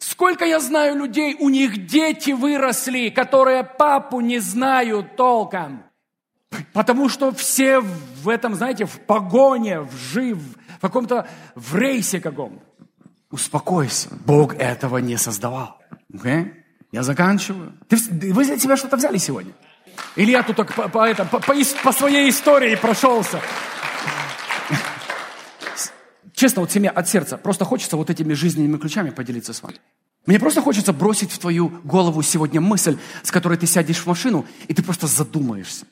Сколько 0.00 0.44
я 0.44 0.58
знаю 0.58 0.96
людей, 0.96 1.36
у 1.38 1.48
них 1.48 1.86
дети 1.86 2.32
выросли, 2.32 3.10
которые 3.10 3.62
папу 3.62 4.20
не 4.20 4.40
знают 4.40 5.16
толком. 5.16 5.84
Потому 6.72 7.08
что 7.08 7.32
все 7.32 7.80
в 7.80 8.28
этом, 8.28 8.54
знаете, 8.54 8.84
в 8.84 9.00
погоне, 9.00 9.80
в 9.80 9.96
жив, 9.96 10.38
в 10.78 10.80
каком-то, 10.80 11.26
в 11.54 11.76
рейсе 11.76 12.20
каком. 12.20 12.60
Успокойся, 13.30 14.08
Бог 14.24 14.54
этого 14.54 14.98
не 14.98 15.16
создавал. 15.18 15.78
Okay? 16.12 16.52
Я 16.92 17.02
заканчиваю. 17.02 17.74
Ты, 17.88 17.98
вы 18.32 18.44
для 18.46 18.58
себя 18.58 18.76
что-то 18.76 18.96
взяли 18.96 19.18
сегодня? 19.18 19.52
Или 20.16 20.30
я 20.30 20.42
тут 20.42 20.56
так 20.56 20.74
по, 20.74 20.88
по, 20.88 21.06
это, 21.06 21.24
по, 21.24 21.40
по, 21.40 21.54
по 21.82 21.92
своей 21.92 22.30
истории 22.30 22.76
прошелся? 22.76 23.40
Честно, 26.32 26.60
вот 26.60 26.70
семья 26.70 26.90
от 26.90 27.08
сердца. 27.08 27.36
Просто 27.36 27.64
хочется 27.64 27.96
вот 27.96 28.10
этими 28.10 28.32
жизненными 28.32 28.78
ключами 28.78 29.10
поделиться 29.10 29.52
с 29.52 29.62
вами. 29.62 29.78
Мне 30.24 30.38
просто 30.38 30.62
хочется 30.62 30.92
бросить 30.92 31.32
в 31.32 31.38
твою 31.38 31.68
голову 31.84 32.22
сегодня 32.22 32.60
мысль, 32.60 32.96
с 33.22 33.30
которой 33.30 33.58
ты 33.58 33.66
сядешь 33.66 33.98
в 33.98 34.06
машину, 34.06 34.46
и 34.68 34.74
ты 34.74 34.82
просто 34.82 35.06
задумаешься. 35.06 35.86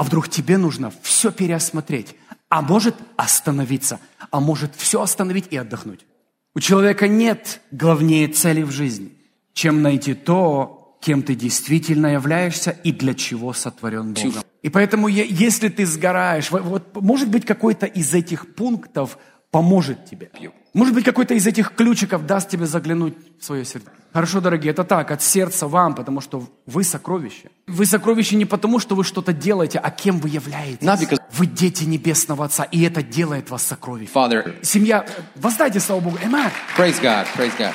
А 0.00 0.02
вдруг 0.02 0.30
тебе 0.30 0.56
нужно 0.56 0.90
все 1.02 1.30
переосмотреть, 1.30 2.16
а 2.48 2.62
может 2.62 2.94
остановиться, 3.18 4.00
а 4.30 4.40
может 4.40 4.74
все 4.74 5.02
остановить 5.02 5.48
и 5.50 5.58
отдохнуть. 5.58 6.06
У 6.54 6.60
человека 6.60 7.06
нет 7.06 7.60
главнее 7.70 8.26
цели 8.28 8.62
в 8.62 8.70
жизни, 8.70 9.12
чем 9.52 9.82
найти 9.82 10.14
то, 10.14 10.96
кем 11.02 11.22
ты 11.22 11.34
действительно 11.34 12.06
являешься 12.06 12.70
и 12.70 12.92
для 12.92 13.12
чего 13.12 13.52
сотворен 13.52 14.14
Богом. 14.14 14.42
И 14.62 14.70
поэтому, 14.70 15.06
если 15.06 15.68
ты 15.68 15.84
сгораешь, 15.84 16.50
вот, 16.50 16.96
может 16.98 17.28
быть, 17.28 17.44
какой-то 17.44 17.84
из 17.84 18.14
этих 18.14 18.54
пунктов 18.54 19.18
поможет 19.50 20.06
тебе. 20.06 20.30
Может 20.72 20.94
быть, 20.94 21.04
какой-то 21.04 21.34
из 21.34 21.46
этих 21.46 21.74
ключиков 21.74 22.26
даст 22.26 22.48
тебе 22.48 22.66
заглянуть 22.66 23.14
в 23.40 23.44
свое 23.44 23.64
сердце. 23.64 23.88
Хорошо, 24.12 24.40
дорогие, 24.40 24.70
это 24.70 24.84
так, 24.84 25.10
от 25.10 25.22
сердца 25.22 25.66
вам, 25.66 25.94
потому 25.94 26.20
что 26.20 26.48
вы 26.66 26.84
сокровище. 26.84 27.50
Вы 27.66 27.86
сокровище 27.86 28.36
не 28.36 28.44
потому, 28.44 28.78
что 28.78 28.94
вы 28.94 29.04
что-то 29.04 29.32
делаете, 29.32 29.78
а 29.78 29.90
кем 29.90 30.18
вы 30.18 30.28
являетесь. 30.28 30.86
Because... 30.86 31.20
Вы 31.32 31.46
дети 31.46 31.84
Небесного 31.84 32.44
Отца, 32.44 32.64
и 32.64 32.82
это 32.82 33.02
делает 33.02 33.50
вас 33.50 33.62
сокровищем. 33.62 34.12
Father. 34.14 34.56
Семья, 34.62 35.06
воздайте 35.34 35.80
слава 35.80 36.00
Богу. 36.00 36.18
Amen. 36.24 36.50
Praise 36.76 37.00
God, 37.00 37.26
praise 37.36 37.56
God. 37.58 37.72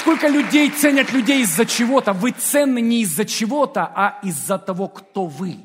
Сколько 0.00 0.28
людей 0.28 0.70
ценят 0.70 1.12
людей 1.12 1.42
из-за 1.42 1.66
чего-то. 1.66 2.14
Вы 2.14 2.30
ценны 2.30 2.80
не 2.80 3.02
из-за 3.02 3.26
чего-то, 3.26 3.90
а 3.94 4.18
из-за 4.22 4.56
того, 4.56 4.88
кто 4.88 5.26
вы. 5.26 5.56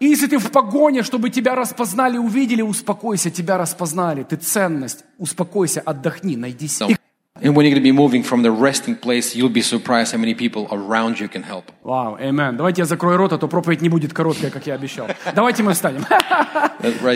И 0.00 0.06
если 0.06 0.28
ты 0.28 0.38
в 0.38 0.50
погоне, 0.50 1.02
чтобы 1.02 1.30
тебя 1.30 1.54
распознали, 1.54 2.18
увидели, 2.18 2.62
успокойся, 2.62 3.30
тебя 3.30 3.58
распознали. 3.58 4.22
Ты 4.22 4.36
ценность, 4.36 5.04
успокойся, 5.18 5.80
отдохни, 5.80 6.36
найди 6.36 6.68
себя. 6.68 6.96
And 7.40 7.54
when 7.54 7.64
you're 7.66 7.70
going 7.70 7.76
to 7.76 7.80
be 7.80 7.92
moving 7.92 8.24
from 8.24 8.42
the 8.42 8.50
resting 8.50 8.96
place, 8.96 9.36
you'll 9.36 9.48
be 9.48 9.62
surprised 9.62 10.12
how 10.12 10.18
many 10.18 10.34
people 10.34 10.66
around 10.72 11.20
you 11.20 11.28
can 11.28 11.44
help. 11.44 11.70
Wow, 11.84 12.18
amen. 12.20 12.56
Давайте 12.56 12.82
я 12.82 12.84
закрою 12.84 13.16
рот, 13.16 13.32
а 13.32 13.38
то 13.38 13.46
проповедь 13.46 13.80
не 13.80 13.88
будет 13.88 14.12
короткая, 14.12 14.50
как 14.50 14.66
я 14.66 14.74
обещал. 14.74 15.06
Давайте 15.34 15.62
мы 15.62 15.74
встанем. 15.74 16.04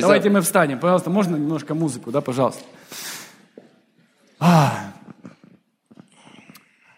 Давайте 0.01 0.31
мы 0.31 0.41
встанем. 0.41 0.79
Пожалуйста, 0.79 1.11
можно 1.11 1.35
немножко 1.35 1.75
музыку, 1.75 2.13
да, 2.13 2.21
пожалуйста. 2.21 2.63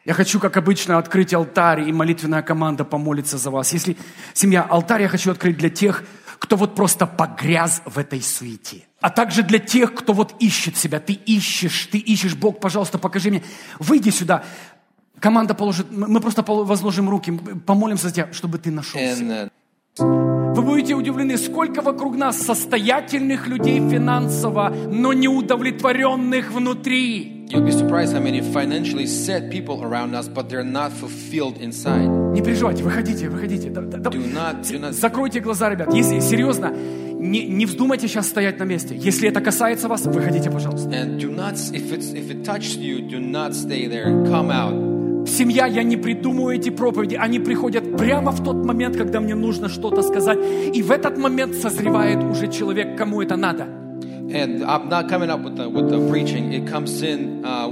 Я 0.05 0.13
хочу, 0.13 0.39
как 0.39 0.57
обычно, 0.57 0.99
открыть 0.99 1.33
алтарь, 1.33 1.89
и 1.89 1.93
молитвенная 1.93 2.43
команда 2.43 2.85
помолится 2.85 3.39
за 3.39 3.51
вас. 3.51 3.73
Если 3.73 3.97
семья, 4.35 4.63
алтарь 4.63 5.03
я 5.03 5.09
хочу 5.09 5.31
открыть 5.31 5.57
для 5.57 5.71
тех, 5.71 6.05
кто 6.39 6.57
вот 6.57 6.75
просто 6.75 7.07
погряз 7.07 7.81
в 7.87 7.99
этой 7.99 8.21
суете. 8.21 8.85
А 9.01 9.09
также 9.09 9.43
для 9.43 9.59
тех, 9.59 9.95
кто 9.95 10.13
вот 10.13 10.35
ищет 10.41 10.77
себя. 10.77 11.01
Ты 11.01 11.15
ищешь, 11.15 11.89
ты 11.91 11.99
ищешь, 11.99 12.35
Бог, 12.35 12.61
пожалуйста, 12.61 12.99
покажи 12.99 13.31
мне. 13.31 13.43
Выйди 13.79 14.11
сюда. 14.11 14.45
Команда 15.21 15.55
положит, 15.55 15.91
мы 15.91 16.21
просто 16.21 16.43
возложим 16.43 17.09
руки, 17.09 17.33
помолимся 17.67 18.09
за 18.09 18.15
тебя, 18.15 18.33
чтобы 18.33 18.59
ты 18.59 18.71
нашелся. 18.71 19.23
And 19.23 19.51
uh, 20.01 20.44
Вы 20.55 20.63
будете 20.63 20.95
удивлены, 20.95 21.37
сколько 21.37 21.83
вокруг 21.83 22.17
нас 22.17 22.39
состоятельных 22.39 23.49
людей 23.49 23.79
финансово, 23.91 24.73
но 24.91 25.13
неудовлетворенных 25.13 26.53
внутри. 26.53 27.31
you'll 27.49 27.61
be 27.65 27.71
surprised 27.71 28.13
how 28.15 28.21
many 28.21 28.41
financially 28.41 29.07
set 29.07 29.51
people 29.51 29.83
around 29.85 30.15
us, 30.15 30.29
but 30.29 30.49
they're 30.49 30.65
not 30.65 30.91
fulfilled 30.93 31.59
inside. 31.61 32.09
Не 32.33 32.41
переживайте, 32.43 32.83
выходите, 32.83 33.29
выходите. 33.29 33.69
Да- 33.71 33.83
да- 33.83 33.99
да- 33.99 34.11
Do 34.11 34.19
not, 34.33 34.63
do 34.63 34.81
not. 34.81 34.93
Закройте 34.93 35.41
глаза, 35.41 35.69
ребят. 35.71 35.93
Если 35.93 36.21
серьезно, 36.21 36.73
не, 37.19 37.47
не 37.47 37.67
вздумайте 37.67 38.09
сейчас 38.09 38.29
стоять 38.29 38.59
на 38.59 38.65
месте. 38.65 38.97
Если 38.97 39.29
это 39.29 39.41
касается 39.41 39.89
вас, 39.89 40.07
выходите, 40.07 40.51
пожалуйста. 40.51 40.89
And 40.89 41.19
do 41.19 41.31
not, 41.35 41.55
if 41.73 41.93
it's 41.93 42.13
if 42.15 42.31
it 42.31 42.45
touches 42.45 42.77
you, 42.79 43.01
do 43.07 43.19
not 43.21 43.51
stay 43.55 43.87
there. 43.89 44.25
Come 44.27 44.51
out. 44.51 44.94
Семья, 45.37 45.67
я 45.67 45.83
не 45.83 45.97
придумываю 45.97 46.55
эти 46.55 46.71
проповеди. 46.71 47.17
Они 47.17 47.41
приходят 47.41 47.97
прямо 47.97 48.31
в 48.31 48.45
тот 48.45 48.65
момент, 48.65 48.97
когда 48.97 49.19
мне 49.19 49.35
нужно 49.35 49.69
что-то 49.69 50.03
сказать. 50.03 50.39
И 50.73 50.81
в 50.81 50.93
этот 50.93 51.19
момент 51.19 51.57
созревает 51.57 52.23
уже 52.23 52.47
человек, 52.47 52.97
кому 52.97 53.21
это 53.21 53.37
надо. 53.37 53.67
And 54.31 54.63
I'm 54.63 54.89
not 54.89 55.09
coming 55.09 55.31
up 55.31 55.43
with 55.43 55.57
the 55.57 55.69
with 55.69 55.91
the 55.91 56.09
preaching. 56.09 56.53
It 56.53 56.71
comes 56.71 57.03
in. 57.03 57.45
Uh, 57.45 57.69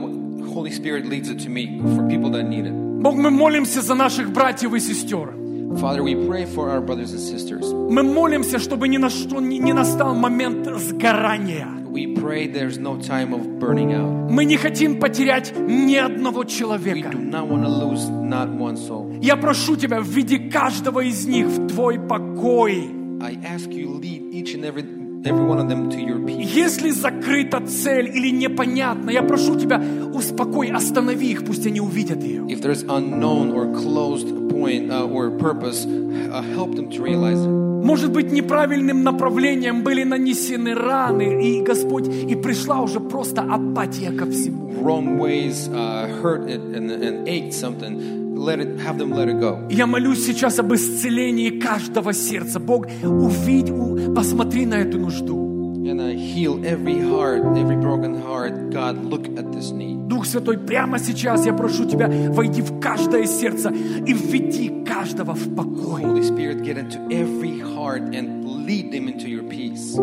Holy 0.53 0.73
Spirit 0.73 1.07
leads 1.07 1.31
it 1.31 1.39
to 1.45 1.49
me 1.49 1.81
for 1.95 2.03
people 2.09 2.31
that 2.31 2.49
need 2.49 2.67
it. 2.67 2.73
Бог, 2.73 3.15
мы 3.15 3.31
молимся 3.31 3.81
за 3.81 3.95
наших 3.95 4.33
братьев 4.33 4.75
и 4.75 4.81
сестер. 4.81 5.35
Father, 5.79 6.03
we 6.03 6.15
pray 6.15 6.45
for 6.45 6.69
our 6.69 6.81
brothers 6.81 7.13
and 7.13 7.21
sisters. 7.21 7.73
Мы 7.73 8.03
молимся, 8.03 8.59
чтобы 8.59 8.89
ни 8.89 8.99
на 8.99 9.09
что 9.09 9.41
не, 9.41 9.59
не 9.59 9.73
настал 9.73 10.15
момент 10.17 10.67
сгорания. 10.79 11.82
We 11.93 12.14
pray 12.14 12.47
there's 12.47 12.78
no 12.78 12.97
time 12.97 13.34
of 13.34 13.59
burning 13.59 13.93
out. 13.93 14.30
Мы 14.30 14.47
не 14.47 14.57
хотим 14.57 14.99
потерять 14.99 15.53
ни 15.57 15.97
одного 15.97 16.40
We 16.40 16.47
человека. 16.49 17.11
do 17.11 17.18
not 17.18 17.47
want 17.49 17.64
to 17.64 17.68
lose 17.68 18.09
not 18.09 18.49
one 18.49 18.76
soul. 18.76 19.12
Я 19.20 19.36
прошу 19.36 19.76
Тебя, 19.76 20.01
введи 20.01 20.49
каждого 20.49 21.01
из 21.01 21.26
них 21.26 21.47
в 21.49 21.68
Твой 21.68 21.99
покой. 22.01 22.90
I 23.20 23.36
ask 23.45 23.70
you 23.70 23.88
lead 24.01 24.32
each 24.32 24.55
and 24.55 24.64
every 24.64 24.84
every 25.24 25.45
one 25.45 25.59
of 25.61 25.68
them 25.68 25.90
to 25.90 25.99
your 26.01 26.18
peace. 26.26 26.51
Если 26.55 26.90
закрыта 26.90 27.61
цель 27.61 28.09
или 28.09 28.30
непонятно, 28.30 29.11
я 29.11 29.22
прошу 29.22 29.57
Тебя, 29.59 29.80
успокой, 30.14 30.70
останови 30.70 31.30
их, 31.32 31.45
пусть 31.45 31.66
они 31.66 31.80
увидят 31.80 32.22
ее. 32.22 32.47
If 32.49 32.62
there's 32.62 32.82
unknown 32.84 33.53
or 33.53 33.72
closed 33.74 34.28
point 34.51 34.90
uh, 34.90 35.07
or 35.07 35.30
purpose, 35.38 35.84
uh, 35.84 36.43
help 36.55 36.74
them 36.74 36.90
to 36.90 37.03
realize 37.03 37.45
it. 37.45 37.72
Может 37.93 38.11
быть, 38.11 38.32
неправильным 38.32 39.03
направлением 39.03 39.82
были 39.82 40.03
нанесены 40.03 40.74
раны, 40.74 41.47
и 41.47 41.61
Господь, 41.61 42.09
и 42.09 42.34
пришла 42.34 42.80
уже 42.80 43.01
просто 43.01 43.43
апатия 43.43 44.11
ко 44.12 44.24
всему. 44.24 44.70
Wrong 44.82 45.18
ways 45.18 45.68
uh, 45.68 46.09
hurt 46.22 46.49
it 46.49 46.62
and, 46.74 46.90
and 46.90 47.28
ached 47.28 47.53
something. 47.53 48.34
Let 48.34 48.61
it 48.61 48.80
have 48.80 48.97
them 48.97 49.11
let 49.11 49.28
it 49.28 49.38
go. 49.38 49.59
Я 49.68 49.86
молюсь 49.86 50.24
сейчас 50.24 50.59
об 50.59 50.72
исцелении 50.72 51.51
каждого 51.51 52.14
сердца. 52.14 52.59
Бог, 52.59 52.86
увидь, 53.03 53.70
посмотри 54.16 54.64
на 54.64 54.76
эту 54.76 54.99
нужду. 54.99 55.51
And 55.85 56.01
uh, 56.01 56.09
heal 56.09 56.64
every 56.64 57.01
heart, 57.01 57.43
every 57.57 57.76
broken 57.76 58.22
heart. 58.22 58.70
God, 58.70 59.05
look 59.05 59.26
at 59.26 59.53
this 59.53 59.72
need. 59.72 60.09
Дух 60.09 60.26
Святой, 60.26 60.59
прямо 60.59 60.99
сейчас 60.99 61.45
я 61.45 61.53
прошу 61.53 61.87
Тебя, 61.87 62.09
войди 62.30 62.62
в 62.62 62.78
каждое 62.80 63.26
сердце 63.26 63.70
и 63.70 64.12
введи 64.12 64.85
каждого 64.85 65.35
в 65.35 65.55
покой, 65.55 66.03
Holy 66.03 66.22
Spirit, 66.22 66.62
get 66.62 66.76
into 66.76 67.01
every 67.11 67.59
heart 67.59 68.14
and 68.14 68.45
lead 68.64 68.93
them 68.93 69.09
into 69.09 69.28
your 69.28 69.43
peace. 69.43 69.99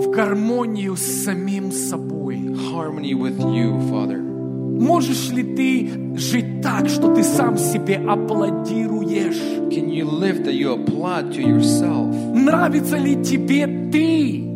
в 0.00 0.10
гармонию 0.10 0.96
с 0.96 1.24
самим 1.24 1.70
собой. 1.70 2.38
Harmony 2.72 3.12
with 3.12 3.38
you, 3.38 3.78
Father. 3.90 4.18
Можешь 4.18 5.30
ли 5.30 5.42
ты 5.42 6.16
жить 6.16 6.62
так, 6.62 6.88
что 6.88 7.14
ты 7.14 7.22
сам 7.22 7.58
себе 7.58 7.96
аплодируешь? 7.96 9.36
Can 9.70 9.90
you 9.90 10.06
live 10.06 10.42
that 10.44 10.54
you 10.54 10.72
applaud 10.72 11.32
to 11.32 11.42
yourself? 11.42 12.08
Нравится 12.34 12.96
ли 12.96 13.22
тебе 13.22 13.66
ты? 13.92 14.49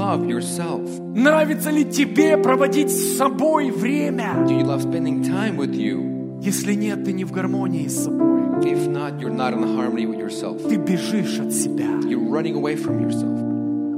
Love 0.00 0.26
yourself? 0.26 0.80
Нравится 1.14 1.68
ли 1.68 1.84
тебе 1.84 2.38
проводить 2.38 2.90
с 2.90 3.18
собой 3.18 3.70
время? 3.70 4.46
Do 4.48 4.58
you 4.58 4.64
love 4.64 4.80
spending 4.80 5.22
time 5.22 5.58
with 5.58 5.74
you? 5.74 6.40
Если 6.40 6.72
нет, 6.72 7.04
ты 7.04 7.12
не 7.12 7.24
в 7.24 7.32
гармонии 7.32 7.86
с 7.86 8.04
собой. 8.04 8.40
If 8.62 8.88
not, 8.88 9.20
you're 9.20 9.28
not 9.28 9.52
in 9.52 9.62
harmony 9.76 10.06
with 10.06 10.18
yourself. 10.18 10.66
Ты 10.66 10.76
бежишь 10.76 11.38
от 11.38 11.52
себя. 11.52 12.00
You're 12.08 12.30
running 12.30 12.54
away 12.54 12.76
from 12.76 12.98
yourself. 13.02 13.38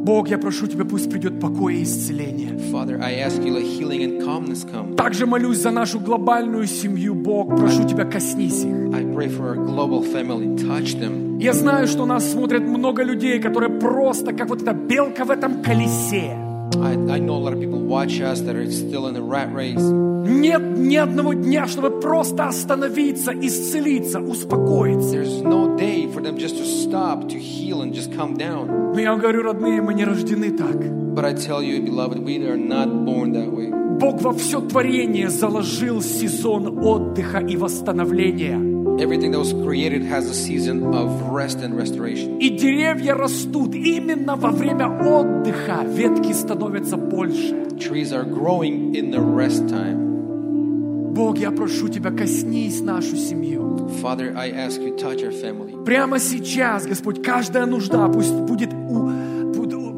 Бог, 0.02 0.28
я 0.28 0.38
прошу 0.38 0.66
Тебя, 0.66 0.84
пусть 0.84 1.08
придет 1.08 1.38
покой 1.38 1.76
и 1.76 1.84
исцеление. 1.84 2.58
Father, 2.72 3.00
I 3.00 3.20
ask 3.20 3.40
you 3.44 3.52
let 3.52 3.62
healing 3.62 4.02
and 4.02 4.24
calmness 4.24 4.64
come. 4.64 4.96
Также 4.96 5.26
молюсь 5.26 5.58
за 5.58 5.70
нашу 5.70 6.00
глобальную 6.00 6.66
семью, 6.66 7.14
Бог. 7.14 7.50
Прошу 7.50 7.86
Тебя, 7.86 8.04
коснись 8.04 8.64
их. 8.64 8.92
I 8.92 9.04
pray 9.04 9.28
for 9.28 9.50
our 9.50 9.54
global 9.54 10.02
family. 10.02 10.56
Touch 10.56 10.98
them. 10.98 11.31
Я 11.42 11.54
знаю, 11.54 11.88
что 11.88 12.06
нас 12.06 12.30
смотрят 12.30 12.62
много 12.62 13.02
людей, 13.02 13.40
которые 13.40 13.68
просто 13.80 14.32
как 14.32 14.48
вот 14.48 14.62
эта 14.62 14.74
белка 14.74 15.24
в 15.24 15.30
этом 15.32 15.60
колесе. 15.60 16.36
I, 16.76 16.92
I 17.10 17.18
know 17.18 17.34
a 17.34 17.42
lot 17.42 17.52
of 17.52 17.58
people 17.58 17.80
watch 17.80 18.20
us 18.20 18.42
that 18.42 18.54
are 18.54 18.70
still 18.70 19.08
in 19.08 19.14
the 19.14 19.22
rat 19.22 19.52
race. 19.52 19.82
Нет 20.24 20.62
ни 20.78 20.94
одного 20.94 21.32
дня, 21.32 21.66
чтобы 21.66 21.98
просто 21.98 22.46
остановиться, 22.46 23.32
исцелиться, 23.32 24.20
успокоиться. 24.20 25.16
There's 25.16 25.42
no 25.42 25.76
day 25.76 26.06
for 26.14 26.22
them 26.22 26.38
just 26.38 26.58
to 26.58 26.64
stop, 26.64 27.28
to 27.30 27.38
heal, 27.40 27.82
and 27.82 27.92
just 27.92 28.16
come 28.16 28.36
down. 28.36 28.92
Но 28.94 29.00
я 29.00 29.16
говорю, 29.16 29.42
родные, 29.42 29.82
мы 29.82 29.94
не 29.94 30.04
рождены 30.04 30.52
так. 30.52 30.76
But 30.76 31.24
I 31.24 31.34
tell 31.34 31.60
you, 31.60 31.82
beloved, 31.82 32.24
we 32.24 32.38
are 32.46 32.56
not 32.56 32.86
born 33.04 33.32
that 33.32 33.50
way. 33.52 33.68
Бог 33.98 34.22
во 34.22 34.32
все 34.32 34.60
творение 34.60 35.28
заложил 35.28 36.02
сезон 36.02 36.78
отдыха 36.86 37.38
и 37.38 37.56
восстановления. 37.56 38.71
Everything 38.98 39.32
that 39.32 39.38
was 39.38 39.52
created 39.52 40.02
has 40.02 40.28
a 40.28 40.34
season 40.34 40.94
of 40.94 41.30
rest 41.30 41.58
and 41.60 41.76
restoration. 41.76 42.38
И 42.38 42.50
деревья 42.50 43.14
растут 43.14 43.74
именно 43.74 44.36
во 44.36 44.50
время 44.50 44.88
отдыха. 44.88 45.84
Ветки 45.86 46.32
становятся 46.32 46.96
больше. 46.96 47.68
Trees 47.78 48.12
are 48.12 48.24
growing 48.24 48.94
in 48.94 49.10
the 49.10 49.20
rest 49.20 49.68
time. 49.68 51.12
Бог, 51.14 51.38
я 51.38 51.50
прошу 51.50 51.88
Тебя, 51.88 52.10
коснись 52.10 52.80
нашу 52.80 53.16
семью. 53.16 53.90
Father, 54.02 54.34
I 54.36 54.50
ask 54.50 54.80
you, 54.80 54.96
touch 54.96 55.22
our 55.22 55.32
family. 55.32 55.84
Прямо 55.84 56.18
сейчас, 56.18 56.86
Господь, 56.86 57.22
каждая 57.22 57.66
нужда 57.66 58.08
пусть 58.08 58.32
будет 58.32 58.72
у, 58.72 59.10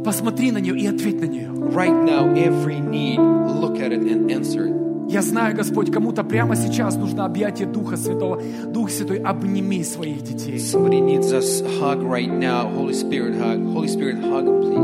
посмотри 0.04 0.52
на 0.52 0.58
нее 0.58 0.78
и 0.78 0.86
ответь 0.86 1.20
на 1.20 1.24
нее. 1.24 1.48
Right 1.48 2.04
now, 2.04 2.32
every 2.34 2.78
need, 2.80 3.18
look 3.18 3.78
at 3.78 3.92
it 3.92 4.02
and 4.02 4.30
answer 4.30 4.66
it. 4.66 4.83
Я 5.08 5.22
знаю, 5.22 5.56
Господь, 5.56 5.92
кому-то 5.92 6.24
прямо 6.24 6.56
сейчас 6.56 6.96
нужно 6.96 7.24
объятие 7.24 7.66
Духа 7.68 7.96
Святого. 7.96 8.40
Дух 8.66 8.90
Святой, 8.90 9.18
обними 9.18 9.84
своих 9.84 10.22
детей. 10.22 10.58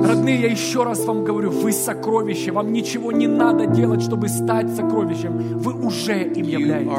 Родные, 0.04 0.40
я 0.40 0.50
еще 0.50 0.82
раз 0.84 1.04
вам 1.04 1.24
говорю, 1.24 1.50
вы 1.50 1.72
сокровище. 1.72 2.52
Вам 2.52 2.72
ничего 2.72 3.12
не 3.12 3.26
надо 3.26 3.66
делать, 3.66 4.02
чтобы 4.02 4.28
стать 4.28 4.70
сокровищем. 4.74 5.58
Вы 5.58 5.74
уже 5.74 6.22
им 6.24 6.46
являетесь. 6.46 6.90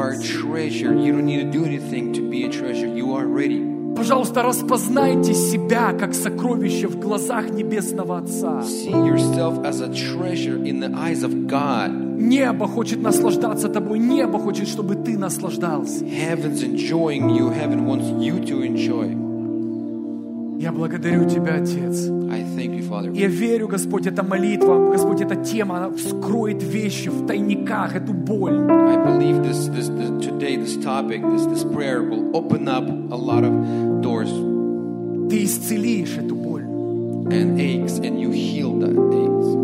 Пожалуйста, 3.96 4.42
распознайте 4.42 5.34
себя 5.34 5.92
как 5.92 6.14
сокровище 6.14 6.88
в 6.88 6.98
глазах 6.98 7.50
Небесного 7.50 8.18
Отца. 8.18 8.62
See 8.62 8.90
yourself 8.90 9.64
as 9.64 9.80
a 9.80 9.88
treasure 9.88 10.56
in 10.64 10.80
the 10.80 10.92
eyes 10.94 11.22
of 11.22 11.46
God. 11.46 12.01
Небо 12.22 12.66
хочет 12.66 13.02
наслаждаться 13.02 13.68
тобой. 13.68 13.98
Небо 13.98 14.38
хочет, 14.38 14.68
чтобы 14.68 14.94
ты 14.94 15.18
наслаждался. 15.18 16.04
Heaven's 16.04 16.62
enjoying 16.62 17.30
you. 17.36 17.50
Heaven 17.50 17.86
wants 17.86 18.10
you 18.20 18.40
to 18.44 18.62
enjoy. 18.64 19.18
Я 20.60 20.70
благодарю 20.70 21.28
Тебя, 21.28 21.56
Отец. 21.56 22.06
You. 22.06 23.12
Я 23.14 23.26
верю, 23.26 23.68
Господь, 23.68 24.06
эта 24.06 24.22
молитва, 24.22 24.92
Господь, 24.92 25.20
эта 25.20 25.34
тема, 25.36 25.78
она 25.78 25.90
вскроет 25.90 26.62
вещи 26.62 27.08
в 27.08 27.26
тайниках, 27.26 27.96
эту 27.96 28.12
боль. 28.12 28.60
This, 29.42 29.68
this, 29.70 29.88
this 29.90 30.20
today, 30.20 30.56
topic, 30.82 31.22
Ты 35.28 35.44
исцелишь 35.44 36.16
эту 36.18 36.34
боль. 36.36 36.52
and 37.32 37.58
aches, 37.60 37.98
and 37.98 38.20
you 38.20 38.30
heal 38.30 38.78
that 38.80 38.90
aches. 38.90 39.61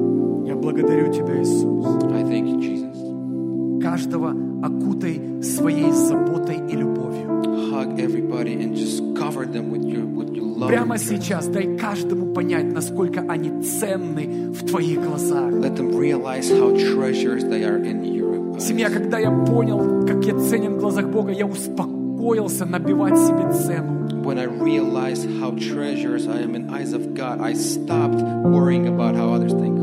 Благодарю 0.60 1.12
Тебя, 1.12 1.40
Иисус. 1.40 1.86
I 2.12 2.22
thank 2.24 2.48
you, 2.48 2.60
Jesus. 2.60 3.82
Каждого 3.82 4.34
окутай 4.62 5.42
своей 5.42 5.92
заботой 5.92 6.56
и 6.68 6.76
любовью. 6.76 7.42
Hug 7.70 7.98
everybody 8.00 8.54
and 8.54 8.74
just 8.74 9.02
cover 9.14 9.46
them 9.46 9.70
with 9.70 9.84
your 9.84 10.04
with 10.04 10.34
your 10.34 10.44
love. 10.44 10.68
Прямо 10.68 10.98
сейчас 10.98 11.46
дай 11.46 11.76
каждому 11.76 12.32
понять, 12.32 12.72
насколько 12.72 13.20
они 13.28 13.62
ценны 13.62 14.50
в 14.52 14.66
Твоих 14.66 15.00
глазах. 15.02 15.52
Let 15.52 15.76
them 15.76 15.92
realize 15.92 16.50
how 16.50 16.74
treasures 16.76 17.44
they 17.44 17.62
are 17.64 17.78
in 17.78 18.04
your 18.04 18.18
Семья, 18.58 18.90
когда 18.90 19.18
я 19.20 19.30
понял, 19.30 20.04
как 20.04 20.24
я 20.24 20.36
ценен 20.36 20.74
в 20.74 20.78
глазах 20.80 21.06
Бога, 21.08 21.30
я 21.30 21.46
успокоился 21.46 22.66
набивать 22.66 23.16
себе 23.16 23.52
цену. 23.52 23.98
When 24.24 24.38
I 24.38 24.46
realized 24.46 25.26
how 25.40 25.52
treasures 25.52 26.26
I 26.26 26.42
am 26.42 26.56
in 26.56 26.68
eyes 26.68 26.92
of 26.92 27.14
God, 27.14 27.40
I 27.40 27.54
stopped 27.54 28.20
worrying 28.44 28.88
about 28.88 29.14
how 29.14 29.32
others 29.32 29.52
think. 29.54 29.77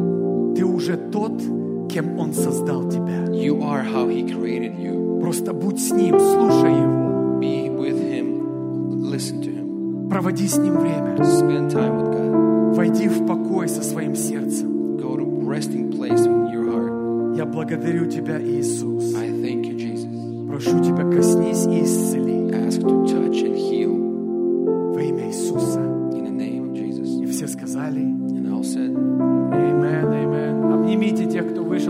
Ты 0.56 0.66
уже 0.66 0.98
тот, 0.98 1.42
кем 1.90 2.18
Он 2.18 2.34
создал 2.34 2.90
тебя. 2.90 3.26
You 3.32 3.62
are 3.62 3.84
how 3.84 4.08
He 4.08 4.24
created 4.28 4.80
you. 4.80 5.20
Просто 5.22 5.54
будь 5.54 5.80
с 5.80 5.92
Ним, 5.92 6.20
слушай 6.20 6.72
Его, 6.72 7.40
Be 7.40 7.70
with 7.70 8.00
Him, 8.00 9.12
listen 9.12 9.42
to 9.42 9.50
Him, 9.50 10.10
проводи 10.10 10.48
с 10.48 10.58
Ним 10.58 10.78
время, 10.78 11.16
spend 11.18 11.72
time 11.72 11.98
with 11.98 12.12
God, 12.14 12.76
войди 12.76 13.08
в 13.08 13.26
покой 13.26 13.68
со 13.68 13.84
своим 13.84 14.16
сердцем. 14.16 14.76
go 14.98 15.18
to 15.18 15.24
resting 15.24 15.92
place 15.92 16.26
in 16.26 16.50
your 16.52 16.66
heart. 16.72 17.38
Я 17.38 17.46
благодарю 17.46 18.06
Тебя, 18.06 18.40
Иисус. 18.42 19.14
I 19.16 19.30
thank 19.30 19.66
you, 19.66 19.78
Jesus. 19.78 20.48
Прошу 20.48 20.80
Тебя, 20.84 21.04
коснись 21.12 21.66
и 21.66 21.84
исцели 21.84 22.36
Ask 22.52 22.82
to 22.82 23.06
touch 23.06 23.44
and 23.44 23.56
heal 23.56 23.75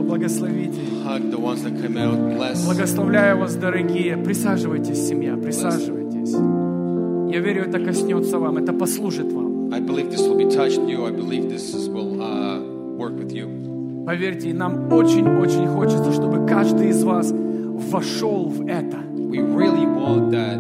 благословите. 0.06 0.80
их. 0.82 2.66
Благословляю 2.66 3.40
вас, 3.40 3.56
дорогие. 3.56 4.18
Присаживайтесь, 4.18 5.08
семья, 5.08 5.36
присаживайтесь. 5.36 6.34
Я 7.34 7.40
верю, 7.42 7.64
это 7.64 7.80
коснется 7.80 8.40
вам, 8.40 8.58
это 8.58 8.74
послужит 8.74 9.32
вам. 9.34 9.70
Uh. 12.18 14.06
Поверьте, 14.06 14.54
нам 14.54 14.94
очень-очень 14.94 15.68
хочется, 15.68 16.12
чтобы 16.14 16.46
каждый 16.46 16.90
из 16.90 17.04
вас 17.04 17.34
вошел 17.34 18.46
в 18.46 18.68
это. 18.68 18.98
We 19.16 19.40
really 19.42 19.86
want 19.86 20.30
that 20.32 20.60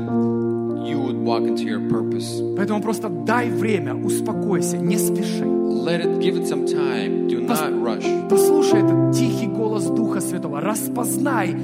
you 0.86 1.00
would 1.00 1.18
walk 1.24 1.43
into 1.43 1.64
your 1.66 1.88
purpose. 1.88 2.41
Поэтому 2.58 2.82
просто 2.82 3.10
дай 3.10 3.50
время, 3.50 3.96
успокойся, 3.96 4.78
не 4.78 4.98
спеши. 4.98 5.46
Let 5.46 6.02
it 6.02 6.20
give 6.20 6.36
it 6.36 6.48
some 6.48 6.66
time. 6.66 7.28
Do 7.28 7.46
not 7.46 7.72
rush. 7.84 8.06
Послушай 8.30 8.82
голос 9.86 9.98
Духа 9.98 10.22
Святого. 10.22 10.62
Распознай 10.62 11.56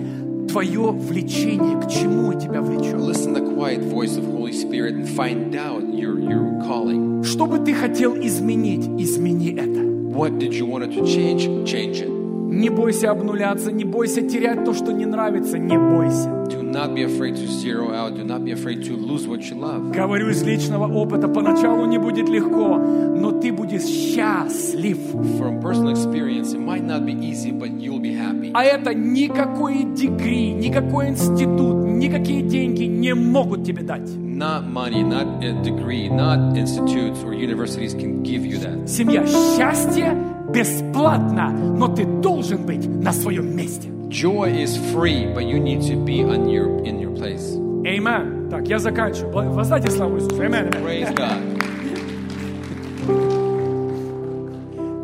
твое 0.49 0.91
влечение, 0.91 1.79
к 1.79 1.87
чему 1.89 2.33
тебя 2.33 2.61
влечет. 2.61 2.95
Listen 2.95 3.33
to 3.33 3.39
the 3.39 3.55
quiet 3.55 3.81
voice 3.81 4.17
of 4.17 4.25
Holy 4.25 4.51
Spirit 4.51 4.95
and 4.95 5.07
find 5.07 5.55
out 5.55 5.83
your 5.93 6.19
your 6.19 6.61
calling. 6.67 7.23
Что 7.23 7.45
бы 7.45 7.59
ты 7.59 7.73
хотел 7.73 8.15
изменить, 8.15 8.85
измени 9.01 9.53
это. 9.53 9.81
What 9.81 10.37
did 10.39 10.53
you 10.53 10.65
want 10.67 10.83
to 10.91 11.05
change? 11.05 11.47
Change 11.65 12.01
it. 12.01 12.09
Не 12.09 12.69
бойся 12.69 13.11
обнуляться, 13.11 13.71
не 13.71 13.85
бойся 13.85 14.21
терять 14.21 14.65
то, 14.65 14.73
что 14.73 14.91
не 14.91 15.05
нравится, 15.05 15.57
не 15.57 15.77
бойся. 15.77 16.29
Do 16.49 16.60
not 16.71 16.95
be 16.95 17.03
afraid 17.03 17.35
to 17.35 17.47
zero 17.47 17.93
out. 17.93 18.15
Do 18.15 18.23
not 18.23 18.43
be 18.43 18.51
afraid 18.51 18.83
to 18.85 18.95
lose 18.95 19.27
what 19.27 19.41
you 19.41 19.55
love. 19.55 19.91
Говорю 19.91 20.29
из 20.29 20.41
личного 20.43 20.87
опыта, 20.87 21.27
поначалу 21.27 21.85
не 21.85 21.97
будет 21.97 22.29
легко, 22.29 22.77
но 22.77 23.31
ты 23.31 23.51
будешь 23.51 23.83
счастлив. 23.83 24.97
From 25.37 25.61
personal 25.61 25.91
experience, 25.91 26.53
it 26.53 26.59
might 26.59 26.83
not 26.83 27.05
be 27.05 27.13
easy, 27.13 27.51
but 27.51 27.69
you'll 27.79 27.99
be 27.99 28.15
happy. 28.15 28.51
А 28.53 28.63
это 28.63 28.93
никакой 28.93 29.83
дегри, 29.83 30.53
никакой 30.53 31.09
институт, 31.09 31.85
никакие 31.85 32.41
деньги 32.41 32.83
не 32.83 33.13
могут 33.13 33.63
тебе 33.65 33.83
дать. 33.83 34.09
Not 34.09 34.65
money, 34.67 35.03
not 35.03 35.43
a 35.43 35.53
degree, 35.61 36.09
not 36.09 36.57
institutes 36.57 37.23
or 37.23 37.33
universities 37.33 37.93
can 37.93 38.23
give 38.23 38.45
you 38.45 38.59
that. 38.59 38.87
Семья, 38.87 39.25
счастье 39.27 40.15
бесплатно, 40.51 41.49
но 41.51 41.87
ты 41.87 42.05
должен 42.05 42.65
быть 42.65 42.87
на 42.87 43.11
своем 43.13 43.55
месте. 43.55 43.89
Joy 44.11 44.49
is 44.51 44.75
free, 44.91 45.25
but 45.33 45.45
you 45.45 45.57
need 45.57 45.81
to 45.83 45.95
be 45.95 46.21
on 46.23 46.49
your 46.49 46.67
in 46.83 46.99
your 46.99 47.11
place. 47.15 47.55
Amen. 47.87 48.49
Так, 48.49 48.67
я 48.67 48.77
заканчиваю. 48.77 49.31
Бла- 49.33 49.49
Воздайте 49.49 49.89
славу 49.89 50.17
Иисусу. 50.17 50.35
Amen. 50.43 50.69
Praise 50.83 51.09
God. 51.15 51.39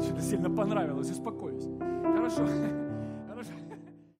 Что-то 0.03 0.21
сильно 0.21 0.49
понравилось, 0.49 1.09
успокоюсь. 1.09 1.63
Хорошо. 2.03 2.43